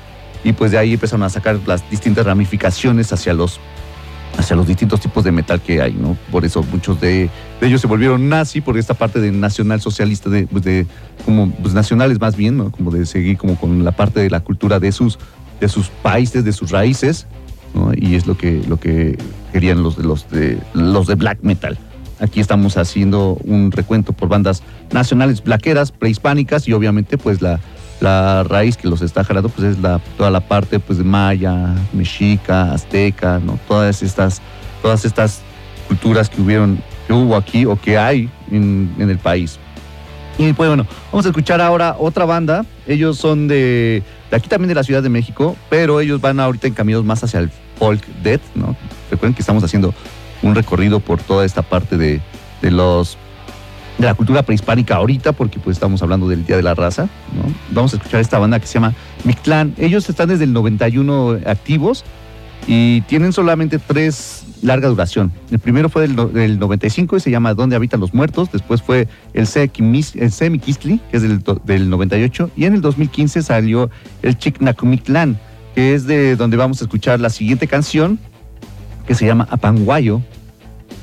y 0.43 0.53
pues 0.53 0.71
de 0.71 0.77
ahí 0.77 0.93
empezaron 0.93 1.23
a 1.23 1.29
sacar 1.29 1.59
las 1.65 1.89
distintas 1.89 2.25
ramificaciones 2.25 3.11
hacia 3.11 3.33
los 3.33 3.59
hacia 4.37 4.55
los 4.55 4.67
distintos 4.67 4.99
tipos 4.99 5.23
de 5.23 5.31
metal 5.31 5.59
que 5.59 5.81
hay, 5.81 5.93
¿no? 5.93 6.15
Por 6.31 6.45
eso 6.45 6.63
muchos 6.71 7.01
de, 7.01 7.29
ellos 7.61 7.81
se 7.81 7.87
volvieron 7.87 8.29
nazi 8.29 8.61
por 8.61 8.77
esta 8.77 8.93
parte 8.93 9.19
de 9.19 9.31
nacional 9.31 9.81
socialista, 9.81 10.29
de, 10.29 10.45
pues 10.45 10.63
de 10.63 10.85
como 11.25 11.49
pues 11.49 11.73
nacionales 11.73 12.19
más 12.19 12.35
bien, 12.35 12.57
¿no? 12.57 12.71
Como 12.71 12.91
de 12.91 13.07
seguir 13.07 13.37
como 13.37 13.55
con 13.55 13.83
la 13.83 13.93
parte 13.93 14.19
de 14.19 14.29
la 14.29 14.41
cultura 14.41 14.79
de 14.79 14.91
sus, 14.91 15.17
de 15.59 15.69
sus 15.69 15.89
países, 15.89 16.43
de 16.43 16.53
sus 16.53 16.71
raíces. 16.71 17.27
Y 17.95 18.15
es 18.15 18.25
lo 18.25 18.37
que, 18.37 18.63
lo 18.67 18.79
que 18.79 19.17
querían 19.51 19.83
los 19.83 19.97
de, 19.97 20.03
los 20.03 20.29
de, 20.29 20.57
los 20.73 21.07
de 21.07 21.15
black 21.15 21.39
metal. 21.41 21.77
Aquí 22.19 22.39
estamos 22.39 22.77
haciendo 22.77 23.37
un 23.43 23.71
recuento 23.71 24.13
por 24.13 24.29
bandas 24.29 24.63
nacionales, 24.91 25.43
blaqueras, 25.43 25.91
prehispánicas 25.91 26.67
y 26.67 26.73
obviamente 26.73 27.19
pues 27.19 27.43
la, 27.43 27.59
la 27.99 28.43
raíz 28.43 28.77
que 28.77 28.87
los 28.87 29.01
está 29.01 29.23
jalando 29.23 29.49
pues 29.49 29.73
es 29.73 29.79
la, 29.79 29.99
toda 30.17 30.31
la 30.31 30.39
parte 30.39 30.79
pues 30.79 30.97
de 30.97 31.03
maya, 31.03 31.75
mexica, 31.93 32.73
azteca, 32.73 33.39
¿no? 33.39 33.59
Todas 33.67 34.01
estas, 34.01 34.41
todas 34.81 35.05
estas 35.05 35.41
culturas 35.87 36.29
que 36.29 36.41
hubieron, 36.41 36.79
que 37.07 37.13
hubo 37.13 37.35
aquí 37.35 37.65
o 37.65 37.75
que 37.79 37.97
hay 37.97 38.29
en, 38.51 38.93
el 38.97 39.17
país. 39.17 39.59
Y 40.37 40.53
pues 40.53 40.69
bueno, 40.69 40.85
vamos 41.11 41.25
a 41.25 41.29
escuchar 41.29 41.61
ahora 41.61 41.95
otra 41.97 42.25
banda. 42.25 42.65
Ellos 42.85 43.17
son 43.17 43.47
de, 43.47 44.03
de, 44.29 44.37
aquí 44.37 44.47
también 44.47 44.69
de 44.69 44.75
la 44.75 44.83
Ciudad 44.83 45.01
de 45.01 45.09
México, 45.09 45.55
pero 45.69 45.99
ellos 45.99 46.21
van 46.21 46.39
ahorita 46.39 46.67
en 46.67 46.73
caminos 46.73 47.03
más 47.03 47.23
hacia 47.23 47.39
el 47.39 47.49
folk 47.79 48.05
death, 48.21 48.41
¿no? 48.53 48.75
Recuerden 49.09 49.33
que 49.33 49.41
estamos 49.41 49.63
haciendo 49.63 49.93
un 50.43 50.53
recorrido 50.53 50.99
por 50.99 51.21
toda 51.21 51.43
esta 51.45 51.63
parte 51.63 51.97
de, 51.97 52.21
de 52.61 52.71
los 52.71 53.17
de 53.97 54.05
la 54.05 54.13
cultura 54.13 54.43
prehispánica 54.43 54.95
ahorita, 54.95 55.31
porque 55.33 55.57
pues 55.59 55.77
estamos 55.77 56.03
hablando 56.03 56.27
del 56.27 56.45
Día 56.45 56.55
de 56.55 56.61
la 56.61 56.75
Raza, 56.75 57.03
¿no? 57.33 57.51
Vamos 57.71 57.93
a 57.93 57.97
escuchar 57.97 58.21
esta 58.21 58.37
banda 58.37 58.59
que 58.59 58.67
se 58.67 58.75
llama 58.75 58.93
Mictlán. 59.23 59.73
Ellos 59.77 60.07
están 60.07 60.29
desde 60.29 60.43
el 60.43 60.53
91 60.53 61.39
activos 61.47 62.05
y 62.67 63.01
tienen 63.01 63.33
solamente 63.33 63.79
tres 63.79 64.43
larga 64.61 64.87
duración. 64.87 65.31
El 65.51 65.59
primero 65.59 65.89
fue 65.89 66.07
del, 66.07 66.59
95 66.59 67.17
y 67.17 67.19
se 67.19 67.31
llama 67.31 67.53
¿Dónde 67.53 67.75
habitan 67.75 67.99
los 67.99 68.13
muertos? 68.13 68.51
Después 68.51 68.81
fue 68.81 69.07
el 69.33 69.47
Semiquistli, 69.47 70.99
que 71.11 71.17
es 71.17 71.23
del, 71.23 71.43
del 71.63 71.89
98. 71.89 72.51
Y 72.55 72.65
en 72.65 72.75
el 72.75 72.81
2015 72.81 73.43
salió 73.43 73.89
el 74.21 74.37
Chicnacumictlán, 74.37 75.39
que 75.75 75.93
es 75.93 76.05
de 76.05 76.35
donde 76.35 76.57
vamos 76.57 76.81
a 76.81 76.85
escuchar 76.85 77.19
la 77.19 77.29
siguiente 77.29 77.67
canción, 77.67 78.19
que 79.05 79.15
se 79.15 79.25
llama 79.25 79.47
Apanguayo, 79.49 80.21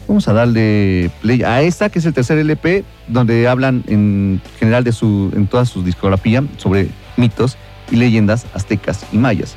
Vamos 0.07 0.29
a 0.29 0.35
darle 0.35 1.11
play 1.23 1.43
a 1.43 1.63
esta, 1.63 1.89
que 1.89 1.99
es 1.99 2.05
el 2.05 2.13
tercer 2.13 2.37
LP, 2.39 2.85
donde 3.09 3.49
hablan 3.49 3.85
en 3.87 4.41
general 4.59 4.85
de 4.85 4.93
su, 4.93 5.33
en 5.35 5.47
toda 5.47 5.65
su 5.65 5.83
discografía 5.83 6.45
sobre 6.59 6.89
mitos 7.17 7.57
y 7.91 7.97
leyendas 7.97 8.47
aztecas 8.53 9.07
y 9.13 9.17
mayas. 9.17 9.57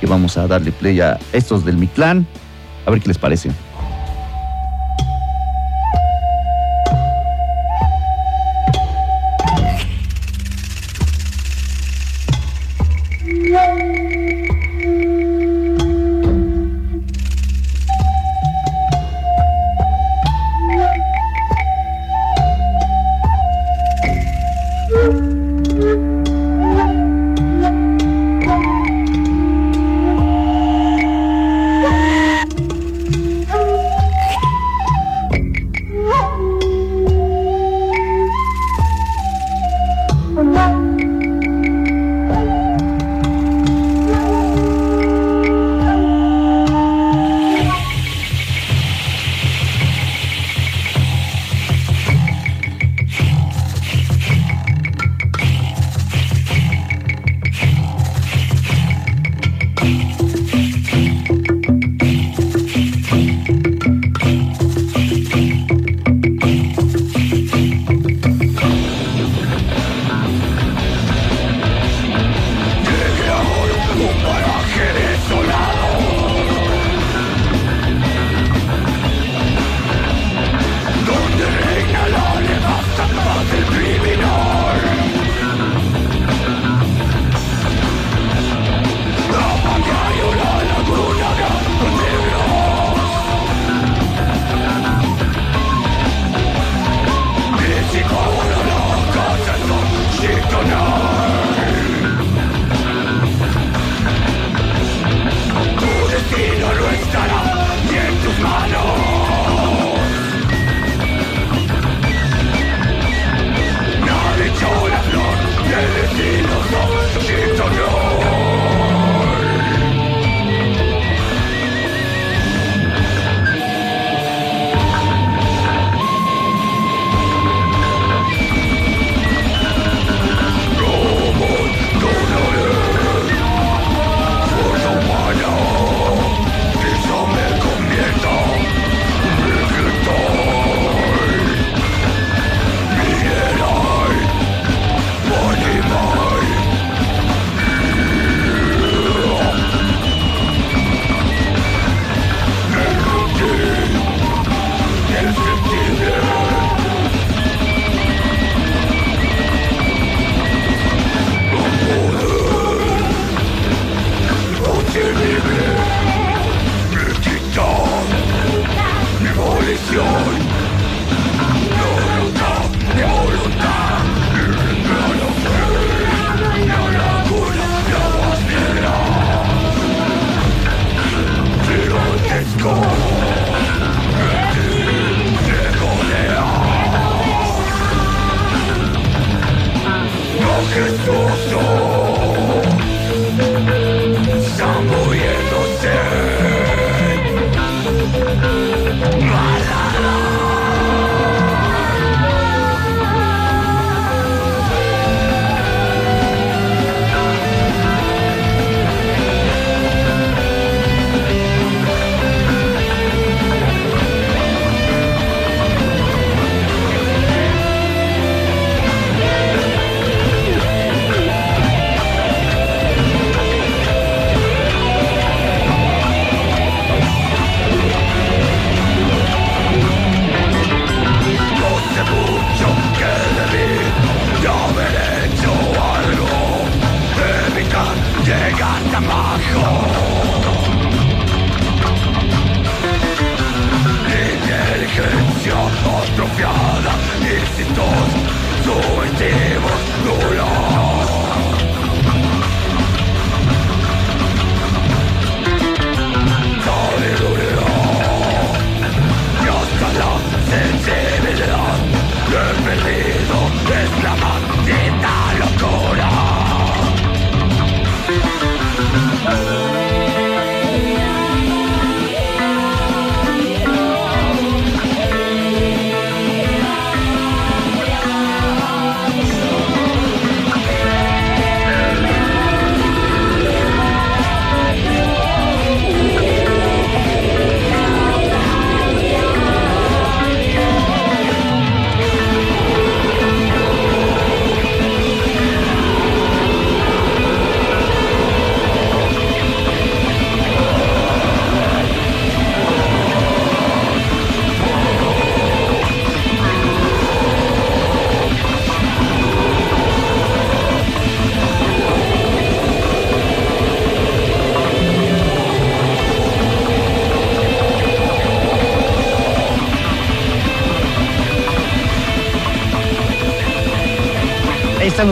Que 0.00 0.06
vamos 0.06 0.36
a 0.36 0.48
darle 0.48 0.72
play 0.72 1.00
a 1.00 1.18
estos 1.32 1.64
del 1.64 1.76
Mictlán, 1.76 2.26
a 2.86 2.90
ver 2.90 3.00
qué 3.00 3.08
les 3.08 3.18
parece. 3.18 3.50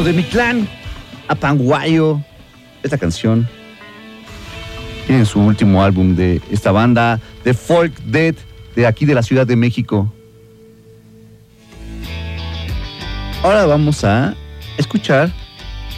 De 0.04 0.12
mi 0.12 0.24
clan, 0.24 0.68
Apanguayo. 1.28 2.20
Esta 2.82 2.98
canción 2.98 3.48
tiene 5.06 5.24
su 5.24 5.40
último 5.40 5.84
álbum 5.84 6.16
de 6.16 6.40
esta 6.50 6.72
banda, 6.72 7.20
The 7.44 7.54
Folk 7.54 7.96
Dead, 8.06 8.34
de 8.74 8.86
aquí 8.86 9.04
de 9.04 9.14
la 9.14 9.22
Ciudad 9.22 9.46
de 9.46 9.54
México. 9.54 10.12
Ahora 13.44 13.66
vamos 13.66 14.02
a 14.02 14.34
escuchar 14.76 15.30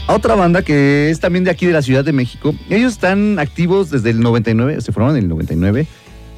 a 0.06 0.14
otra 0.14 0.34
banda 0.34 0.62
que 0.62 1.08
es 1.08 1.20
también 1.20 1.44
de 1.44 1.50
aquí 1.50 1.64
de 1.64 1.72
la 1.72 1.82
Ciudad 1.82 2.04
de 2.04 2.12
México. 2.12 2.54
Ellos 2.68 2.92
están 2.92 3.38
activos 3.38 3.90
desde 3.90 4.10
el 4.10 4.20
99, 4.20 4.82
se 4.82 4.92
formaron 4.92 5.16
en 5.16 5.22
el 5.22 5.28
99 5.30 5.86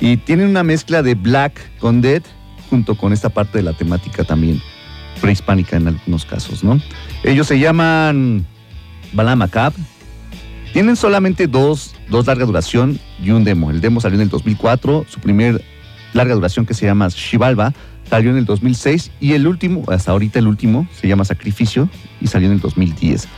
y 0.01 0.19
tienen 0.19 0.49
una 0.49 0.63
mezcla 0.63 1.03
de 1.03 1.15
black 1.15 1.61
con 1.81 2.01
dead 2.01 2.23
junto 2.71 2.97
con 2.97 3.13
esta 3.13 3.29
parte 3.29 3.59
de 3.59 3.65
la 3.65 3.73
temática 3.73 4.23
también 4.23 4.61
prehispánica 5.21 5.77
en 5.77 5.89
algunos 5.89 6.25
casos, 6.25 6.63
¿no? 6.63 6.81
Ellos 7.25 7.47
se 7.47 7.59
llaman 7.59 8.47
Balama 9.13 9.49
Cap. 9.49 9.75
Tienen 10.73 10.97
solamente 10.97 11.47
dos, 11.47 11.95
dos 12.11 12.27
larga 12.27 12.45
duración 12.45 12.99
y 13.23 13.31
un 13.31 13.45
demo. 13.45 13.71
El 13.71 13.81
demo 13.81 14.01
salió 14.01 14.17
en 14.17 14.23
el 14.23 14.29
2004, 14.29 15.07
su 15.09 15.21
primer 15.21 15.65
larga 16.13 16.35
duración 16.35 16.67
que 16.67 16.75
se 16.75 16.87
llama 16.87 17.09
Shivalba 17.09 17.73
salió 18.09 18.31
en 18.31 18.37
el 18.37 18.45
2006 18.45 19.11
y 19.21 19.33
el 19.33 19.47
último, 19.47 19.85
hasta 19.89 20.13
ahorita 20.13 20.39
el 20.39 20.47
último, 20.47 20.87
se 20.93 21.09
llama 21.09 21.25
Sacrificio 21.25 21.89
y 22.21 22.27
salió 22.27 22.47
en 22.47 22.55
el 22.55 22.61
2010. 22.61 23.29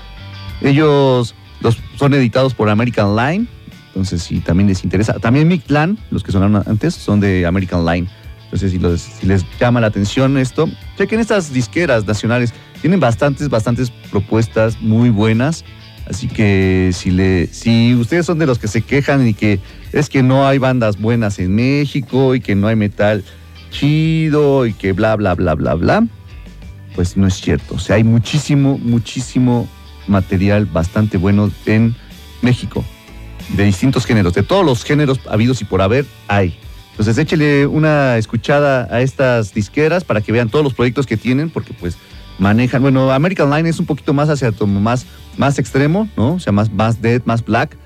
Ellos 0.62 1.35
los, 1.61 1.79
son 1.97 2.14
editados 2.14 2.55
por 2.55 2.68
American 2.68 3.16
Line, 3.16 3.47
entonces 3.89 4.22
si 4.22 4.41
también 4.41 4.68
les 4.68 4.85
interesa, 4.85 5.14
también 5.14 5.49
mi 5.49 5.59
clan, 5.59 5.99
los 6.11 6.22
que 6.22 6.33
sonaron 6.33 6.62
antes, 6.66 6.95
son 6.95 7.20
de 7.20 7.47
American 7.47 7.85
Line. 7.85 8.09
Entonces 8.51 8.72
si, 8.72 9.26
les 9.26 9.44
llama 9.61 9.80
la 9.80 9.88
atención 9.88 10.38
esto, 10.38 10.68
chequen 10.96 11.20
estas 11.20 11.53
disqueras 11.53 12.07
nacionales, 12.07 12.55
tienen 12.80 12.99
bastantes, 12.99 13.49
bastantes 13.49 13.90
propuestas 14.11 14.80
muy 14.80 15.11
buenas. 15.11 15.64
Así 16.09 16.28
que 16.28 16.90
si, 16.94 17.11
le, 17.11 17.46
si 17.49 17.94
ustedes 17.94 18.24
son 18.24 18.38
de 18.38 18.46
los 18.46 18.59
que 18.59 18.68
se 18.68 18.80
quejan 18.80 19.26
y 19.28 19.34
que 19.34 19.61
es 19.92 20.09
que 20.09 20.22
no 20.22 20.46
hay 20.46 20.57
bandas 20.57 20.99
buenas 20.99 21.38
en 21.38 21.55
México 21.55 22.34
y 22.34 22.40
que 22.40 22.55
no 22.55 22.66
hay 22.66 22.76
metal 22.76 23.24
chido 23.70 24.64
y 24.64 24.72
que 24.72 24.92
bla, 24.92 25.16
bla, 25.16 25.34
bla, 25.34 25.55
bla, 25.55 25.74
bla, 25.74 26.07
pues 26.94 27.18
no 27.18 27.26
es 27.26 27.34
cierto. 27.34 27.74
O 27.74 27.78
sea, 27.78 27.96
hay 27.96 28.05
muchísimo, 28.05 28.78
muchísimo 28.78 29.68
material 30.07 30.64
bastante 30.66 31.18
bueno 31.18 31.51
en 31.66 31.94
México, 32.42 32.84
de 33.51 33.64
distintos 33.64 34.07
géneros, 34.07 34.32
de 34.34 34.42
todos 34.42 34.64
los 34.64 34.84
géneros 34.84 35.20
habidos 35.28 35.61
y 35.61 35.64
por 35.64 35.82
haber, 35.82 36.07
hay. 36.28 36.59
Entonces 36.99 37.16
échele 37.16 37.66
una 37.66 38.16
escuchada 38.16 38.88
a 38.90 39.01
estas 39.01 39.55
disqueras 39.55 40.03
para 40.03 40.20
que 40.20 40.32
vean 40.32 40.49
todos 40.49 40.64
los 40.64 40.74
proyectos 40.74 41.07
que 41.07 41.16
tienen, 41.16 41.49
porque 41.49 41.72
pues 41.72 41.96
manejan, 42.40 42.82
bueno, 42.82 43.12
American 43.12 43.51
Line 43.51 43.68
es 43.68 43.78
un 43.78 43.86
poquito 43.86 44.12
más 44.12 44.28
hacia 44.28 44.51
como 44.51 44.80
más, 44.80 45.07
más 45.36 45.61
extremo, 45.61 46.09
¿no? 46.16 46.34
O 46.34 46.40
sea, 46.40 46.53
más, 46.53 46.72
más 46.72 47.01
dead, 47.01 47.22
más 47.24 47.44
black, 47.44 47.76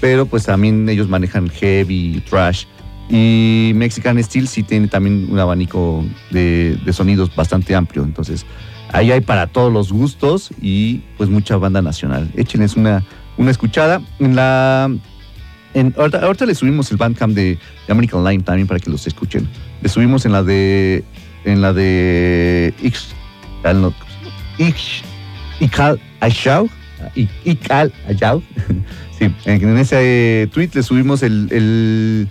pero 0.00 0.26
pues 0.26 0.44
también 0.44 0.88
ellos 0.88 1.08
manejan 1.08 1.48
heavy, 1.48 2.22
trash, 2.30 2.66
y 3.08 3.72
Mexican 3.74 4.22
Steel 4.22 4.48
sí 4.48 4.62
tiene 4.62 4.88
también 4.88 5.28
un 5.30 5.38
abanico 5.38 6.04
de, 6.30 6.78
sonidos 6.92 7.34
bastante 7.34 7.74
amplio. 7.74 8.04
Entonces, 8.04 8.46
ahí 8.92 9.10
hay 9.10 9.20
para 9.20 9.48
todos 9.48 9.72
los 9.72 9.92
gustos 9.92 10.50
y 10.62 11.02
pues 11.18 11.28
mucha 11.28 11.56
banda 11.56 11.82
nacional. 11.82 12.30
Échenles 12.36 12.76
una, 12.76 13.04
una 13.36 13.50
escuchada. 13.50 14.00
En 14.18 14.34
la. 14.34 14.90
En, 15.74 15.94
ahorita, 15.96 16.46
le 16.46 16.54
subimos 16.54 16.90
el 16.90 16.96
bandcamp 16.96 17.34
de, 17.34 17.58
American 17.88 18.24
Line 18.24 18.42
también 18.42 18.66
para 18.66 18.80
que 18.80 18.90
los 18.90 19.06
escuchen. 19.06 19.48
Le 19.80 19.88
subimos 19.88 20.26
en 20.26 20.32
la 20.32 20.42
de. 20.42 21.04
En 21.44 21.60
la 21.60 21.72
de. 21.72 22.74
Ix, 22.82 23.14
Ix, 24.58 25.02
Ikal 25.60 26.00
Ayau. 26.20 26.68
Ikal 27.44 27.92
Ayau. 28.08 28.42
Sí, 29.18 29.32
en, 29.44 29.78
ese 29.78 30.48
tweet 30.52 30.70
le 30.74 30.82
subimos 30.82 31.22
el 31.22 32.28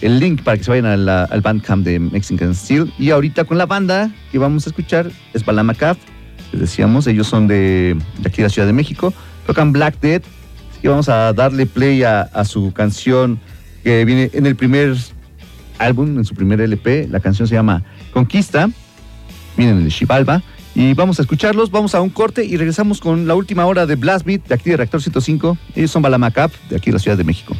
el 0.00 0.20
link 0.20 0.42
para 0.42 0.56
que 0.56 0.64
se 0.64 0.70
vayan 0.70 0.86
al 0.86 1.40
bandcamp 1.40 1.84
de 1.84 1.98
Mexican 1.98 2.54
Steel. 2.54 2.92
Y 2.98 3.10
ahorita 3.10 3.44
con 3.44 3.58
la 3.58 3.66
banda 3.66 4.10
que 4.30 4.38
vamos 4.38 4.66
a 4.66 4.70
escuchar 4.70 5.10
es 5.34 5.44
Balama 5.44 5.74
Caf. 5.74 5.98
Les 6.52 6.62
decíamos, 6.62 7.06
ellos 7.06 7.26
son 7.26 7.46
de, 7.46 7.96
aquí 8.24 8.38
de 8.38 8.44
la 8.44 8.48
Ciudad 8.48 8.66
de 8.66 8.72
México. 8.72 9.12
Tocan 9.46 9.72
Black 9.72 10.00
Dead. 10.00 10.22
Que 10.80 10.88
vamos 10.88 11.08
a 11.08 11.32
darle 11.32 11.66
play 11.66 12.02
a, 12.02 12.30
su 12.44 12.72
canción 12.72 13.40
que 13.82 14.04
viene 14.04 14.30
en 14.32 14.46
el 14.46 14.56
primer 14.56 14.96
álbum, 15.78 16.18
en 16.18 16.24
su 16.24 16.34
primer 16.34 16.60
LP. 16.60 17.08
La 17.08 17.20
canción 17.20 17.48
se 17.48 17.54
llama 17.54 17.82
Conquista. 18.12 18.70
Viene 19.56 19.72
en 19.72 19.78
el 19.78 19.84
de 19.84 19.90
Shivalba. 19.90 20.42
Y 20.74 20.94
vamos 20.94 21.18
a 21.18 21.22
escucharlos, 21.22 21.72
vamos 21.72 21.94
a 21.96 22.00
un 22.00 22.10
corte 22.10 22.44
y 22.44 22.56
regresamos 22.56 23.00
con 23.00 23.26
la 23.26 23.34
última 23.34 23.66
hora 23.66 23.84
de 23.84 23.96
Blast 23.96 24.24
Beat 24.24 24.46
de 24.46 24.54
aquí 24.54 24.70
de 24.70 24.76
Reactor 24.76 25.02
105. 25.02 25.58
Ellos 25.74 25.90
son 25.90 26.02
Balama 26.02 26.30
Cap 26.30 26.52
de 26.70 26.76
aquí 26.76 26.90
de 26.90 26.94
la 26.94 26.98
Ciudad 27.00 27.16
de 27.16 27.24
México. 27.24 27.56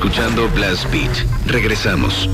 Escuchando 0.00 0.48
Blast 0.54 0.90
Beat. 0.90 1.12
Regresamos. 1.46 2.26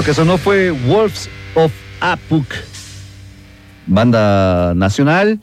Esto 0.00 0.12
que 0.12 0.14
sonó 0.14 0.38
fue 0.38 0.70
Wolves 0.70 1.28
of 1.54 1.70
Apuk, 2.00 2.46
banda 3.86 4.72
nacional 4.74 5.38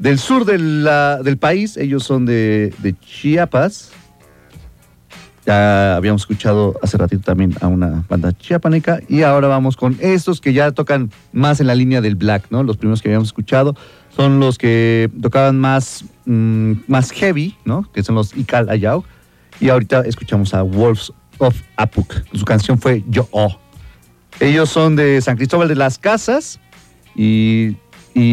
del 0.00 0.18
sur 0.18 0.44
del 0.44 1.38
país. 1.38 1.76
Ellos 1.76 2.02
son 2.02 2.26
de, 2.26 2.74
Chiapas. 3.00 3.92
Ya 5.46 5.94
habíamos 5.94 6.22
escuchado 6.22 6.74
hace 6.82 6.98
ratito 6.98 7.22
también 7.22 7.54
a 7.60 7.68
una 7.68 8.02
banda 8.08 8.32
chiapaneca 8.32 8.98
y 9.08 9.22
ahora 9.22 9.46
vamos 9.46 9.76
con 9.76 9.96
estos 10.00 10.40
que 10.40 10.52
ya 10.52 10.72
tocan 10.72 11.12
más 11.32 11.60
en 11.60 11.68
la 11.68 11.76
línea 11.76 12.00
del 12.00 12.16
black, 12.16 12.46
¿no? 12.50 12.64
Los 12.64 12.76
primeros 12.76 13.00
que 13.00 13.10
habíamos 13.10 13.28
escuchado 13.28 13.76
son 14.08 14.40
los 14.40 14.58
que 14.58 15.08
tocaban 15.22 15.60
más, 15.60 16.04
mm, 16.24 16.72
más 16.88 17.12
heavy, 17.12 17.56
¿no? 17.64 17.88
Que 17.92 18.02
son 18.02 18.16
los 18.16 18.36
Ikal 18.36 18.70
Ayau. 18.70 19.04
Y 19.60 19.68
ahorita 19.68 20.00
escuchamos 20.00 20.52
a 20.52 20.62
Wolves 20.62 21.12
of 21.38 21.54
Apuk. 21.76 22.12
Su 22.32 22.44
canción 22.44 22.76
fue 22.76 23.04
Yo 23.08 23.28
Oh. 23.30 23.63
Ellos 24.44 24.68
son 24.68 24.94
de 24.94 25.22
San 25.22 25.38
Cristóbal 25.38 25.68
de 25.68 25.74
las 25.74 25.96
Casas 25.96 26.60
y, 27.16 27.78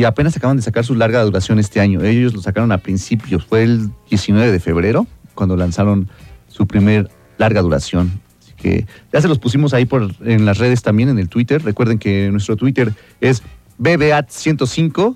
apenas 0.06 0.36
acaban 0.36 0.58
de 0.58 0.62
sacar 0.62 0.84
su 0.84 0.94
larga 0.94 1.24
duración 1.24 1.58
este 1.58 1.80
año. 1.80 2.04
Ellos 2.04 2.34
lo 2.34 2.42
sacaron 2.42 2.74
a 2.74 2.80
principios, 2.80 3.46
fue 3.46 3.64
el 3.64 3.92
19 4.10 4.52
de 4.52 4.60
febrero 4.60 5.08
cuando 5.36 5.56
lanzaron 5.56 6.10
su 6.50 6.68
primer 6.68 7.10
larga 7.38 7.62
duración. 7.62 8.12
Así 8.42 8.52
que 8.58 8.86
ya 9.14 9.22
se 9.22 9.30
los 9.30 9.40
pusimos 9.40 9.74
ahí 9.74 9.86
por, 9.86 10.14
en 10.26 10.44
las 10.44 10.58
redes 10.58 10.82
también, 10.82 11.08
en 11.08 11.18
el 11.18 11.30
Twitter. 11.30 11.64
Recuerden 11.64 11.98
que 11.98 12.30
nuestro 12.30 12.58
Twitter 12.58 12.94
es 13.22 13.42
BBAT 13.78 14.30
105. 14.32 15.16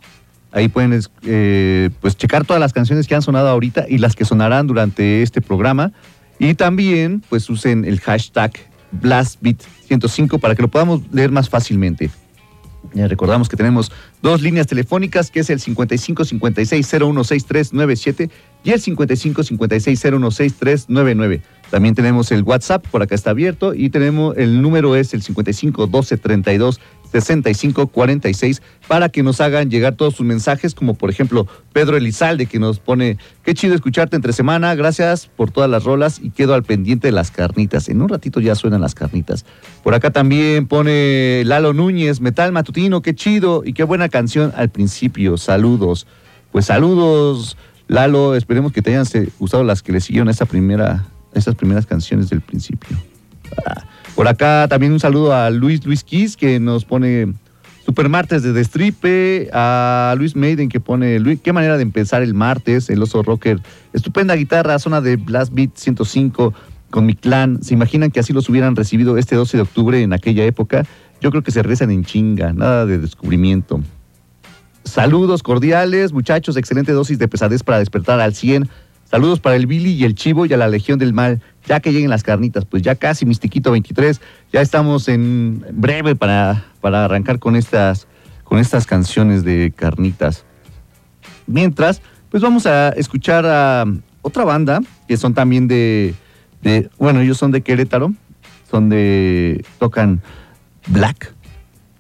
Ahí 0.54 0.70
pueden 0.70 0.98
eh, 1.24 1.90
pues 2.00 2.16
checar 2.16 2.46
todas 2.46 2.62
las 2.62 2.72
canciones 2.72 3.06
que 3.06 3.16
han 3.16 3.22
sonado 3.22 3.50
ahorita 3.50 3.86
y 3.90 3.98
las 3.98 4.16
que 4.16 4.24
sonarán 4.24 4.66
durante 4.66 5.24
este 5.24 5.42
programa. 5.42 5.92
Y 6.40 6.54
también 6.54 7.22
pues 7.28 7.50
usen 7.50 7.84
el 7.84 8.00
hashtag 8.00 8.54
BlastBeat105 9.88 10.40
para 10.40 10.56
que 10.56 10.62
lo 10.62 10.68
podamos 10.68 11.02
leer 11.12 11.32
más 11.32 11.50
fácilmente. 11.50 12.10
Ya 12.94 13.08
recordamos 13.08 13.50
que 13.50 13.58
tenemos 13.58 13.92
dos 14.22 14.42
líneas 14.42 14.68
telefónicas, 14.68 15.32
que 15.32 15.40
es 15.40 15.50
el 15.50 15.60
55 15.60 16.24
56 16.24 16.88
016397 16.88 18.30
y 18.64 18.72
el 18.72 18.80
55 18.80 19.44
56 19.44 20.00
016399. 20.00 21.42
También 21.72 21.96
tenemos 21.96 22.32
el 22.32 22.44
WhatsApp, 22.44 22.88
por 22.88 23.02
acá 23.02 23.16
está 23.16 23.32
abierto, 23.32 23.74
y 23.74 23.90
tenemos 23.90 24.38
el 24.38 24.62
número 24.62 24.96
es 24.96 25.14
el 25.14 25.24
55 25.24 25.88
12 25.88 26.18
32 26.18 26.80
6546 27.22 28.62
para 28.88 29.10
que 29.10 29.24
nos 29.24 29.42
hagan 29.42 29.70
llegar 29.70 29.96
todos 29.96 30.16
sus 30.16 30.26
mensajes, 30.26 30.76
como 30.76 30.94
por 30.96 31.10
ejemplo 31.10 31.48
Pedro 31.74 31.98
Elizalde 31.98 32.46
que 32.46 32.60
nos 32.60 32.80
pone, 32.80 33.18
qué 33.44 33.54
chido 33.54 33.76
escucharte 33.76 34.16
entre 34.16 34.34
semana, 34.34 34.76
gracias 34.76 35.28
por 35.28 35.52
todas 35.52 35.70
las 35.70 35.84
rolas 35.84 36.20
y 36.22 36.30
quedo 36.30 36.54
al 36.54 36.64
pendiente 36.64 37.08
de 37.08 37.12
las 37.12 37.32
carnitas. 37.32 37.90
En 37.90 38.02
un 38.02 38.10
ratito 38.10 38.40
ya 38.40 38.56
suenan 38.56 38.82
las 38.82 38.96
carnitas. 38.96 39.46
Por 39.84 39.94
acá 39.94 40.12
también 40.12 40.68
pone 40.68 41.44
Lalo 41.46 41.74
Núñez, 41.74 42.22
Metal 42.22 42.52
Matutino, 42.52 43.02
qué 43.02 43.16
chido 43.16 43.64
y 43.66 43.74
qué 43.74 43.84
buena 43.84 44.10
canción 44.10 44.54
al 44.56 44.70
principio, 44.70 45.38
saludos. 45.38 46.08
Pues 46.52 46.66
saludos, 46.66 47.58
Lalo, 47.88 48.36
esperemos 48.36 48.72
que 48.72 48.82
te 48.82 48.96
hayan 48.96 49.06
gustado 49.40 49.64
las 49.64 49.84
que 49.84 49.92
le 49.92 50.02
siguieron 50.02 50.30
esa 50.30 50.46
primera, 50.46 51.06
esas 51.34 51.56
primeras 51.56 51.86
canciones 51.86 52.30
del 52.30 52.42
principio. 52.42 52.98
Ah. 53.66 53.86
Por 54.16 54.30
acá 54.30 54.68
también 54.70 54.94
un 54.94 55.00
saludo 55.02 55.34
a 55.34 55.50
Luis 55.50 55.86
Luis 55.86 56.04
Kiss 56.04 56.38
que 56.38 56.60
nos 56.62 56.86
pone 56.86 57.34
Super 57.86 58.08
Martes 58.08 58.44
de 58.44 58.54
Destripe, 58.54 59.50
a 59.52 60.16
Luis 60.18 60.38
Maiden 60.38 60.70
que 60.70 60.80
pone 60.80 61.20
qué 61.44 61.52
manera 61.52 61.76
de 61.76 61.84
empezar 61.84 62.24
el 62.24 62.34
martes, 62.34 62.90
el 62.90 63.04
oso 63.04 63.22
rocker, 63.24 63.60
estupenda 63.92 64.36
guitarra, 64.36 64.80
zona 64.80 65.02
de 65.02 65.18
Blast 65.18 65.54
Beat 65.54 65.72
105 65.76 66.54
con 66.90 67.06
mi 67.06 67.14
clan. 67.14 67.62
¿Se 67.62 67.74
imaginan 67.74 68.10
que 68.10 68.22
así 68.22 68.32
los 68.32 68.48
hubieran 68.48 68.78
recibido 68.78 69.18
este 69.18 69.36
12 69.36 69.58
de 69.58 69.64
octubre 69.64 70.02
en 70.02 70.14
aquella 70.14 70.46
época? 70.46 70.86
Yo 71.20 71.30
creo 71.30 71.44
que 71.44 71.52
se 71.52 71.62
rezan 71.62 71.92
en 71.92 72.06
chinga, 72.06 72.54
nada 72.54 72.86
de 72.86 72.98
descubrimiento. 72.98 73.82
Saludos 74.86 75.44
cordiales, 75.44 76.14
muchachos, 76.14 76.56
excelente 76.56 76.94
dosis 76.94 77.20
de 77.20 77.28
pesadez 77.28 77.64
para 77.64 77.80
despertar 77.80 78.22
al 78.22 78.34
100. 78.34 78.70
Saludos 79.04 79.40
para 79.40 79.56
el 79.56 79.68
Billy 79.68 79.92
y 79.92 80.06
el 80.06 80.16
Chivo 80.16 80.46
y 80.46 80.54
a 80.54 80.58
la 80.58 80.68
Legión 80.68 80.98
del 80.98 81.14
Mal. 81.14 81.42
Ya 81.68 81.80
que 81.80 81.92
lleguen 81.92 82.10
las 82.10 82.24
carnitas, 82.24 82.66
pues 82.66 82.84
ya 82.84 82.96
casi 82.96 83.26
Mistiquito 83.26 83.72
23. 83.72 84.22
Ya 84.52 84.62
estamos 84.62 85.08
en 85.08 85.66
breve 85.72 86.16
para, 86.16 86.66
para 86.82 87.06
arrancar 87.06 87.40
con 87.40 87.56
estas, 87.56 88.08
con 88.44 88.60
estas 88.60 88.86
canciones 88.86 89.44
de 89.44 89.74
carnitas. 89.76 90.46
Mientras, 91.48 92.02
pues 92.30 92.44
vamos 92.44 92.66
a 92.66 92.90
escuchar 92.90 93.46
a 93.46 93.86
otra 94.22 94.44
banda 94.44 94.82
que 95.08 95.18
son 95.18 95.34
también 95.34 95.68
de, 95.68 96.16
de 96.62 96.90
bueno, 96.98 97.22
ellos 97.22 97.38
son 97.38 97.52
de 97.52 97.62
Querétaro, 97.62 98.14
son 98.70 98.90
de, 98.90 99.64
tocan 99.80 100.22
black, 100.88 101.34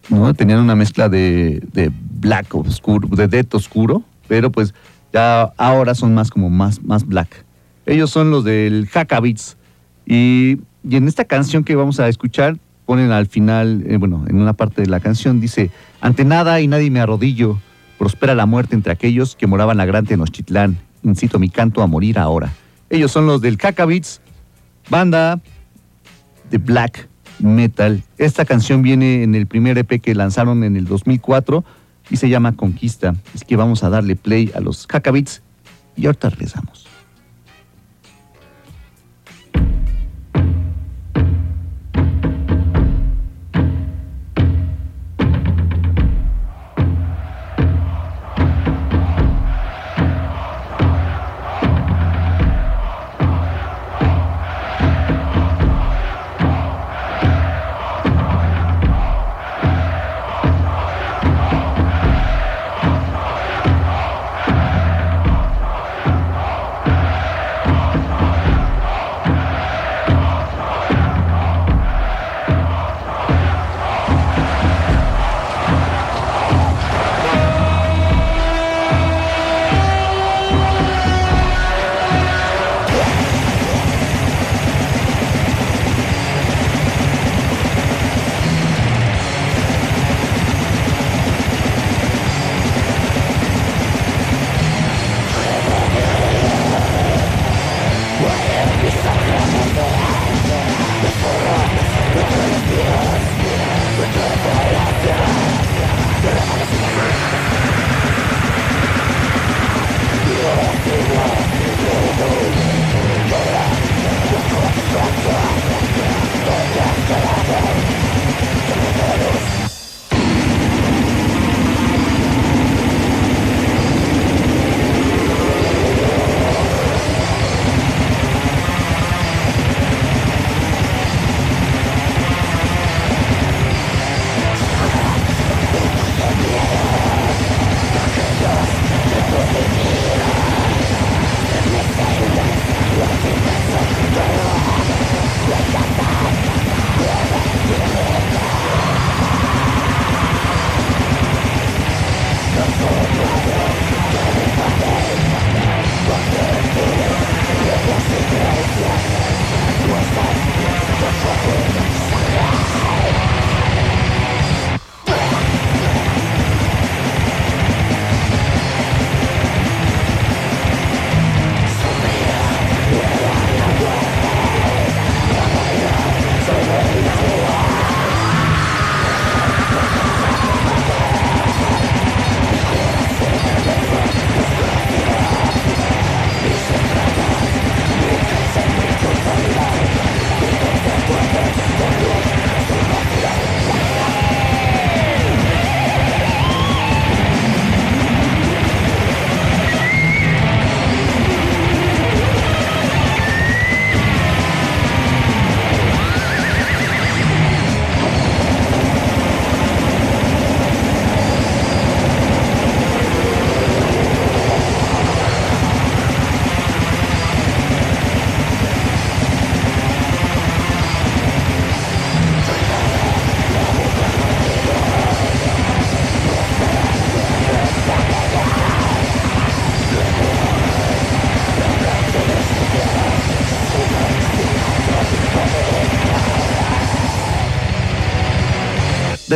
¿no? 0.09 0.33
Tenían 0.33 0.59
una 0.59 0.75
mezcla 0.75 1.09
de, 1.09 1.61
de 1.71 1.91
black 1.93 2.53
oscuro, 2.55 3.07
de 3.07 3.27
death 3.27 3.53
oscuro, 3.55 4.03
pero 4.27 4.51
pues 4.51 4.73
ya 5.13 5.53
ahora 5.57 5.95
son 5.95 6.13
más 6.13 6.29
como 6.29 6.49
más, 6.49 6.83
más 6.83 7.05
black. 7.05 7.45
Ellos 7.85 8.09
son 8.09 8.31
los 8.31 8.43
del 8.43 8.87
Hackabits. 8.87 9.57
Y, 10.05 10.59
y 10.87 10.95
en 10.95 11.07
esta 11.07 11.25
canción 11.25 11.63
que 11.63 11.75
vamos 11.75 11.99
a 11.99 12.07
escuchar, 12.07 12.57
ponen 12.85 13.11
al 13.11 13.25
final, 13.25 13.83
eh, 13.87 13.97
bueno, 13.97 14.25
en 14.27 14.37
una 14.37 14.53
parte 14.53 14.81
de 14.81 14.87
la 14.87 14.99
canción 14.99 15.41
dice, 15.41 15.71
ante 16.01 16.23
nada 16.23 16.61
y 16.61 16.67
nadie 16.67 16.91
me 16.91 16.99
arrodillo, 16.99 17.59
prospera 17.97 18.35
la 18.35 18.45
muerte 18.45 18.75
entre 18.75 18.93
aquellos 18.93 19.35
que 19.35 19.47
moraban 19.47 19.77
la 19.77 19.85
gran 19.85 20.05
Tenochtitlán, 20.05 20.77
incito 21.03 21.39
mi 21.39 21.49
canto 21.49 21.81
a 21.81 21.87
morir 21.87 22.19
ahora. 22.19 22.51
Ellos 22.89 23.11
son 23.11 23.25
los 23.25 23.41
del 23.41 23.57
Hackabits, 23.57 24.21
banda 24.89 25.41
de 26.51 26.57
black 26.57 27.09
metal. 27.39 28.03
Esta 28.17 28.45
canción 28.45 28.81
viene 28.81 29.23
en 29.23 29.35
el 29.35 29.47
primer 29.47 29.77
EP 29.77 30.01
que 30.01 30.13
lanzaron 30.13 30.63
en 30.63 30.75
el 30.75 30.85
2004 30.85 31.63
y 32.09 32.17
se 32.17 32.29
llama 32.29 32.55
Conquista. 32.55 33.15
Es 33.33 33.43
que 33.43 33.55
vamos 33.55 33.83
a 33.83 33.89
darle 33.89 34.15
play 34.15 34.51
a 34.55 34.59
los 34.59 34.85
Hackabits 34.87 35.41
y 35.95 36.05
ahorita 36.05 36.29
regresamos. 36.29 36.87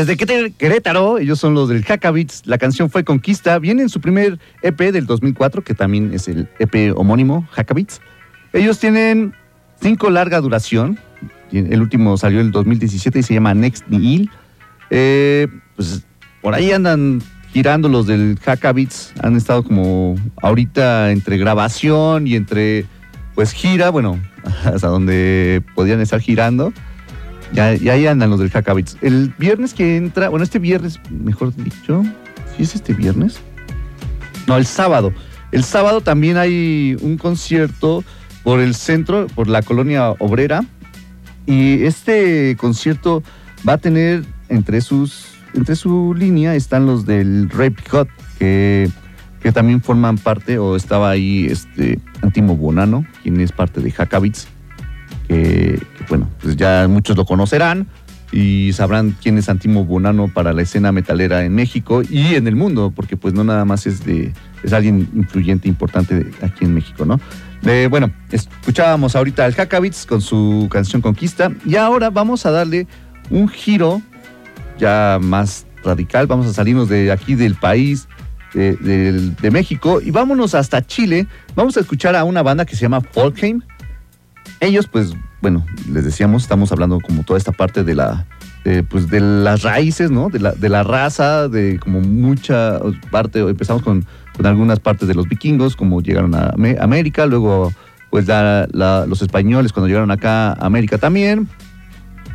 Desde 0.06 0.52
Querétaro, 0.52 1.18
ellos 1.18 1.39
son 1.39 1.54
los 1.54 1.68
del 1.68 1.84
Hackabits. 1.84 2.43
La 2.45 2.58
canción 2.58 2.89
fue 2.89 3.04
Conquista. 3.04 3.60
Viene 3.60 3.82
en 3.82 3.89
su 3.89 4.00
primer 4.00 4.39
EP 4.62 4.80
del 4.91 5.06
2004, 5.06 5.64
que 5.64 5.74
también 5.74 6.14
es 6.14 6.28
el 6.30 6.47
EP 6.60 6.93
homónimo, 6.95 7.47
Hackabits. 7.52 8.00
Ellos 8.54 8.80
tienen 8.80 9.34
cinco 9.82 10.10
larga 10.10 10.39
duración. 10.39 11.00
El 11.52 11.82
último 11.82 12.16
salió 12.18 12.39
en 12.39 12.47
el 12.47 12.52
2017 12.52 13.20
y 13.20 13.24
se 13.24 13.34
llama 13.34 13.54
Next 13.54 13.88
Nihil. 13.89 14.30
Eh, 14.89 15.47
pues 15.76 16.06
por 16.41 16.54
ahí 16.54 16.72
andan 16.72 17.22
girando 17.52 17.89
los 17.89 18.08
del 18.08 18.39
Hackabits. 18.39 19.14
Han 19.22 19.36
estado 19.36 19.64
como 19.64 20.16
ahorita 20.41 21.12
entre 21.12 21.38
grabación 21.38 22.26
y 22.26 22.36
entre 22.36 22.86
pues 23.36 23.52
gira, 23.52 23.89
bueno, 23.89 24.20
hasta 24.64 24.88
donde 24.88 25.62
podían 25.76 26.00
estar 26.00 26.22
girando. 26.22 26.72
Ya, 27.54 27.74
ya 27.74 27.93
ahí 27.93 28.06
andan 28.06 28.30
los 28.30 28.39
del 28.39 28.50
Hackabits. 28.50 28.97
El 29.02 29.34
viernes 29.38 29.74
que 29.74 29.97
entra, 29.97 30.30
bueno, 30.30 30.43
este 30.43 30.60
viernes, 30.60 31.00
mejor 31.10 31.56
dicho, 31.56 32.04
¿sí 32.56 32.64
es 32.64 32.76
este 32.76 32.93
viernes? 32.93 33.39
No, 34.47 34.58
el 34.58 34.66
sábado. 34.66 35.14
El 35.52 35.64
sábado 35.64 36.02
también 36.02 36.38
hay 36.38 36.95
un 37.02 37.18
concierto 37.18 38.04
por 38.43 38.60
el 38.60 38.76
centro, 38.76 39.28
por 39.28 39.47
la 39.47 39.62
colonia 39.62 40.12
obrera. 40.12 40.64
Y 41.47 41.84
este 41.84 42.56
concierto 42.58 43.24
va 43.68 43.74
a 43.74 43.78
tener 43.80 44.24
entre 44.50 44.82
sus, 44.82 45.26
entre 45.56 45.76
su 45.76 46.14
línea 46.16 46.54
están 46.54 46.86
los 46.86 47.06
del 47.06 47.50
Rape 47.50 47.82
Hot, 47.89 48.10
que, 48.38 48.89
que 49.41 49.52
también 49.52 49.82
forman 49.82 50.20
parte, 50.20 50.60
o 50.60 50.76
estaba 50.76 51.10
ahí 51.10 51.47
este 51.50 52.00
Antimo 52.22 52.56
Bonano, 52.56 53.06
quien 53.24 53.41
es 53.41 53.52
parte 53.52 53.82
de 53.82 53.91
Hackabits 53.91 54.47
que, 55.30 55.80
bueno, 56.10 56.28
pues 56.42 56.58
ya 56.58 56.88
muchos 56.90 57.16
lo 57.16 57.24
conocerán 57.24 57.88
y 58.32 58.74
sabrán 58.74 59.16
quién 59.22 59.38
es 59.38 59.48
Antimo 59.48 59.86
Bonano 59.86 60.28
para 60.28 60.54
la 60.54 60.64
escena 60.64 60.92
metalera 60.92 61.46
en 61.46 61.54
México 61.56 62.02
y 62.02 62.36
en 62.36 62.48
el 62.48 62.56
mundo, 62.56 62.92
porque 62.96 63.16
pues 63.16 63.34
no 63.34 63.44
nada 63.44 63.64
más 63.64 63.88
es 63.88 64.04
de 64.04 64.34
es 64.64 64.74
alguien 64.74 65.08
influyente, 65.16 65.68
importante 65.70 66.32
aquí 66.42 66.66
en 66.66 66.74
México, 66.74 67.06
¿no? 67.06 67.20
bueno, 67.90 68.10
escuchábamos 68.32 69.16
ahorita 69.16 69.46
al 69.46 69.54
Hackabits 69.54 70.06
con 70.06 70.22
su 70.22 70.68
canción 70.72 71.02
Conquista 71.02 71.52
y 71.66 71.76
ahora 71.76 72.10
vamos 72.10 72.46
a 72.46 72.52
darle 72.52 72.88
un 73.30 73.50
giro 73.50 74.02
ya 74.80 75.20
más 75.22 75.66
radical, 75.84 76.26
vamos 76.26 76.48
a 76.48 76.54
salirnos 76.54 76.90
de 76.90 77.12
aquí 77.12 77.36
del 77.36 77.56
país, 77.56 78.08
de, 78.54 78.76
de 78.76 79.52
México 79.52 80.02
y 80.02 80.10
vámonos 80.12 80.56
hasta 80.56 80.86
Chile, 80.86 81.28
vamos 81.56 81.78
a 81.78 81.82
escuchar 81.82 82.16
a 82.16 82.24
una 82.24 82.42
banda 82.42 82.66
que 82.66 82.76
se 82.76 82.82
llama 82.82 83.02
Folkheim, 83.02 83.62
ellos, 84.60 84.88
pues, 84.88 85.14
bueno, 85.41 85.66
les 85.91 86.03
decíamos, 86.03 86.43
estamos 86.43 86.72
hablando 86.72 86.99
como 86.99 87.24
toda 87.24 87.38
esta 87.38 87.51
parte 87.51 87.84
de 87.84 87.95
la, 87.95 88.26
pues, 88.89 89.10
de 89.10 89.20
las 89.20 89.64
raíces, 89.64 90.12
¿no? 90.12 90.30
De 90.30 90.39
la, 90.39 90.51
de 90.51 90.70
la 90.70 90.84
raza, 90.84 91.47
de 91.47 91.80
como 91.80 92.02
mucha 92.02 92.80
parte, 93.11 93.40
empezamos 93.40 93.81
con, 93.81 94.06
algunas 94.44 94.80
partes 94.80 95.06
de 95.10 95.14
los 95.14 95.27
vikingos, 95.27 95.76
como 95.76 96.02
llegaron 96.02 96.34
a 96.34 96.53
América, 96.80 97.26
luego, 97.26 97.73
pues, 98.10 98.26
los 98.27 99.22
españoles 99.22 99.73
cuando 99.73 99.88
llegaron 99.88 100.11
acá 100.11 100.53
a 100.53 100.65
América 100.65 100.98
también, 100.98 101.49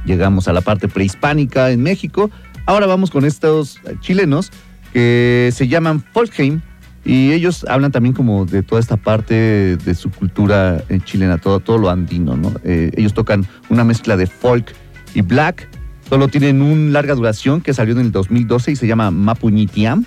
llegamos 0.05 0.47
a 0.47 0.53
la 0.53 0.61
parte 0.61 0.87
prehispánica 0.87 1.71
en 1.71 1.83
México, 1.83 2.31
ahora 2.67 2.87
vamos 2.87 3.11
con 3.11 3.25
estos 3.25 3.81
chilenos 4.01 4.53
que 4.93 5.51
se 5.55 5.67
llaman 5.67 6.05
Folkheim, 6.13 6.61
y 7.05 7.33
ellos 7.33 7.67
hablan 7.69 7.93
también 7.93 8.15
como 8.15 8.47
de 8.47 8.63
toda 8.63 8.81
esta 8.81 8.97
parte 8.97 9.77
de 9.77 9.95
su 9.95 10.11
cultura 10.11 10.83
eh, 10.89 11.01
chilena, 11.05 11.37
todo, 11.37 11.61
todo 11.61 11.77
lo 11.77 11.91
andino, 11.91 12.37
¿no? 12.37 12.53
Eh, 12.65 12.93
ellos 12.97 13.13
tocan 13.13 13.47
una 13.69 13.85
mezcla 13.85 14.17
de 14.17 14.27
folk 14.27 14.75
y 15.15 15.21
black. 15.21 15.69
Solo 16.09 16.29
tienen 16.29 16.63
una 16.63 16.93
larga 16.93 17.15
duración 17.15 17.61
que 17.61 17.75
salió 17.75 17.95
en 17.95 18.01
el 18.01 18.13
2012 18.13 18.73
y 18.73 18.77
se 18.77 18.87
llama 18.87 19.11
Mapuñitiam. 19.11 20.05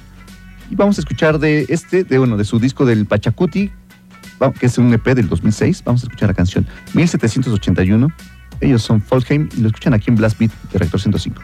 Y 0.72 0.76
vamos 0.76 0.98
a 0.98 1.02
escuchar 1.02 1.40
de 1.40 1.66
este, 1.70 2.04
de, 2.04 2.18
bueno, 2.18 2.36
de 2.36 2.46
su 2.46 2.60
disco 2.60 2.86
del 2.86 3.06
Pachacuti, 3.06 3.72
que 4.60 4.66
es 4.66 4.78
un 4.78 4.92
EP 4.94 5.06
del 5.14 5.30
2006. 5.30 5.84
Vamos 5.86 6.04
a 6.04 6.08
escuchar 6.08 6.30
la 6.30 6.36
canción 6.36 6.66
1781. 6.94 8.12
Ellos 8.60 8.82
son 8.82 9.02
Folkheim 9.02 9.50
y 9.56 9.62
lo 9.62 9.68
escuchan 9.68 9.94
aquí 9.94 10.10
en 10.10 10.16
Blast 10.16 10.40
Beat 10.40 10.52
de 10.72 10.80
Rector 10.80 11.00
105. 11.00 11.42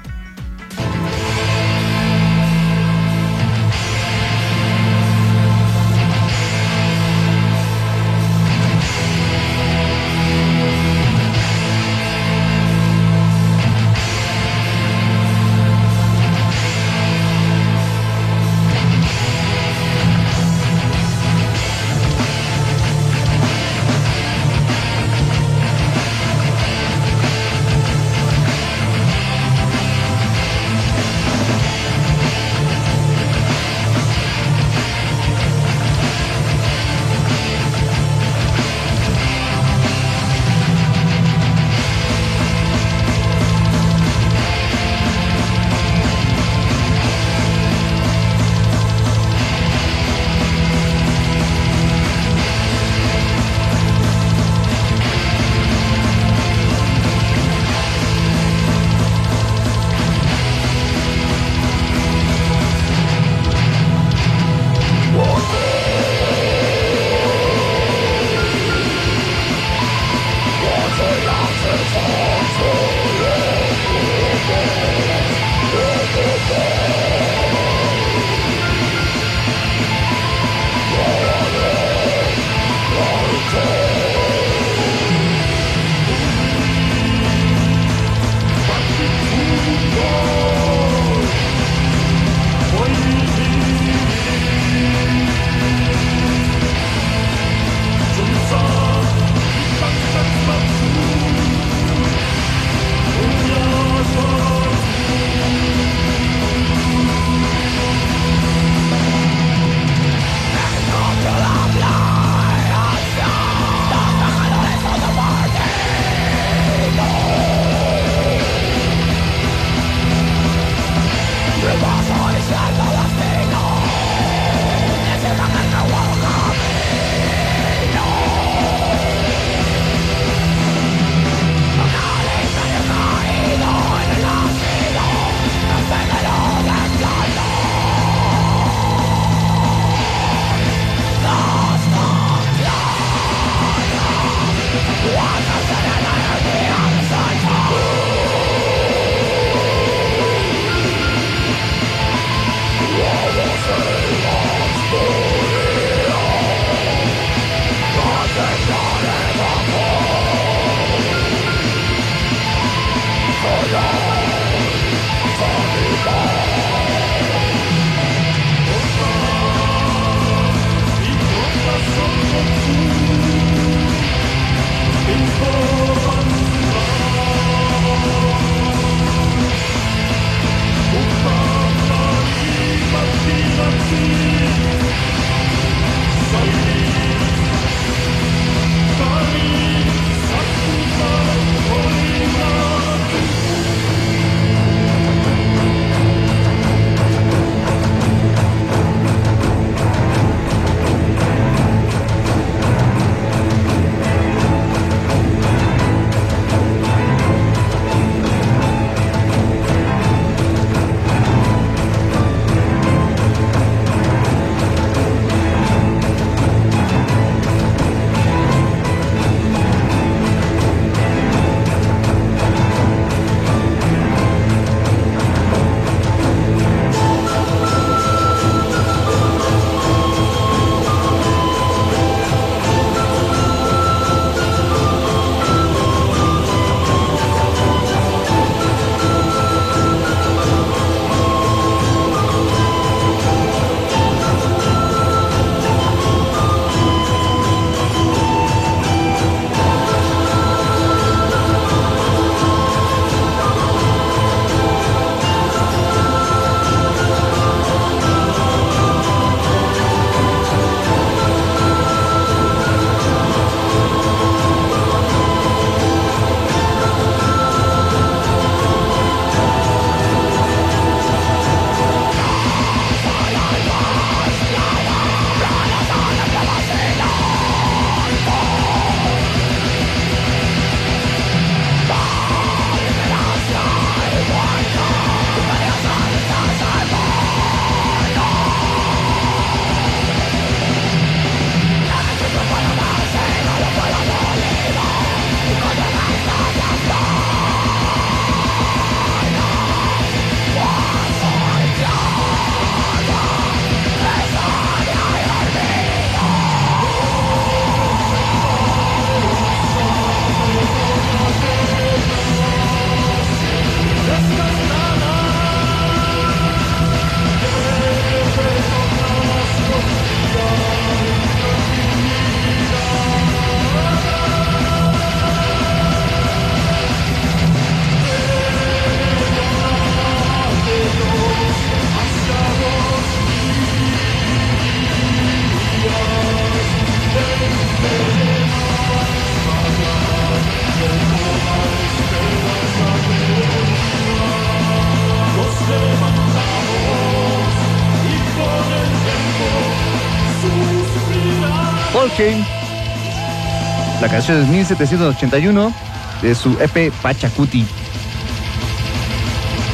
Canción 354.14 354.44
es 354.44 354.48
1781 354.48 355.74
de 356.22 356.36
su 356.36 356.56
EP 356.60 356.94
Pachacuti. 357.02 357.66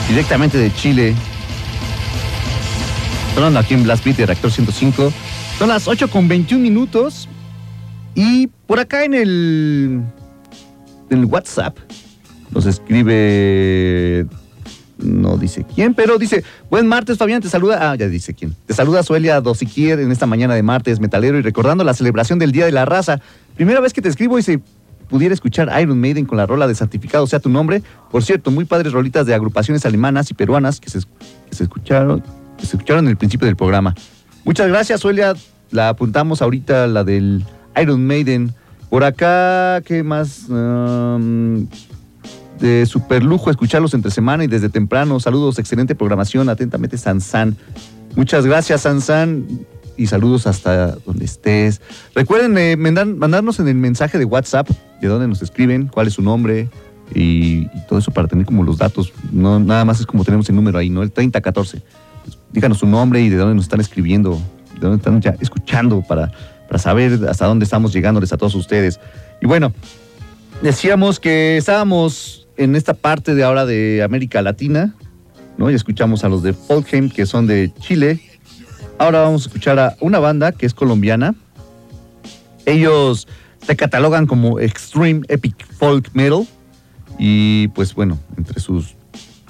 Directamente 0.07 0.57
de 0.57 0.74
Chile. 0.74 1.14
Sonando 3.36 3.60
aquí 3.60 3.74
en 3.74 3.84
Blast 3.84 4.06
Beat 4.06 4.16
de 4.16 4.26
Reactor 4.28 4.49
105. 4.49 5.11
Son 5.57 5.68
las 5.68 5.90
8 5.90 6.10
con 6.10 6.30
21 6.30 6.64
minutos. 6.64 7.28
Y 8.16 8.48
por 8.66 8.80
acá 8.80 9.03
en 9.03 9.14
el, 9.14 10.03
en 11.10 11.20
el 11.20 11.26
WhatsApp 11.26 11.78
nos 12.52 12.66
escribe 12.66 14.26
no 14.99 15.38
dice 15.38 15.66
quién, 15.76 15.94
pero 15.94 16.18
dice, 16.18 16.44
buen 16.70 16.88
martes 16.88 17.18
Fabián, 17.18 17.41
te 17.41 17.49
saluda, 17.49 17.91
ah, 17.91 17.95
ya 17.95 18.07
dice 18.07 18.34
quién, 18.34 18.56
te 18.66 18.74
saluda 18.74 19.03
Suelia 19.03 19.40
Dosiquier 19.41 19.99
en 19.99 20.11
esta 20.11 20.26
mañana 20.26 20.56
de 20.56 20.64
martes 20.64 20.99
metalero 20.99 21.38
y 21.38 21.41
recordando 21.41 21.84
la 21.84 21.94
celebración 21.94 22.40
del 22.40 22.52
Día 22.52 22.66
de 22.66 22.72
la 22.72 22.86
Raza. 22.86 23.22
Primera 23.60 23.81
vez 23.81 23.91
que 23.91 24.02
te 24.02 24.07
escribo 24.07 24.40
y 24.40 24.41
si 24.41 24.61
pudiera 25.10 25.34
escuchar 25.34 25.69
Iron 25.81 25.99
Maiden 25.99 26.23
con 26.23 26.38
la 26.38 26.45
rola 26.45 26.65
de 26.65 26.73
Santificado 26.76 27.27
sea 27.27 27.41
tu 27.41 27.49
nombre. 27.49 27.84
Por 28.10 28.23
cierto, 28.23 28.52
muy 28.52 28.64
padres 28.64 28.94
rolitas 28.94 29.26
de 29.26 29.34
agrupaciones 29.34 29.86
alemanas 29.86 30.31
y 30.31 30.34
peruanas 30.34 30.80
que 30.80 30.90
se, 30.90 31.02
se 31.02 31.64
escucharon, 31.64 32.23
se 32.57 32.77
escucharon 32.77 33.03
en 33.03 33.10
el 33.10 33.18
principio 33.18 33.48
del 33.48 33.57
programa. 33.57 33.94
Muchas 34.45 34.69
gracias, 34.69 35.02
Suelia. 35.02 35.34
La 35.72 35.90
apuntamos 35.90 36.41
ahorita, 36.41 36.88
la 36.88 37.03
del 37.03 37.44
Iron 37.81 38.07
Maiden. 38.07 38.53
Por 38.90 39.03
acá, 39.03 39.81
¿qué 39.81 40.03
más? 40.03 40.45
De 42.61 42.86
super 42.86 43.23
lujo 43.23 43.52
escucharlos 43.52 43.94
entre 43.94 44.10
semana 44.10 44.45
y 44.45 44.48
desde 44.48 44.69
temprano. 44.69 45.19
Saludos, 45.19 45.60
excelente 45.60 45.95
programación. 45.95 46.48
Atentamente, 46.48 46.98
Sansan. 46.98 47.57
Muchas 48.15 48.45
gracias, 48.45 48.84
Sansan. 48.84 49.45
Y 49.99 50.07
saludos 50.07 50.47
hasta 50.47 50.95
donde 51.05 51.26
estés. 51.26 51.81
Recuerden 52.15 52.57
eh, 52.57 52.77
mandarnos 52.77 53.59
en 53.59 53.67
el 53.67 53.76
mensaje 53.76 54.17
de 54.17 54.23
WhatsApp 54.23 54.69
de 55.01 55.07
dónde 55.09 55.27
nos 55.27 55.41
escriben, 55.41 55.88
cuál 55.88 56.07
es 56.07 56.13
su 56.13 56.21
nombre 56.21 56.69
y, 57.13 57.65
todo 57.89 57.99
eso 57.99 58.09
para 58.11 58.30
tener 58.30 58.45
como 58.45 58.63
los 58.63 58.77
datos. 58.77 59.11
No, 59.34 59.59
nada 59.59 59.84
más 59.84 59.99
es 59.99 60.05
como 60.05 60.23
tenemos 60.23 60.47
el 60.47 60.55
número 60.55 60.77
ahí, 60.77 60.89
¿no? 60.89 61.03
El 61.03 61.11
3014. 61.11 61.81
Díganos 62.53 62.77
su 62.77 62.88
nombre 62.88 63.19
y 63.19 63.27
de 63.27 63.35
dónde 63.35 63.55
nos 63.55 63.65
están 63.65 63.81
escribiendo, 63.81 64.39
de 64.76 64.80
dónde 64.80 64.97
están 64.97 65.19
ya 65.19 65.35
escuchando 65.41 66.01
para, 66.01 66.31
para 66.67 66.80
saber 66.80 67.19
hasta 67.27 67.45
dónde 67.45 67.65
estamos 67.65 67.91
llegándoles 67.91 68.31
a 68.31 68.38
todos 68.38 68.55
ustedes. 68.55 69.01
Y 69.41 69.47
bueno, 69.47 69.73
decíamos 70.63 71.19
que 71.19 71.57
estábamos 71.57 72.47
en 72.55 72.77
esta 72.77 72.93
parte 72.93 73.35
de 73.35 73.43
ahora 73.43 73.65
de 73.65 74.01
América 74.01 74.41
Latina, 74.41 74.95
¿no? 75.57 75.69
Ya 75.69 75.76
escuchamos 75.76 76.23
a 76.23 76.30
los 76.30 76.41
de 76.41 76.53
Folkheim, 76.53 77.09
que 77.09 77.26
son 77.26 77.47
de 77.47 77.73
Chile. 77.81 78.21
Ahora 78.99 79.21
vamos 79.21 79.43
a 79.43 79.47
escuchar 79.47 79.80
a 79.80 79.95
una 80.01 80.19
banda 80.19 80.51
que 80.51 80.65
es 80.65 80.73
colombiana. 80.73 81.34
Ellos 82.65 83.30
se 83.65 83.77
catalogan 83.77 84.27
como 84.27 84.59
Extreme 84.59 85.21
Epic 85.30 85.55
Folk 85.77 86.09
Metal. 86.13 86.45
Y 87.17 87.69
pues 87.69 87.95
bueno, 87.95 88.19
entre 88.35 88.59
sus 88.59 88.95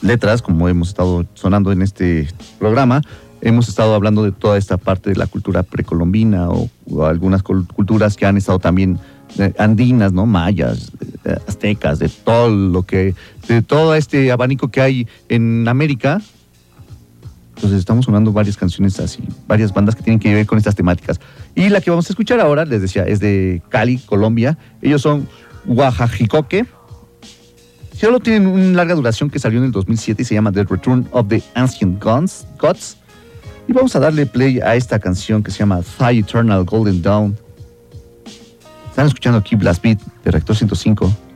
letras, 0.02 0.44
como 0.44 0.70
hemos 0.70 0.90
estado 0.90 1.26
sonando 1.34 1.72
en 1.72 1.82
este 1.82 2.28
programa, 2.60 3.02
hemos 3.42 3.68
estado 3.68 3.96
hablando 3.96 4.22
de 4.24 4.32
toda 4.32 4.56
esta 4.56 4.78
parte 4.78 5.10
de 5.10 5.16
la 5.16 5.26
cultura 5.26 5.64
precolombina 5.64 6.48
o, 6.50 6.70
algunas 7.04 7.42
culturas 7.42 8.18
que 8.18 8.28
han 8.28 8.38
estado 8.38 8.60
también 8.60 9.00
andinas, 9.58 10.14
¿no? 10.14 10.28
Mayas, 10.28 10.92
eh, 11.26 11.36
aztecas, 11.48 11.98
de 11.98 12.10
todo 12.10 12.50
lo 12.50 12.84
que, 12.84 13.16
de 13.48 13.64
todo 13.64 13.96
este 13.96 14.32
abanico 14.32 14.68
que 14.68 14.82
hay 14.82 15.08
en 15.28 15.68
América. 15.68 16.22
Entonces 17.60 17.80
estamos 17.80 18.06
sonando 18.06 18.32
varias 18.32 18.56
canciones 18.56 18.98
así, 19.02 19.22
varias 19.46 19.74
bandas 19.74 19.94
que 19.94 20.02
tienen 20.02 20.20
que 20.20 20.34
ver 20.34 20.46
con 20.46 20.58
estas 20.58 20.76
temáticas. 20.76 21.20
Y 21.56 21.68
la 21.68 21.82
que 21.82 21.90
vamos 21.90 22.10
a 22.10 22.14
escuchar 22.14 22.40
ahora, 22.40 22.64
les 22.64 22.82
decía, 22.82 23.04
es 23.04 23.20
de 23.20 23.62
Cali, 23.68 23.98
Colombia. 23.98 24.58
Ellos 24.82 25.02
son 25.02 25.28
Oaxajicoque. 25.66 26.66
Solo 27.94 28.22
tienen 28.22 28.48
una 28.48 28.78
larga 28.78 28.96
duración 28.96 29.30
que 29.30 29.40
salió 29.40 29.60
en 29.60 29.66
el 29.66 29.72
2007 29.74 30.22
y 30.22 30.26
se 30.26 30.36
llama 30.36 30.54
The 30.54 30.64
Return 30.64 31.08
of 31.12 31.28
the 31.28 31.44
Ancient 31.56 32.02
Gods. 32.02 32.48
Gods. 32.58 32.98
Y 33.68 33.74
vamos 33.74 33.94
a 33.96 34.00
darle 34.00 34.26
play 34.26 34.62
a 34.62 34.76
esta 34.76 35.00
canción 35.00 35.44
que 35.44 35.52
se 35.52 35.60
llama 35.60 35.82
The 35.98 36.20
Eternal 36.20 36.64
Golden 36.64 37.02
Dawn 37.02 37.38
están 39.00 39.08
escuchando 39.08 39.40
aquí 39.40 39.56
Blast 39.56 39.82
Beat 39.82 40.00
de 40.26 40.32
Rector 40.32 40.58
105. 40.58 41.29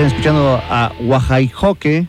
Están 0.00 0.12
escuchando 0.12 0.58
a 0.70 0.92
Wahai 1.02 1.52
Hoke. 1.60 2.08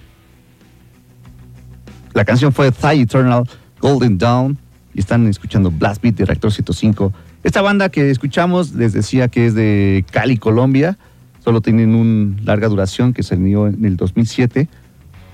La 2.14 2.24
canción 2.24 2.54
fue 2.54 2.72
Thigh 2.72 3.02
Eternal, 3.02 3.44
Golden 3.82 4.18
Dawn. 4.18 4.58
Y 4.94 5.02
están 5.02 5.28
escuchando 5.28 5.70
Blast 5.70 6.02
Beat 6.02 6.16
de 6.16 6.24
Reactor 6.24 6.54
105. 6.54 7.12
Esta 7.44 7.62
banda 7.62 7.90
que 7.90 8.10
escuchamos 8.10 8.72
les 8.76 8.94
decía 8.94 9.28
que 9.28 9.46
es 9.46 9.56
de 9.56 10.06
Cali, 10.10 10.38
Colombia. 10.38 10.98
Solo 11.44 11.60
tienen 11.60 11.94
una 11.94 12.42
larga 12.44 12.70
duración 12.70 13.12
que 13.12 13.24
se 13.24 13.36
dio 13.36 13.68
en 13.68 13.84
el 13.84 13.98
2007. 13.98 14.70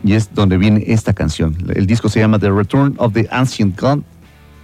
Y 0.03 0.13
es 0.13 0.34
donde 0.34 0.57
viene 0.57 0.84
esta 0.88 1.13
canción. 1.13 1.55
El 1.75 1.85
disco 1.85 2.09
se 2.09 2.21
llama 2.21 2.39
The 2.39 2.49
Return 2.49 2.95
of 2.97 3.13
the 3.13 3.27
Ancient 3.29 3.79
Gun. 3.79 4.03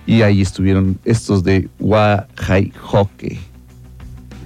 Y 0.08 0.24
ahí 0.24 0.42
estuvieron 0.42 0.98
estos 1.06 1.44
de 1.44 1.70
Wahai 1.80 2.74
Hoke. 2.92 3.53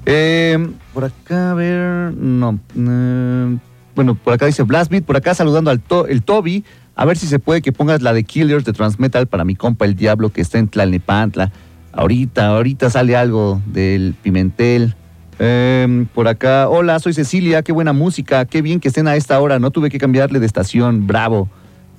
Eh, 0.10 0.58
por 0.94 1.04
acá, 1.04 1.52
a 1.52 1.54
ver. 1.54 2.14
No. 2.16 2.58
eh, 2.76 3.58
bueno, 3.94 4.16
por 4.16 4.34
acá 4.34 4.46
dice 4.46 4.64
Blast 4.64 4.90
Beat. 4.90 5.04
Por 5.04 5.18
acá 5.18 5.36
saludando 5.36 5.70
al 5.70 5.82
el 6.08 6.24
Toby. 6.24 6.64
A 6.96 7.06
ver 7.06 7.18
si 7.18 7.28
se 7.28 7.40
puede 7.40 7.62
que 7.62 7.74
pongas 7.74 8.02
la 8.02 8.14
de 8.14 8.24
Killers 8.24 8.64
de 8.64 8.74
Transmetal 8.74 9.28
para 9.28 9.44
mi 9.44 9.56
compa 9.56 9.86
el 9.86 9.96
Diablo 9.96 10.32
que 10.32 10.42
está 10.42 10.60
en 10.60 10.70
Tlalnepantla. 10.70 11.52
Ahorita, 11.92 12.48
ahorita 12.48 12.90
sale 12.90 13.18
algo 13.18 13.62
del 13.66 14.16
Pimentel. 14.22 14.96
Eh, 15.40 16.06
por 16.16 16.28
acá, 16.28 16.70
hola, 16.70 17.00
soy 17.00 17.14
Cecilia, 17.14 17.62
qué 17.62 17.72
buena 17.72 17.94
música, 17.94 18.46
qué 18.46 18.62
bien 18.62 18.80
que 18.80 18.88
estén 18.88 19.08
a 19.08 19.16
esta 19.16 19.40
hora, 19.40 19.60
no 19.60 19.70
tuve 19.70 19.92
que 19.92 20.00
cambiarle 20.00 20.40
de 20.40 20.46
estación, 20.48 21.06
bravo. 21.06 21.50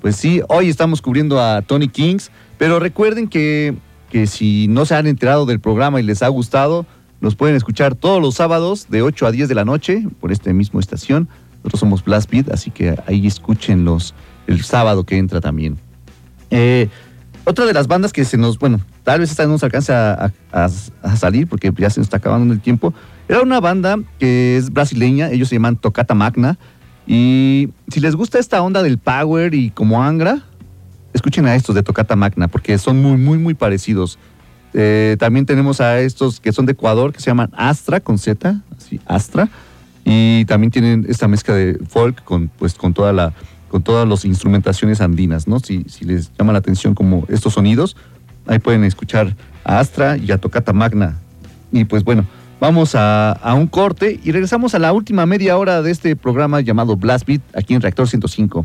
Pues 0.00 0.16
sí, 0.16 0.40
hoy 0.48 0.68
estamos 0.68 1.02
cubriendo 1.02 1.40
a 1.40 1.62
Tony 1.62 1.88
Kings, 1.88 2.32
pero 2.58 2.80
recuerden 2.80 3.28
que, 3.28 3.76
que 4.10 4.26
si 4.26 4.66
no 4.68 4.86
se 4.86 4.96
han 4.96 5.06
enterado 5.06 5.46
del 5.46 5.60
programa 5.60 6.00
y 6.00 6.02
les 6.02 6.22
ha 6.22 6.28
gustado, 6.28 6.86
nos 7.20 7.34
pueden 7.34 7.56
escuchar 7.56 7.94
todos 7.94 8.20
los 8.22 8.34
sábados 8.36 8.86
de 8.88 9.02
8 9.02 9.26
a 9.26 9.30
10 9.32 9.48
de 9.48 9.54
la 9.54 9.64
noche 9.64 10.06
por 10.20 10.30
esta 10.32 10.52
misma 10.52 10.80
estación. 10.80 11.28
Nosotros 11.58 11.80
somos 11.80 12.04
Blast 12.04 12.30
Beat, 12.30 12.50
así 12.52 12.70
que 12.70 12.96
ahí 13.06 13.26
escúchenlos 13.26 14.14
el 14.46 14.62
sábado 14.62 15.04
que 15.04 15.18
entra 15.18 15.40
también. 15.40 15.76
Eh, 16.50 16.88
otra 17.44 17.64
de 17.66 17.72
las 17.72 17.88
bandas 17.88 18.12
que 18.12 18.24
se 18.24 18.36
nos, 18.36 18.58
bueno, 18.58 18.80
tal 19.04 19.20
vez 19.20 19.30
esta 19.30 19.44
no 19.44 19.50
nos 19.52 19.64
alcance 19.64 19.92
a, 19.92 20.12
a- 20.52 20.64
a- 20.64 20.68
a 21.02 21.16
salir 21.16 21.46
porque 21.48 21.72
ya 21.76 21.90
se 21.90 22.00
nos 22.00 22.06
está 22.06 22.18
acabando 22.18 22.52
el 22.54 22.60
tiempo. 22.60 22.94
Era 23.28 23.40
una 23.42 23.60
banda 23.60 23.96
que 24.18 24.56
es 24.56 24.70
brasileña, 24.72 25.30
ellos 25.30 25.48
se 25.48 25.56
llaman 25.56 25.76
Tocata 25.76 26.14
Magna. 26.14 26.58
Y 27.06 27.70
si 27.90 28.00
les 28.00 28.14
gusta 28.14 28.38
esta 28.38 28.62
onda 28.62 28.82
del 28.82 28.98
power 28.98 29.54
y 29.54 29.70
como 29.70 30.02
Angra, 30.02 30.42
escuchen 31.14 31.46
a 31.46 31.54
estos 31.54 31.74
de 31.74 31.82
Tocata 31.82 32.16
Magna 32.16 32.48
porque 32.48 32.76
son 32.78 33.02
muy, 33.02 33.16
muy, 33.16 33.38
muy 33.38 33.54
parecidos. 33.54 34.18
Eh, 34.80 35.16
también 35.18 35.44
tenemos 35.44 35.80
a 35.80 35.98
estos 35.98 36.38
que 36.38 36.52
son 36.52 36.64
de 36.64 36.72
Ecuador 36.72 37.12
que 37.12 37.18
se 37.18 37.26
llaman 37.26 37.50
Astra 37.56 37.98
con 37.98 38.16
Z, 38.16 38.60
así, 38.76 39.00
Astra. 39.06 39.48
Y 40.04 40.44
también 40.44 40.70
tienen 40.70 41.04
esta 41.08 41.26
mezcla 41.26 41.52
de 41.52 41.78
folk 41.88 42.22
con, 42.22 42.46
pues, 42.46 42.74
con 42.74 42.94
toda 42.94 43.12
la 43.12 43.34
con 43.68 43.82
todas 43.82 44.08
las 44.08 44.24
instrumentaciones 44.24 45.02
andinas, 45.02 45.46
¿no? 45.46 45.58
Si, 45.58 45.84
si 45.88 46.06
les 46.06 46.30
llama 46.38 46.52
la 46.52 46.60
atención 46.60 46.94
como 46.94 47.26
estos 47.28 47.52
sonidos, 47.52 47.96
ahí 48.46 48.60
pueden 48.60 48.82
escuchar 48.84 49.36
a 49.62 49.80
Astra 49.80 50.16
y 50.16 50.30
a 50.30 50.38
Tocata 50.38 50.72
Magna. 50.72 51.18
Y 51.70 51.84
pues 51.84 52.02
bueno, 52.04 52.24
vamos 52.60 52.94
a, 52.94 53.32
a 53.32 53.54
un 53.54 53.66
corte 53.66 54.20
y 54.24 54.30
regresamos 54.30 54.74
a 54.74 54.78
la 54.78 54.92
última 54.92 55.26
media 55.26 55.58
hora 55.58 55.82
de 55.82 55.90
este 55.90 56.16
programa 56.16 56.60
llamado 56.62 56.96
Blast 56.96 57.26
Beat 57.26 57.42
aquí 57.54 57.74
en 57.74 57.82
Reactor 57.82 58.08
105. 58.08 58.64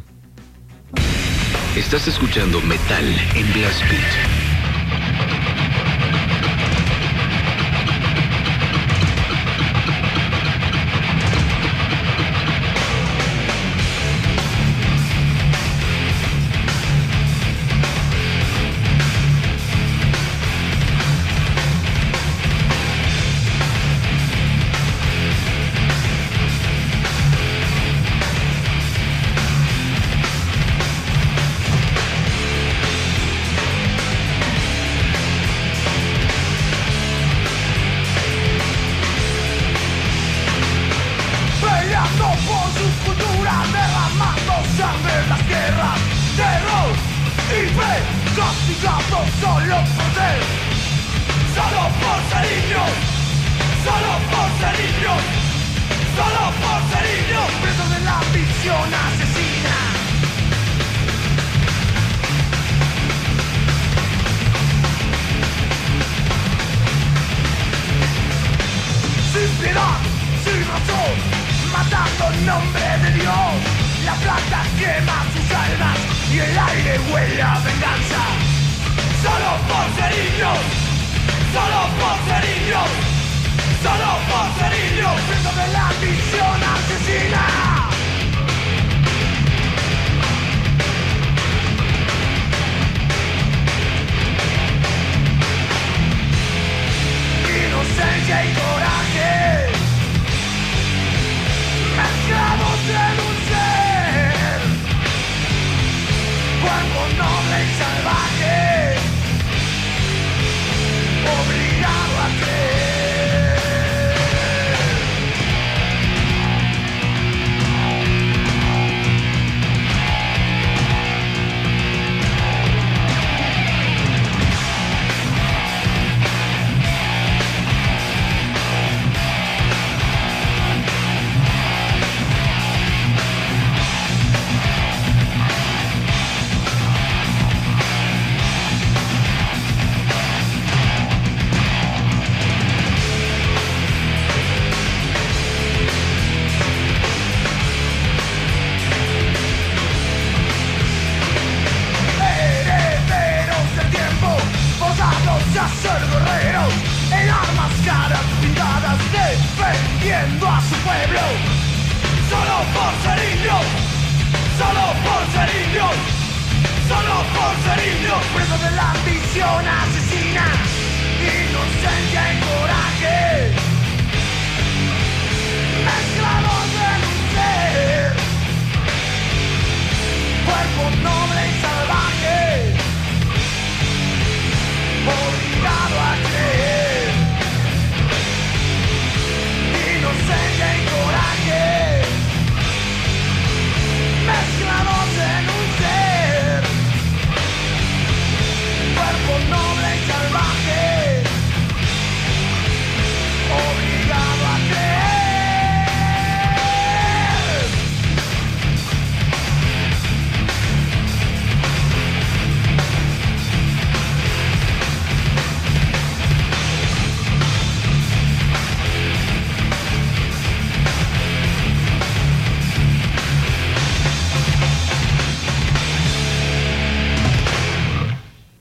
Estás 1.75 2.07
escuchando 2.07 2.61
Metal 2.61 3.03
en 3.35 3.51
Blast 3.51 3.81
Beat. 3.89 4.42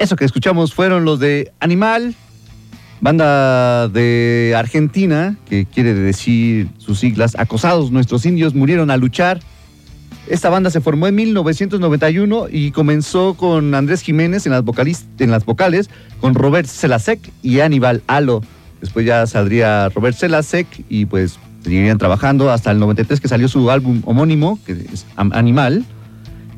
Eso 0.02 0.16
que 0.16 0.24
escuchamos 0.24 0.74
fueron 0.74 1.04
los 1.04 1.20
de 1.20 1.52
Animal, 1.60 2.16
banda 3.00 3.86
de 3.86 4.52
Argentina, 4.56 5.36
que 5.48 5.64
quiere 5.64 5.94
decir 5.94 6.70
sus 6.78 6.98
siglas, 6.98 7.36
acosados 7.38 7.92
nuestros 7.92 8.26
indios 8.26 8.52
murieron 8.52 8.90
a 8.90 8.96
luchar. 8.96 9.38
Esta 10.26 10.50
banda 10.50 10.70
se 10.70 10.80
formó 10.80 11.06
en 11.06 11.14
1991 11.14 12.46
y 12.50 12.72
comenzó 12.72 13.34
con 13.34 13.76
Andrés 13.76 14.02
Jiménez 14.02 14.44
en 14.44 14.50
las, 14.50 14.64
vocales, 15.44 15.88
con 16.20 16.34
Robert 16.34 16.66
Selasek 16.66 17.20
y 17.40 17.60
Aníbal 17.60 18.02
Alo. 18.08 18.42
Después 18.80 19.06
ya 19.06 19.24
saldría 19.28 19.88
Robert 19.90 20.16
Selasek 20.16 20.66
y 20.88 21.06
pues 21.06 21.38
seguirían 21.62 21.98
trabajando 21.98 22.50
hasta 22.50 22.72
el 22.72 22.80
93 22.80 23.20
que 23.20 23.28
salió 23.28 23.46
su 23.46 23.70
álbum 23.70 24.02
homónimo, 24.04 24.58
que 24.66 24.72
es 24.72 25.06
Animal. 25.14 25.84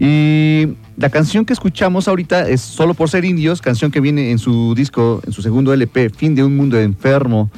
Y 0.01 0.77
la 0.97 1.11
canción 1.11 1.45
que 1.45 1.53
escuchamos 1.53 2.07
ahorita 2.07 2.49
es 2.49 2.61
Solo 2.61 2.95
por 2.95 3.11
ser 3.11 3.25
indios, 3.25 3.61
canción 3.61 3.91
que 3.91 4.01
viene 4.01 4.31
en 4.31 4.39
su 4.39 4.75
disco, 4.75 5.21
en 5.27 5.33
su 5.33 5.43
segundo 5.43 5.73
LP, 5.73 6.11
Fin 6.11 6.35
de 6.35 6.45
un 6.45 6.57
mundo 6.57 6.79
enfermo. 6.79 7.51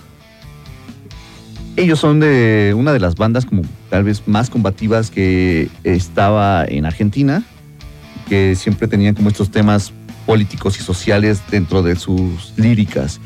Ellos 1.76 1.98
son 1.98 2.20
de 2.20 2.74
una 2.76 2.92
de 2.92 3.00
las 3.00 3.16
bandas 3.16 3.44
como 3.44 3.62
tal 3.90 4.04
vez 4.04 4.22
más 4.26 4.48
combativas 4.48 5.10
que 5.10 5.68
estaba 5.84 6.64
en 6.64 6.86
Argentina, 6.86 7.44
que 8.28 8.54
siempre 8.54 8.88
tenían 8.88 9.14
como 9.14 9.28
estos 9.28 9.50
temas 9.50 9.92
políticos 10.24 10.80
y 10.80 10.82
sociales 10.82 11.42
dentro 11.50 11.82
de 11.82 11.96
sus 11.96 12.54
líricas. 12.56 13.20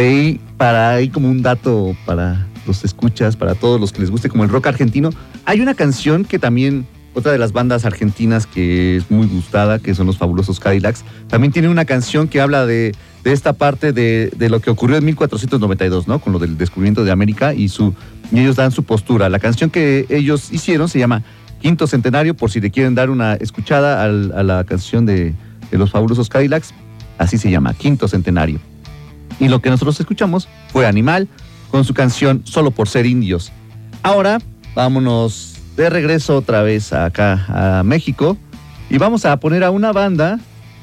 Y 0.00 0.38
para 0.56 0.90
ahí 0.90 1.08
como 1.08 1.28
un 1.28 1.42
dato 1.42 1.96
para 2.06 2.46
los 2.66 2.84
escuchas, 2.84 3.36
para 3.36 3.56
todos 3.56 3.80
los 3.80 3.92
que 3.92 4.00
les 4.00 4.10
guste 4.10 4.28
como 4.28 4.44
el 4.44 4.50
rock 4.50 4.68
argentino, 4.68 5.10
hay 5.44 5.60
una 5.60 5.74
canción 5.74 6.24
que 6.24 6.38
también 6.38 6.86
otra 7.14 7.32
de 7.32 7.38
las 7.38 7.52
bandas 7.52 7.84
argentinas 7.84 8.46
que 8.46 8.96
es 8.96 9.10
muy 9.10 9.26
gustada, 9.26 9.78
que 9.78 9.94
son 9.94 10.06
los 10.06 10.18
fabulosos 10.18 10.60
Cadillacs, 10.60 11.04
también 11.28 11.52
tiene 11.52 11.68
una 11.68 11.84
canción 11.84 12.28
que 12.28 12.40
habla 12.40 12.66
de, 12.66 12.94
esta 13.24 13.54
parte 13.54 13.92
de, 13.92 14.30
lo 14.50 14.60
que 14.60 14.70
ocurrió 14.70 14.96
en 14.96 15.04
1492, 15.04 16.08
¿no? 16.08 16.18
Con 16.18 16.32
lo 16.32 16.38
del 16.38 16.58
descubrimiento 16.58 17.04
de 17.04 17.12
América 17.12 17.54
y, 17.54 17.68
su, 17.68 17.94
y 18.32 18.40
ellos 18.40 18.56
dan 18.56 18.72
su 18.72 18.82
postura. 18.82 19.28
La 19.28 19.38
canción 19.38 19.70
que 19.70 20.06
ellos 20.10 20.52
hicieron 20.52 20.88
se 20.88 20.98
llama 20.98 21.22
Quinto 21.60 21.86
Centenario, 21.86 22.34
por 22.34 22.50
si 22.50 22.60
le 22.60 22.70
quieren 22.70 22.94
dar 22.94 23.08
una 23.08 23.34
escuchada 23.34 24.04
a 24.04 24.08
la 24.42 24.64
canción 24.64 25.06
de, 25.06 25.34
de 25.70 25.78
los 25.78 25.90
fabulosos 25.90 26.28
Cadillacs, 26.28 26.74
así 27.16 27.38
se 27.38 27.50
llama, 27.50 27.74
Quinto 27.74 28.08
Centenario. 28.08 28.60
Y 29.40 29.48
lo 29.48 29.60
que 29.60 29.70
nosotros 29.70 29.98
escuchamos 29.98 30.48
fue 30.72 30.86
Animal 30.86 31.28
con 31.70 31.84
su 31.84 31.94
canción 31.94 32.42
Solo 32.44 32.70
por 32.70 32.88
ser 32.88 33.06
indios. 33.06 33.52
Ahora 34.02 34.38
vámonos 34.74 35.53
de 35.76 35.90
regreso 35.90 36.36
otra 36.36 36.62
vez 36.62 36.92
acá 36.92 37.44
a 37.48 37.82
México 37.82 38.36
y 38.90 38.98
vamos 38.98 39.24
a 39.24 39.38
poner 39.40 39.64
a 39.64 39.70
una 39.70 39.92
banda 39.92 40.38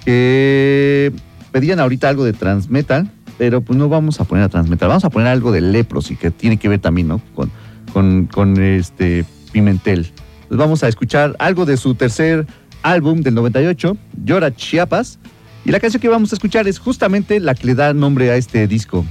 que 0.06 1.14
pedían 1.52 1.80
ahorita 1.80 2.10
algo 2.10 2.24
de 2.26 2.34
transmetal, 2.34 3.10
pero 3.38 3.62
pues 3.62 3.78
no 3.78 3.90
vamos 3.90 4.20
a 4.20 4.26
poner 4.26 4.46
a 4.46 4.50
transmetal, 4.50 4.90
vamos 4.90 5.06
a 5.06 5.10
poner 5.10 5.28
algo 5.28 5.52
de 5.52 5.62
Leprosy 5.62 6.16
que 6.16 6.32
tiene 6.32 6.58
que 6.58 6.68
ver 6.68 6.80
también 6.80 7.08
¿no? 7.08 7.22
con, 7.94 8.28
con, 8.28 8.62
este 8.62 9.26
Pimentel. 9.52 10.12
Pues 10.48 10.58
vamos 10.58 10.84
a 10.84 10.88
escuchar 10.88 11.36
algo 11.40 11.66
de 11.66 11.78
su 11.78 11.96
tercer 11.96 12.46
álbum 12.84 13.22
del 13.22 13.36
98, 13.36 13.96
Llora 14.24 14.54
Chiapas, 14.54 15.20
y 15.64 15.72
la 15.72 15.80
canción 15.80 16.02
que 16.02 16.10
vamos 16.10 16.32
a 16.32 16.36
escuchar 16.36 16.68
es 16.68 16.80
justamente 16.80 17.40
la 17.40 17.54
que 17.54 17.68
le 17.68 17.76
da 17.76 17.94
nombre 17.94 18.32
a 18.32 18.36
este 18.36 18.68
disco. 18.68 19.06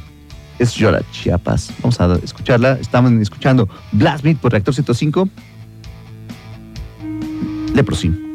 Es 0.58 0.74
Llora 0.74 1.00
Chiapas. 1.12 1.72
Vamos 1.80 2.00
a 2.00 2.18
escucharla. 2.22 2.72
Estamos 2.80 3.12
escuchando 3.12 3.68
Blast 3.92 4.24
Beat 4.24 4.38
por 4.38 4.52
Reactor 4.52 4.74
105 4.74 5.28
Leprosy. 7.74 8.29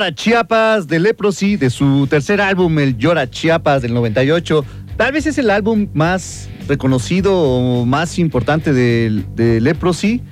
Llora 0.00 0.14
Chiapas 0.14 0.88
de 0.88 0.98
Leprosy, 0.98 1.56
de 1.58 1.68
su 1.68 2.06
tercer 2.06 2.40
álbum, 2.40 2.78
el 2.78 2.96
Llora 2.96 3.28
Chiapas 3.28 3.82
del 3.82 3.92
98. 3.92 4.64
Tal 4.96 5.12
vez 5.12 5.26
es 5.26 5.36
el 5.36 5.50
álbum 5.50 5.88
más 5.92 6.48
reconocido 6.66 7.38
o 7.38 7.84
más 7.84 8.18
importante 8.18 8.72
de, 8.72 9.22
de 9.34 9.60
Leprosy. 9.60 10.22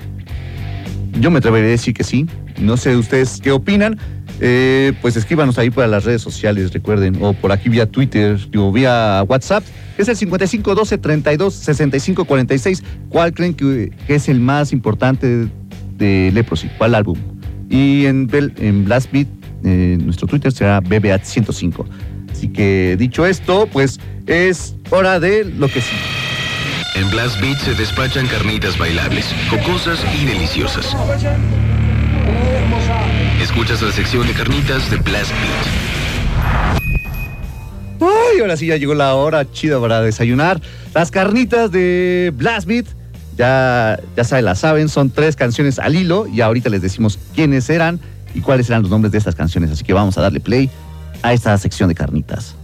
Yo 1.21 1.31
me 1.31 1.41
atrevería 1.41 1.69
a 1.69 1.73
decir 1.73 1.93
que 1.93 2.03
sí. 2.03 2.27
No 2.59 2.79
sé 2.79 2.97
ustedes 2.97 3.43
qué 3.43 3.53
opinan. 3.53 3.99
Eh, 4.41 4.95
pues 5.03 5.17
escríbanos 5.17 5.59
ahí 5.59 5.69
para 5.69 5.87
las 5.87 6.05
redes 6.07 6.23
sociales, 6.23 6.73
recuerden, 6.73 7.19
o 7.21 7.35
por 7.35 7.53
aquí 7.53 7.69
vía 7.69 7.85
Twitter 7.85 8.39
o 8.57 8.73
vía 8.73 9.23
WhatsApp, 9.29 9.65
es 9.99 10.09
el 10.09 10.17
55 10.17 10.77
12 10.77 10.97
32 10.97 11.53
65 11.53 12.25
46. 12.25 12.83
¿Cuál 13.11 13.35
creen 13.35 13.53
que, 13.53 13.93
es 14.09 14.31
el 14.31 14.41
más 14.41 14.73
importante 14.73 15.51
de 15.99 16.31
Leprosy? 16.33 16.71
¿Cuál 16.79 16.95
álbum? 16.95 17.19
Y 17.69 18.07
en, 18.07 18.31
en 18.33 18.87
Blast 18.87 19.13
Beat, 19.13 19.29
eh, 19.65 19.99
nuestro 20.01 20.27
Twitter 20.27 20.53
será 20.53 20.81
BBAT105. 20.81 21.87
Así 22.31 22.49
que 22.49 22.97
dicho 22.99 23.27
esto, 23.27 23.67
pues 23.67 23.99
es 24.27 24.75
hora 24.91 25.19
de 25.19 25.45
lo 25.45 25.69
que 25.69 25.81
sí. 25.81 25.97
En 26.95 27.11
Blast 27.11 27.41
Beat 27.41 27.59
se 27.59 27.75
despachan 27.75 28.27
carnitas 28.27 28.77
bailables, 28.79 29.27
jocosas 29.51 30.05
y 30.21 30.25
deliciosas. 30.25 30.97
Escuchas 33.41 33.83
la 33.83 33.93
sección 33.93 34.27
de 34.27 34.33
carnitas 34.33 34.91
de 34.91 34.97
Blast 34.97 35.31
Beat. 35.31 35.89
Ay, 38.01 38.41
ahora 38.41 38.57
sí 38.57 38.67
ya 38.67 38.77
llegó 38.77 38.95
la 38.95 39.15
hora 39.15 39.51
chida 39.51 39.81
para 39.81 40.01
desayunar. 40.01 40.61
Las 40.95 41.11
carnitas 41.11 41.71
de 41.71 42.33
Blast 42.37 42.67
Beat, 42.67 42.87
ya, 43.37 44.01
ya 44.17 44.25
saben, 44.25 44.45
las 44.45 44.59
saben, 44.59 44.89
son 44.89 45.11
tres 45.11 45.37
canciones 45.37 45.79
al 45.79 45.95
hilo 45.95 46.27
y 46.27 46.41
ahorita 46.41 46.69
les 46.69 46.83
decimos 46.83 47.19
quiénes 47.35 47.71
eran 47.71 48.01
y 48.35 48.41
cuáles 48.41 48.69
eran 48.69 48.83
los 48.83 48.91
nombres 48.91 49.13
de 49.13 49.19
estas 49.19 49.35
canciones. 49.35 49.71
Así 49.71 49.85
que 49.85 49.93
vamos 49.93 50.19
a 50.19 50.23
darle 50.23 50.41
play 50.41 50.71
a 51.23 51.33
esta 51.33 51.57
sección 51.59 51.89
de 51.89 51.95
carnitas. 51.95 52.55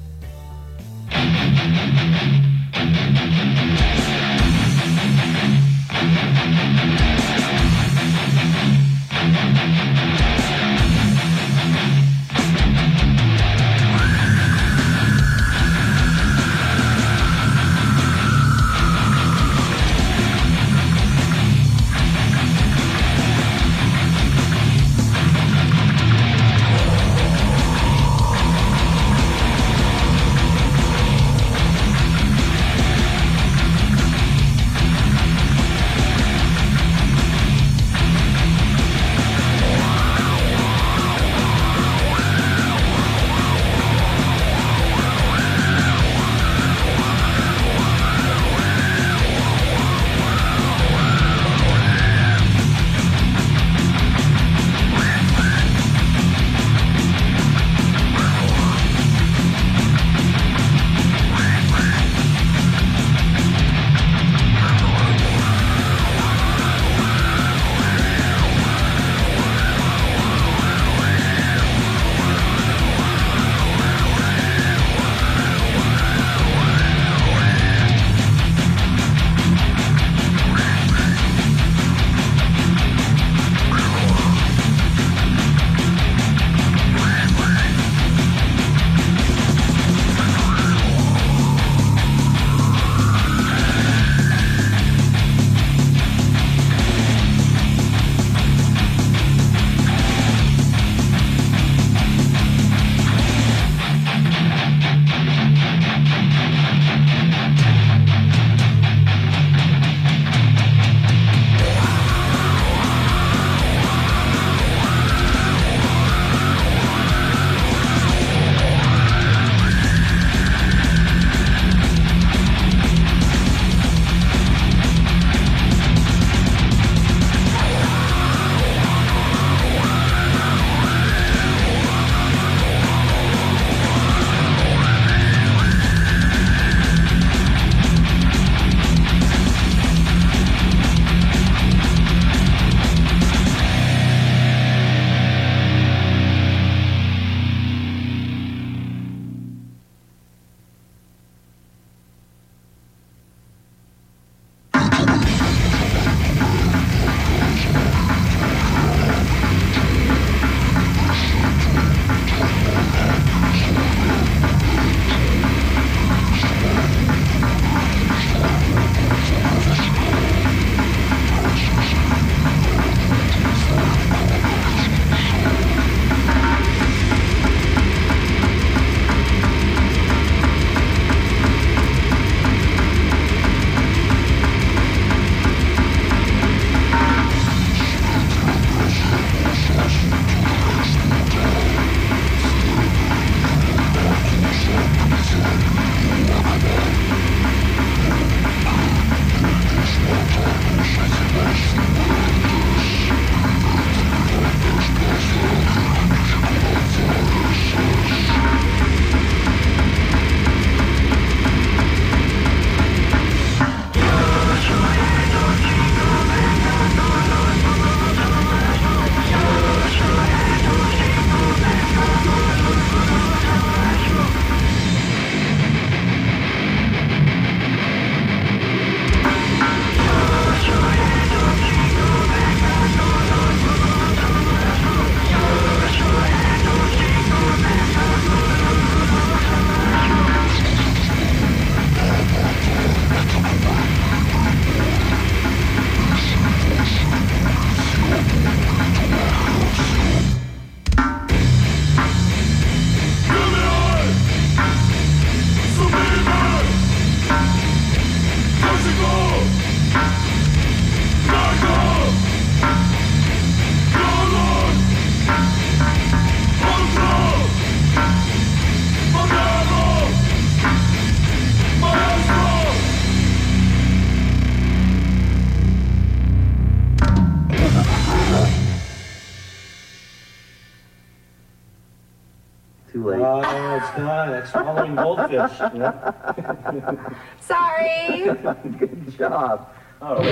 too 282.94 283.04
late. 283.04 283.20
Oh, 283.20 283.40
no, 283.40 283.76
it's 283.76 283.98
not. 283.98 284.28
It's 284.30 284.52
swallowing 284.52 284.94
goldfish. 284.94 285.58
Sorry. 287.40 288.24
Good 288.78 289.18
job. 289.18 289.68
Oh. 290.00 290.22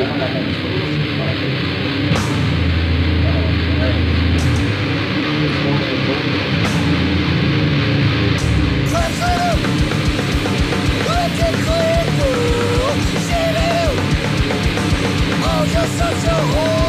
You're 15.73 15.91
such 15.91 16.25
a 16.25 16.37
whore 16.53 16.82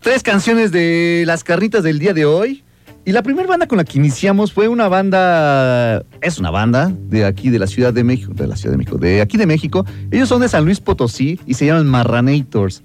Tres 0.00 0.22
canciones 0.22 0.72
de 0.72 1.22
las 1.26 1.44
carnitas 1.44 1.82
del 1.82 1.98
día 1.98 2.12
de 2.12 2.24
hoy. 2.24 2.64
Y 3.04 3.12
la 3.12 3.22
primera 3.22 3.48
banda 3.48 3.66
con 3.66 3.78
la 3.78 3.84
que 3.84 3.98
iniciamos 3.98 4.52
fue 4.52 4.68
una 4.68 4.86
banda, 4.88 6.04
es 6.20 6.38
una 6.38 6.50
banda 6.50 6.92
de 7.08 7.24
aquí 7.24 7.50
de 7.50 7.58
la 7.58 7.66
Ciudad 7.66 7.92
de 7.92 8.04
México, 8.04 8.32
de 8.34 8.46
la 8.46 8.54
Ciudad 8.56 8.72
de 8.72 8.78
México, 8.78 8.98
de 8.98 9.20
aquí 9.20 9.36
de 9.36 9.46
México. 9.46 9.84
Ellos 10.10 10.28
son 10.28 10.40
de 10.40 10.48
San 10.48 10.64
Luis 10.64 10.80
Potosí 10.80 11.40
y 11.46 11.54
se 11.54 11.66
llaman 11.66 11.86
Marranators. 11.86 12.82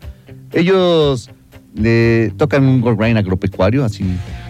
Ellos 0.53 1.29
le 1.77 2.31
tocan 2.37 2.65
un 2.65 2.81
gold 2.81 2.99
grind 2.99 3.17
agropecuario, 3.17 3.85
así 3.85 4.05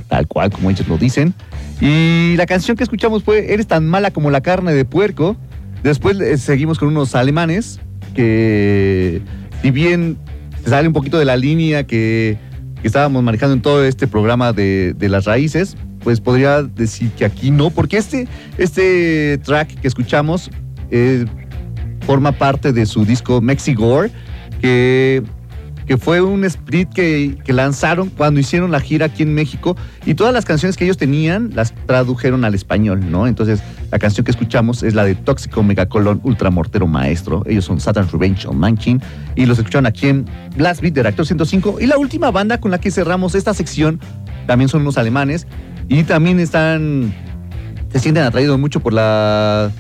tal 0.07 0.27
cual 0.27 0.51
como 0.51 0.69
ellos 0.69 0.87
lo 0.87 0.97
dicen. 0.97 1.33
Y 1.81 2.35
la 2.37 2.45
canción 2.45 2.75
que 2.77 2.83
escuchamos 2.83 3.23
fue 3.23 3.53
Eres 3.53 3.67
tan 3.67 3.87
mala 3.87 4.11
como 4.11 4.31
la 4.31 4.41
carne 4.41 4.73
de 4.73 4.85
puerco. 4.85 5.37
Después 5.83 6.19
eh, 6.19 6.37
seguimos 6.37 6.79
con 6.79 6.87
unos 6.87 7.13
alemanes 7.13 7.79
que, 8.15 9.21
si 9.61 9.71
bien 9.71 10.17
se 10.63 10.71
sale 10.71 10.87
un 10.87 10.93
poquito 10.93 11.19
de 11.19 11.25
la 11.25 11.37
línea 11.37 11.85
que, 11.85 12.37
que 12.81 12.87
estábamos 12.87 13.21
manejando 13.23 13.53
en 13.53 13.61
todo 13.61 13.83
este 13.83 14.07
programa 14.07 14.53
de, 14.53 14.93
de 14.97 15.09
las 15.09 15.25
raíces, 15.25 15.77
pues 16.07 16.21
podría 16.21 16.63
decir 16.63 17.11
que 17.11 17.25
aquí 17.25 17.51
no, 17.51 17.69
porque 17.69 17.97
este, 17.97 18.27
este 18.57 19.37
track 19.39 19.79
que 19.81 19.87
escuchamos 19.87 20.49
eh, 20.89 21.25
forma 22.05 22.31
parte 22.31 22.71
de 22.71 22.85
su 22.85 23.03
disco 23.03 23.41
Mexigore, 23.41 24.09
que, 24.61 25.21
que 25.87 25.97
fue 25.97 26.21
un 26.21 26.43
split 26.43 26.89
que, 26.89 27.37
lanzaron 27.47 28.09
cuando 28.09 28.39
hicieron 28.39 28.71
la 28.71 28.81
gira 28.81 29.05
aquí 29.05 29.23
en 29.23 29.33
México 29.33 29.77
y 30.05 30.15
todas 30.15 30.33
las 30.33 30.43
canciones 30.43 30.75
que 30.75 30.83
ellos 30.83 30.97
tenían 30.97 31.51
las 31.55 31.73
tradujeron 31.85 32.43
al 32.43 32.53
español, 32.53 33.09
¿no? 33.09 33.25
Entonces 33.25 33.63
la 33.89 33.97
canción 33.97 34.25
que 34.25 34.31
escuchamos 34.31 34.83
es 34.83 34.93
la 34.93 35.05
de 35.05 35.15
Tóxico 35.15 35.63
Megacolón 35.63 36.19
Ultramortero 36.23 36.87
Maestro. 36.87 37.43
Ellos 37.47 37.65
son 37.65 37.79
Satan's 37.79 38.11
Revenge 38.11 38.45
on 38.47 38.59
Manchin 38.59 39.01
y 39.35 39.45
los 39.45 39.57
escucharon 39.57 39.85
aquí 39.85 40.09
en 40.09 40.25
Blast 40.57 40.81
Beat 40.81 40.93
de 40.93 41.03
Reactor 41.03 41.25
105. 41.25 41.77
Y 41.79 41.87
la 41.87 41.97
última 41.97 42.31
banda 42.31 42.59
con 42.59 42.69
la 42.69 42.79
que 42.79 42.91
cerramos 42.91 43.33
esta 43.33 43.53
sección 43.53 44.01
también 44.45 44.67
son 44.67 44.81
unos 44.81 44.97
alemanes 44.97 45.47
y 45.87 46.03
también 46.03 46.41
están, 46.41 47.13
se 47.93 47.99
sienten 47.99 48.25
atraídos 48.25 48.59
mucho 48.59 48.81
por 48.81 48.91
la, 48.91 49.71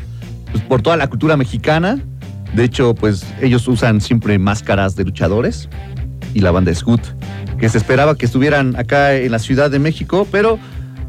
pues, 0.51 0.63
por 0.63 0.81
toda 0.81 0.95
la 0.95 1.07
cultura 1.09 1.35
mexicana. 1.35 1.99
De 2.55 2.63
hecho, 2.63 2.95
pues 2.95 3.25
ellos 3.41 3.67
usan 3.67 3.99
siempre 3.99 4.39
máscaras 4.39 4.95
de 4.95 5.03
luchadores 5.03 5.67
y 6.33 6.39
la 6.39 6.51
banda 6.51 6.71
es 6.71 6.83
Good, 6.83 7.01
que 7.59 7.69
se 7.69 7.77
esperaba 7.77 8.15
que 8.15 8.25
estuvieran 8.25 8.75
acá 8.75 9.15
en 9.15 9.31
la 9.31 9.39
Ciudad 9.39 9.71
de 9.71 9.79
México, 9.79 10.27
pero 10.31 10.59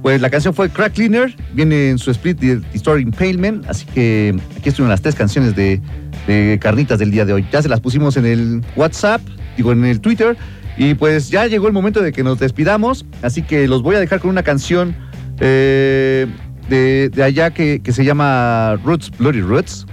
pues 0.03 0.21
la 0.21 0.31
canción 0.31 0.55
fue 0.55 0.71
Crack 0.71 0.95
Cleaner, 0.95 1.35
viene 1.55 1.91
en 1.91 1.99
su 1.99 2.11
split 2.13 2.39
de 2.39 2.61
Story 2.75 3.03
Impalement, 3.03 3.67
así 3.69 3.85
que 3.87 4.35
aquí 4.57 4.69
estuvieron 4.69 4.91
las 4.91 5.03
tres 5.03 5.15
canciones 5.15 5.57
de, 5.57 5.81
de 6.27 6.59
Carnitas 6.61 7.01
del 7.01 7.11
día 7.11 7.25
de 7.25 7.33
hoy. 7.33 7.47
Ya 7.53 7.61
se 7.61 7.69
las 7.69 7.81
pusimos 7.81 8.17
en 8.17 8.25
el 8.25 8.63
WhatsApp, 8.77 9.21
digo 9.57 9.73
en 9.73 9.85
el 9.85 10.01
Twitter, 10.01 10.37
y 10.77 10.95
pues 10.95 11.31
ya 11.31 11.47
llegó 11.47 11.67
el 11.67 11.73
momento 11.73 12.01
de 12.01 12.13
que 12.13 12.23
nos 12.23 12.39
despidamos, 12.39 13.05
así 13.23 13.43
que 13.43 13.67
los 13.67 13.83
voy 13.83 13.97
a 13.97 14.01
dejar 14.01 14.21
con 14.21 14.31
una 14.31 14.45
canción 14.45 14.95
eh, 15.41 16.27
de, 16.69 17.09
de 17.09 17.23
allá 17.25 17.51
que, 17.51 17.81
que 17.83 17.93
se 17.93 18.05
llama 18.05 18.77
Roots, 18.85 19.11
Bloody 19.19 19.41
Roots. 19.41 19.85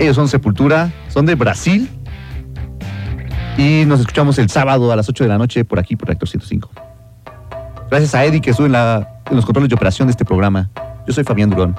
Ellos 0.00 0.16
son 0.16 0.28
Sepultura, 0.28 0.92
son 1.08 1.24
de 1.24 1.36
Brasil. 1.36 1.88
Y 3.58 3.84
nos 3.86 4.00
escuchamos 4.00 4.38
el 4.38 4.50
sábado 4.50 4.92
a 4.92 4.96
las 4.96 5.08
8 5.08 5.24
de 5.24 5.28
la 5.28 5.38
noche 5.38 5.64
por 5.64 5.78
aquí, 5.78 5.96
por 5.96 6.08
Reactor 6.08 6.28
105. 6.28 6.70
Gracias 7.90 8.14
a 8.14 8.24
Eddie 8.24 8.40
que 8.40 8.50
estuvo 8.50 8.66
en, 8.66 8.74
en 8.74 9.36
los 9.36 9.46
controles 9.46 9.70
de 9.70 9.74
operación 9.74 10.08
de 10.08 10.12
este 10.12 10.24
programa. 10.24 10.70
Yo 11.06 11.14
soy 11.14 11.24
Fabián 11.24 11.50
Durón. 11.50 11.74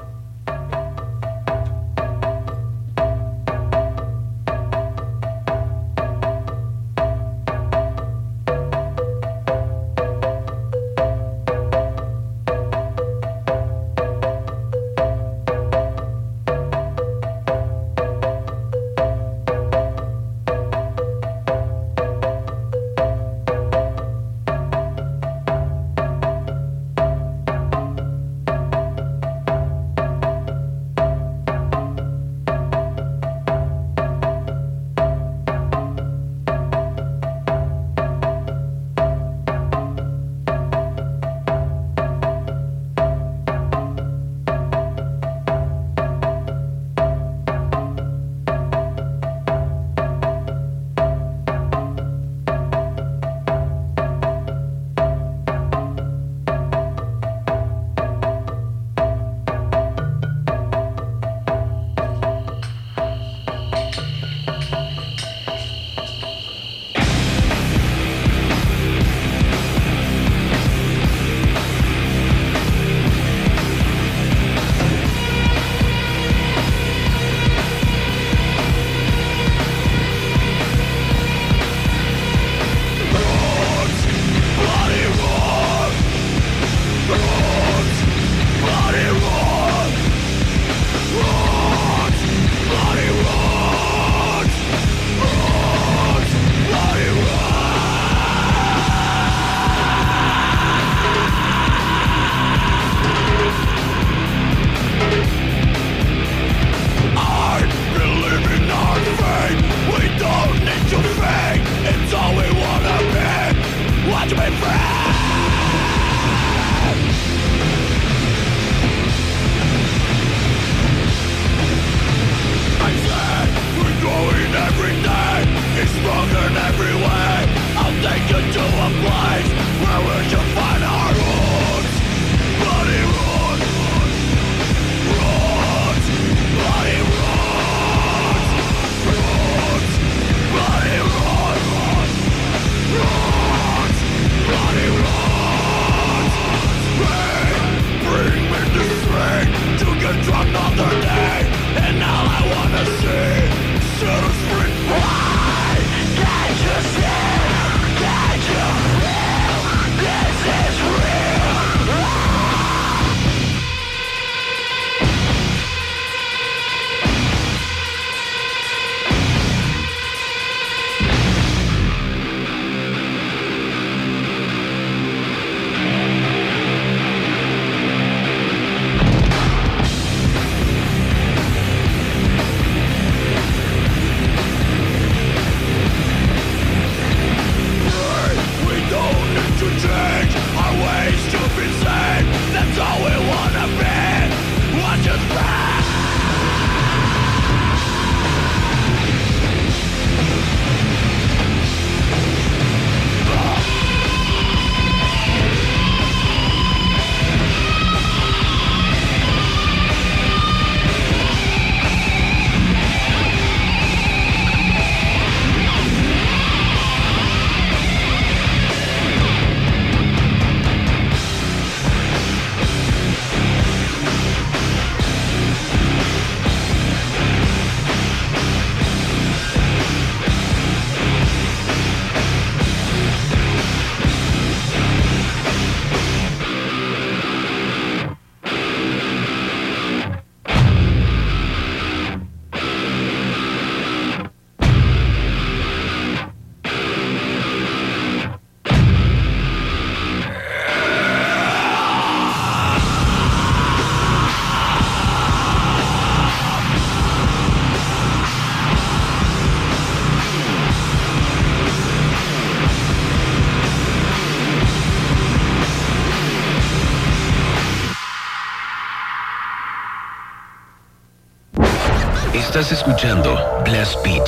Estás 272.59 272.79
escuchando 272.79 273.35
Blast 273.65 274.03
Beat. 274.03 274.27